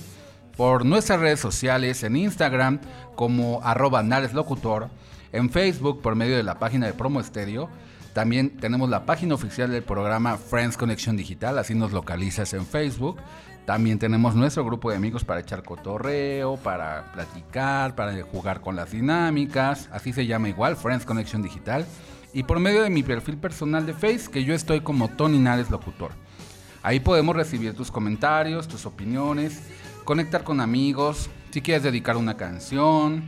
Por 0.56 0.84
nuestras 0.84 1.20
redes 1.20 1.38
sociales 1.38 2.02
en 2.02 2.16
Instagram 2.16 2.80
como 3.14 3.60
arroba 3.62 4.02
Locutor. 4.02 4.88
En 5.32 5.48
Facebook 5.48 6.02
por 6.02 6.16
medio 6.16 6.36
de 6.36 6.42
la 6.42 6.58
página 6.58 6.86
de 6.86 6.92
Promo 6.92 7.20
Estéreo. 7.20 7.70
También 8.12 8.56
tenemos 8.56 8.90
la 8.90 9.06
página 9.06 9.36
oficial 9.36 9.70
del 9.70 9.84
programa 9.84 10.38
Friends 10.38 10.76
Conexión 10.76 11.16
Digital, 11.16 11.56
así 11.56 11.76
nos 11.76 11.92
localizas 11.92 12.52
en 12.54 12.66
Facebook. 12.66 13.18
También 13.70 14.00
tenemos 14.00 14.34
nuestro 14.34 14.64
grupo 14.64 14.90
de 14.90 14.96
amigos 14.96 15.22
para 15.22 15.38
echar 15.38 15.62
cotorreo, 15.62 16.56
para 16.56 17.12
platicar, 17.12 17.94
para 17.94 18.20
jugar 18.22 18.60
con 18.60 18.74
las 18.74 18.90
dinámicas. 18.90 19.88
Así 19.92 20.12
se 20.12 20.26
llama 20.26 20.48
igual, 20.48 20.74
Friends 20.74 21.06
Connection 21.06 21.40
Digital. 21.40 21.86
Y 22.32 22.42
por 22.42 22.58
medio 22.58 22.82
de 22.82 22.90
mi 22.90 23.04
perfil 23.04 23.36
personal 23.36 23.86
de 23.86 23.94
Face, 23.94 24.28
que 24.28 24.42
yo 24.42 24.54
estoy 24.54 24.80
como 24.80 25.06
Tony 25.06 25.38
Nares 25.38 25.70
Locutor. 25.70 26.10
Ahí 26.82 26.98
podemos 26.98 27.36
recibir 27.36 27.74
tus 27.74 27.92
comentarios, 27.92 28.66
tus 28.66 28.86
opiniones, 28.86 29.62
conectar 30.04 30.42
con 30.42 30.60
amigos, 30.60 31.30
si 31.52 31.60
quieres 31.60 31.84
dedicar 31.84 32.16
una 32.16 32.36
canción, 32.36 33.22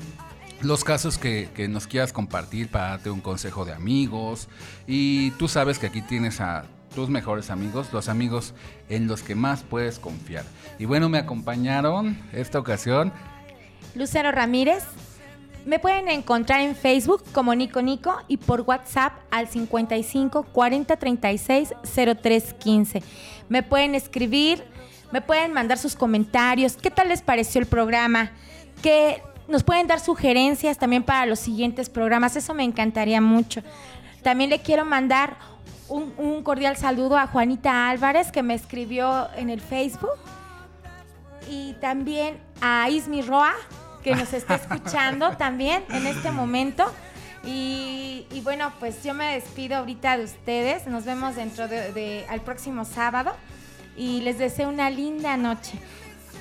los 0.61 0.83
casos 0.83 1.19
que, 1.19 1.51
que, 1.55 1.69
nos 1.69 1.87
quieras 1.87 2.13
compartir 2.13 2.69
para 2.69 2.89
darte 2.89 3.11
un 3.11 3.21
consejo 3.21 3.65
de 3.65 3.75
amigos. 3.75 4.49
Y 4.89 5.31
tú 5.39 5.47
sabes 5.47 5.79
que 5.79 5.87
aquí 5.87 6.03
tienes 6.03 6.41
a 6.41 6.65
tus 6.95 7.09
mejores 7.09 7.51
amigos, 7.51 7.93
los 7.93 8.09
amigos 8.09 8.55
en 8.89 9.07
los 9.07 9.23
que 9.23 9.35
más 9.35 9.63
puedes 9.63 9.99
confiar. 9.99 10.45
Y 10.79 10.85
bueno, 10.85 11.09
me 11.09 11.19
acompañaron 11.19 12.19
esta 12.33 12.59
ocasión. 12.59 13.13
Lucero 13.95 14.33
Ramírez. 14.33 14.85
Me 15.65 15.79
pueden 15.79 16.09
encontrar 16.09 16.61
en 16.61 16.75
Facebook 16.75 17.23
como 17.33 17.55
Nico 17.55 17.83
Nico 17.83 18.17
y 18.27 18.37
por 18.37 18.63
WhatsApp 18.63 19.13
al 19.31 19.47
55 19.47 20.43
40 20.43 20.97
36 20.97 21.75
03 22.21 22.55
15. 22.55 23.03
Me 23.49 23.63
pueden 23.63 23.95
escribir, 23.95 24.65
me 25.13 25.21
pueden 25.21 25.53
mandar 25.53 25.79
sus 25.79 25.95
comentarios. 25.95 26.77
¿Qué 26.77 26.91
tal 26.91 27.09
les 27.11 27.23
pareció 27.23 27.61
el 27.61 27.69
programa? 27.69 28.33
Que 28.83 29.23
nos 29.47 29.63
pueden 29.63 29.87
dar 29.87 30.01
sugerencias 30.01 30.79
también 30.79 31.05
para 31.05 31.27
los 31.27 31.39
siguientes 31.39 31.89
programas. 31.89 32.35
Eso 32.35 32.55
me 32.55 32.65
encantaría 32.65 33.21
mucho. 33.21 33.63
También 34.23 34.51
le 34.51 34.61
quiero 34.61 34.85
mandar 34.85 35.37
un, 35.89 36.43
cordial 36.43 36.77
saludo 36.77 37.17
a 37.19 37.27
Juanita 37.27 37.89
Álvarez 37.91 38.33
que 38.33 38.43
me 38.43 38.55
escribió 38.55 39.29
en 39.37 39.51
el 39.51 39.61
Facebook 39.61 40.17
y 41.51 41.75
también 41.75 42.39
a 42.61 42.89
Ismi 42.89 43.23
Roa 43.23 43.53
que 44.03 44.15
nos 44.15 44.33
está 44.33 44.55
escuchando 44.63 45.37
también 45.37 45.85
en 45.91 46.07
este 46.07 46.31
momento. 46.31 46.85
Y, 47.45 48.41
bueno, 48.45 48.73
pues 48.79 49.03
yo 49.03 49.15
me 49.15 49.35
despido 49.35 49.77
ahorita 49.77 50.17
de 50.17 50.25
ustedes. 50.25 50.87
Nos 50.87 51.05
vemos 51.05 51.35
dentro 51.37 51.67
de, 51.67 51.93
de 51.93 52.25
al 52.29 52.41
próximo 52.41 52.85
sábado 52.85 53.33
y 53.97 54.21
les 54.21 54.39
deseo 54.39 54.69
una 54.69 54.91
linda 54.91 55.37
noche. 55.37 55.79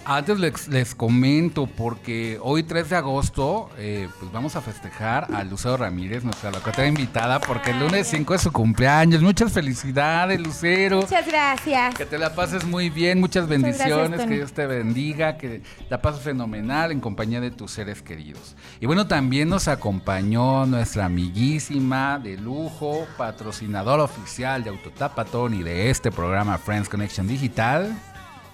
Antes 0.03 0.39
les, 0.67 0.95
comento, 0.95 1.67
porque 1.67 2.39
hoy 2.41 2.63
3 2.63 2.89
de 2.89 2.95
agosto, 2.95 3.69
eh, 3.77 4.09
pues 4.19 4.31
vamos 4.31 4.55
a 4.55 4.61
festejar 4.61 5.27
a 5.31 5.43
Lucero 5.43 5.77
Ramírez, 5.77 6.23
nuestra 6.23 6.49
locutora 6.49 6.87
invitada, 6.87 7.39
porque 7.39 7.69
el 7.69 7.79
lunes 7.79 8.07
5 8.07 8.33
es 8.33 8.41
su 8.41 8.51
cumpleaños. 8.51 9.21
Muchas 9.21 9.51
felicidades, 9.53 10.39
Lucero. 10.39 11.01
Muchas 11.01 11.27
gracias. 11.27 11.93
Que 11.95 12.07
te 12.07 12.17
la 12.17 12.33
pases 12.33 12.65
muy 12.65 12.89
bien, 12.89 13.19
muchas 13.19 13.47
bendiciones, 13.47 14.21
que 14.21 14.35
Dios 14.35 14.53
te 14.53 14.65
bendiga, 14.65 15.37
que 15.37 15.61
la 15.89 16.01
pases 16.01 16.23
fenomenal 16.23 16.91
en 16.91 16.99
compañía 16.99 17.39
de 17.39 17.51
tus 17.51 17.71
seres 17.71 18.01
queridos. 18.01 18.55
Y 18.79 18.87
bueno, 18.87 19.07
también 19.07 19.49
nos 19.49 19.67
acompañó 19.67 20.65
nuestra 20.65 21.05
amiguísima 21.05 22.17
de 22.17 22.37
lujo, 22.37 23.05
patrocinador 23.17 23.99
oficial 23.99 24.63
de 24.63 24.71
Autotapatón 24.71 25.53
y 25.53 25.61
de 25.61 25.91
este 25.91 26.11
programa 26.11 26.57
Friends 26.57 26.89
Connection 26.89 27.27
Digital. 27.27 27.95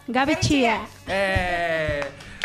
Gaby 0.07 0.35
Chía. 0.39 0.81
Eh, 1.07 2.01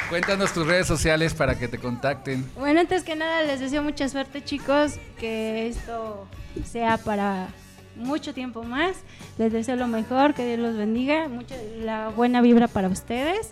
cuéntanos 0.08 0.52
tus 0.52 0.66
redes 0.66 0.86
sociales 0.86 1.34
para 1.34 1.58
que 1.58 1.68
te 1.68 1.78
contacten. 1.78 2.48
Bueno, 2.56 2.80
antes 2.80 3.04
que 3.04 3.14
nada 3.14 3.42
les 3.42 3.60
deseo 3.60 3.82
mucha 3.82 4.08
suerte 4.08 4.42
chicos, 4.42 4.94
que 5.18 5.68
esto 5.68 6.26
sea 6.64 6.98
para 6.98 7.48
mucho 7.96 8.34
tiempo 8.34 8.62
más. 8.62 8.96
Les 9.38 9.52
deseo 9.52 9.76
lo 9.76 9.86
mejor, 9.86 10.34
que 10.34 10.44
Dios 10.44 10.58
los 10.58 10.76
bendiga, 10.76 11.28
mucha 11.28 11.54
la 11.78 12.08
buena 12.08 12.40
vibra 12.40 12.68
para 12.68 12.88
ustedes. 12.88 13.50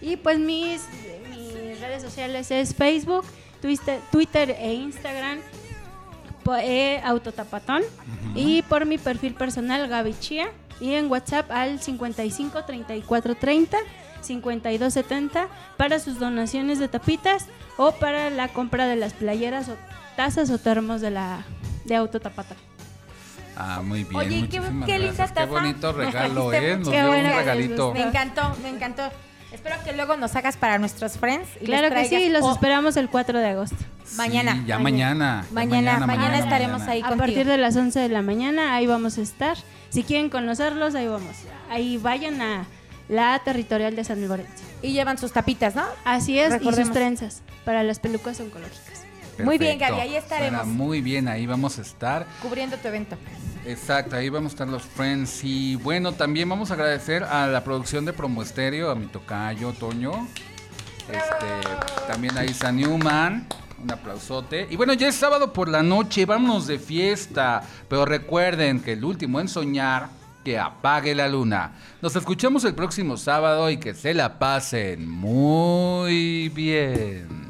Y 0.00 0.16
pues 0.16 0.38
mis, 0.38 0.82
mis 1.30 1.80
redes 1.80 2.02
sociales 2.02 2.50
es 2.50 2.74
Facebook, 2.74 3.24
Twitter, 3.60 4.00
Twitter 4.10 4.56
e 4.58 4.72
Instagram, 4.72 5.40
eh, 6.62 7.00
Autotapatón. 7.04 7.82
Y 8.34 8.62
por 8.62 8.86
mi 8.86 8.98
perfil 8.98 9.34
personal, 9.34 9.86
Gaby 9.88 10.14
Chía 10.18 10.48
y 10.80 10.94
en 10.94 11.10
WhatsApp 11.10 11.50
al 11.50 11.80
55 11.80 12.64
34 12.64 13.34
30 13.34 13.76
52 14.22 14.92
70 14.92 15.48
para 15.76 15.98
sus 15.98 16.18
donaciones 16.18 16.78
de 16.78 16.88
tapitas 16.88 17.46
o 17.76 17.92
para 17.92 18.30
la 18.30 18.48
compra 18.48 18.86
de 18.86 18.96
las 18.96 19.12
playeras 19.14 19.68
o 19.68 19.76
tazas 20.16 20.50
o 20.50 20.58
termos 20.58 21.00
de 21.00 21.10
la 21.10 21.44
de 21.84 21.96
Autotapata. 21.96 22.54
Ah, 23.56 23.82
muy 23.84 24.04
bien. 24.04 24.16
Oye, 24.16 24.48
qué, 24.48 24.62
qué 24.86 24.98
linda 24.98 25.26
taza. 25.26 25.34
Qué 25.34 25.46
bonito 25.46 25.92
regalo, 25.92 26.52
¿eh? 26.52 26.76
Nos 26.76 26.90
dio 26.90 27.10
un 27.10 27.16
regalito. 27.16 27.92
Me 27.92 28.02
encantó, 28.02 28.56
me 28.62 28.70
encantó. 28.70 29.02
Espero 29.52 29.76
que 29.84 29.92
luego 29.92 30.16
nos 30.16 30.36
hagas 30.36 30.56
para 30.56 30.78
nuestros 30.78 31.18
friends. 31.18 31.48
Y 31.60 31.64
claro 31.64 31.90
que 31.90 32.04
sí, 32.04 32.28
los 32.28 32.48
esperamos 32.50 32.96
el 32.96 33.08
4 33.08 33.38
de 33.38 33.48
agosto. 33.48 33.76
mañana. 34.16 34.62
ya 34.66 34.78
mañana. 34.78 35.44
Mañana, 35.50 36.06
mañana, 36.06 36.38
estaremos 36.38 36.82
ahí 36.82 37.02
A 37.04 37.16
partir 37.16 37.46
de 37.46 37.58
las 37.58 37.76
11 37.76 37.98
de 37.98 38.08
la 38.08 38.22
mañana, 38.22 38.74
ahí 38.74 38.86
vamos 38.86 39.18
a 39.18 39.22
estar. 39.22 39.56
Si 39.88 40.04
quieren 40.04 40.30
conocerlos, 40.30 40.94
ahí 40.94 41.08
vamos. 41.08 41.36
Ahí 41.68 41.96
vayan 41.98 42.40
a 42.40 42.64
la 43.08 43.40
territorial 43.44 43.96
de 43.96 44.04
San 44.04 44.26
Lorenzo. 44.26 44.64
Y 44.82 44.92
llevan 44.92 45.18
sus 45.18 45.32
tapitas, 45.32 45.74
¿no? 45.74 45.84
Así 46.04 46.38
es, 46.38 46.62
y 46.62 46.72
sus 46.72 46.92
trenzas 46.92 47.42
para 47.64 47.82
las 47.82 47.98
pelucas 47.98 48.40
oncológicas. 48.40 49.04
Muy 49.38 49.58
bien, 49.58 49.78
Gaby, 49.78 50.00
ahí 50.00 50.16
estaremos. 50.16 50.66
muy 50.66 51.00
bien, 51.00 51.26
ahí 51.28 51.46
vamos 51.46 51.78
a 51.78 51.82
estar. 51.82 52.26
Cubriendo 52.42 52.76
tu 52.76 52.88
evento. 52.88 53.16
Exacto, 53.66 54.16
ahí 54.16 54.28
vamos 54.28 54.52
a 54.52 54.54
estar 54.54 54.68
los 54.68 54.82
friends. 54.82 55.44
Y 55.44 55.76
bueno, 55.76 56.12
también 56.12 56.48
vamos 56.48 56.70
a 56.70 56.74
agradecer 56.74 57.24
a 57.24 57.46
la 57.46 57.62
producción 57.62 58.04
de 58.04 58.12
Promo 58.12 58.42
Estéreo, 58.42 58.90
a 58.90 58.94
mi 58.94 59.06
tocayo, 59.06 59.72
Toño. 59.72 60.28
Este, 61.08 62.06
también 62.08 62.36
a 62.38 62.44
Isa 62.44 62.72
Newman. 62.72 63.46
Un 63.82 63.90
aplausote. 63.90 64.66
Y 64.70 64.76
bueno, 64.76 64.92
ya 64.92 65.08
es 65.08 65.14
sábado 65.14 65.52
por 65.52 65.68
la 65.68 65.82
noche, 65.82 66.26
vámonos 66.26 66.66
de 66.66 66.78
fiesta. 66.78 67.62
Pero 67.88 68.04
recuerden 68.04 68.80
que 68.80 68.92
el 68.92 69.04
último 69.04 69.40
en 69.40 69.48
soñar, 69.48 70.10
que 70.44 70.58
apague 70.58 71.14
la 71.14 71.28
luna. 71.28 71.72
Nos 72.02 72.14
escuchamos 72.16 72.64
el 72.64 72.74
próximo 72.74 73.16
sábado 73.16 73.70
y 73.70 73.78
que 73.78 73.94
se 73.94 74.14
la 74.14 74.38
pasen 74.38 75.08
muy 75.08 76.48
bien. 76.50 77.49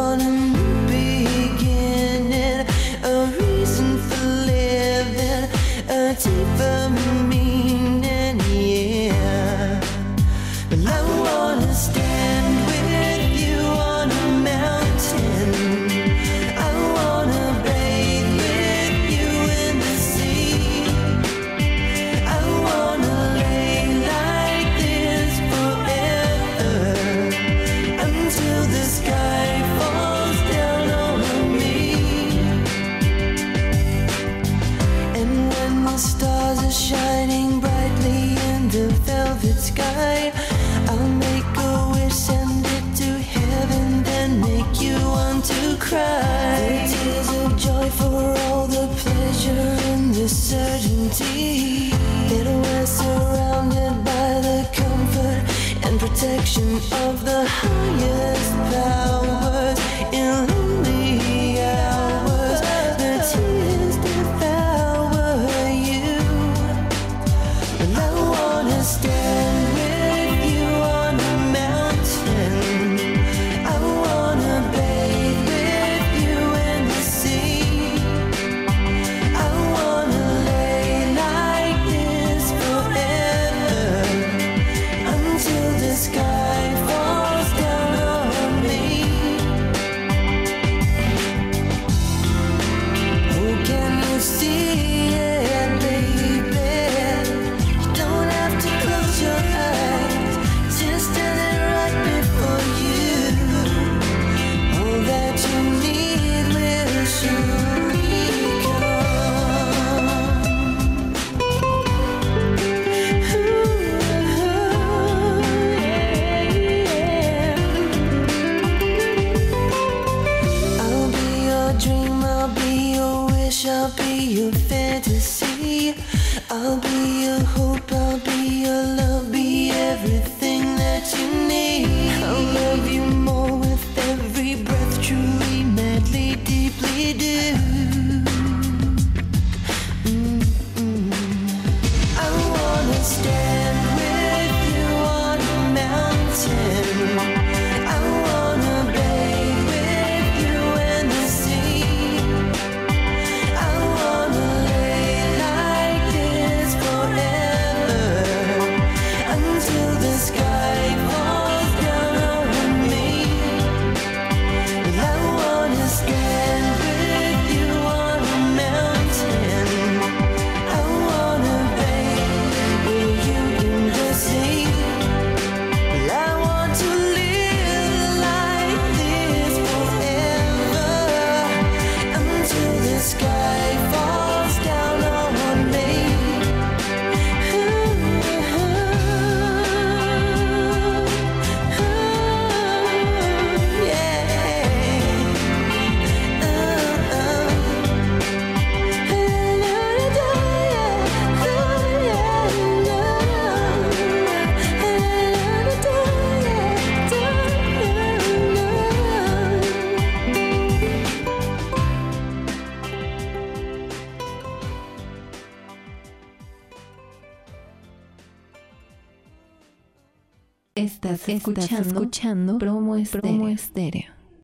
escuchando, 221.59 221.89
escuchando 221.89 222.57
promo 222.57 222.95
estéreo. 222.95 223.21
Promo 223.21 223.47
estéreo. 223.47 224.20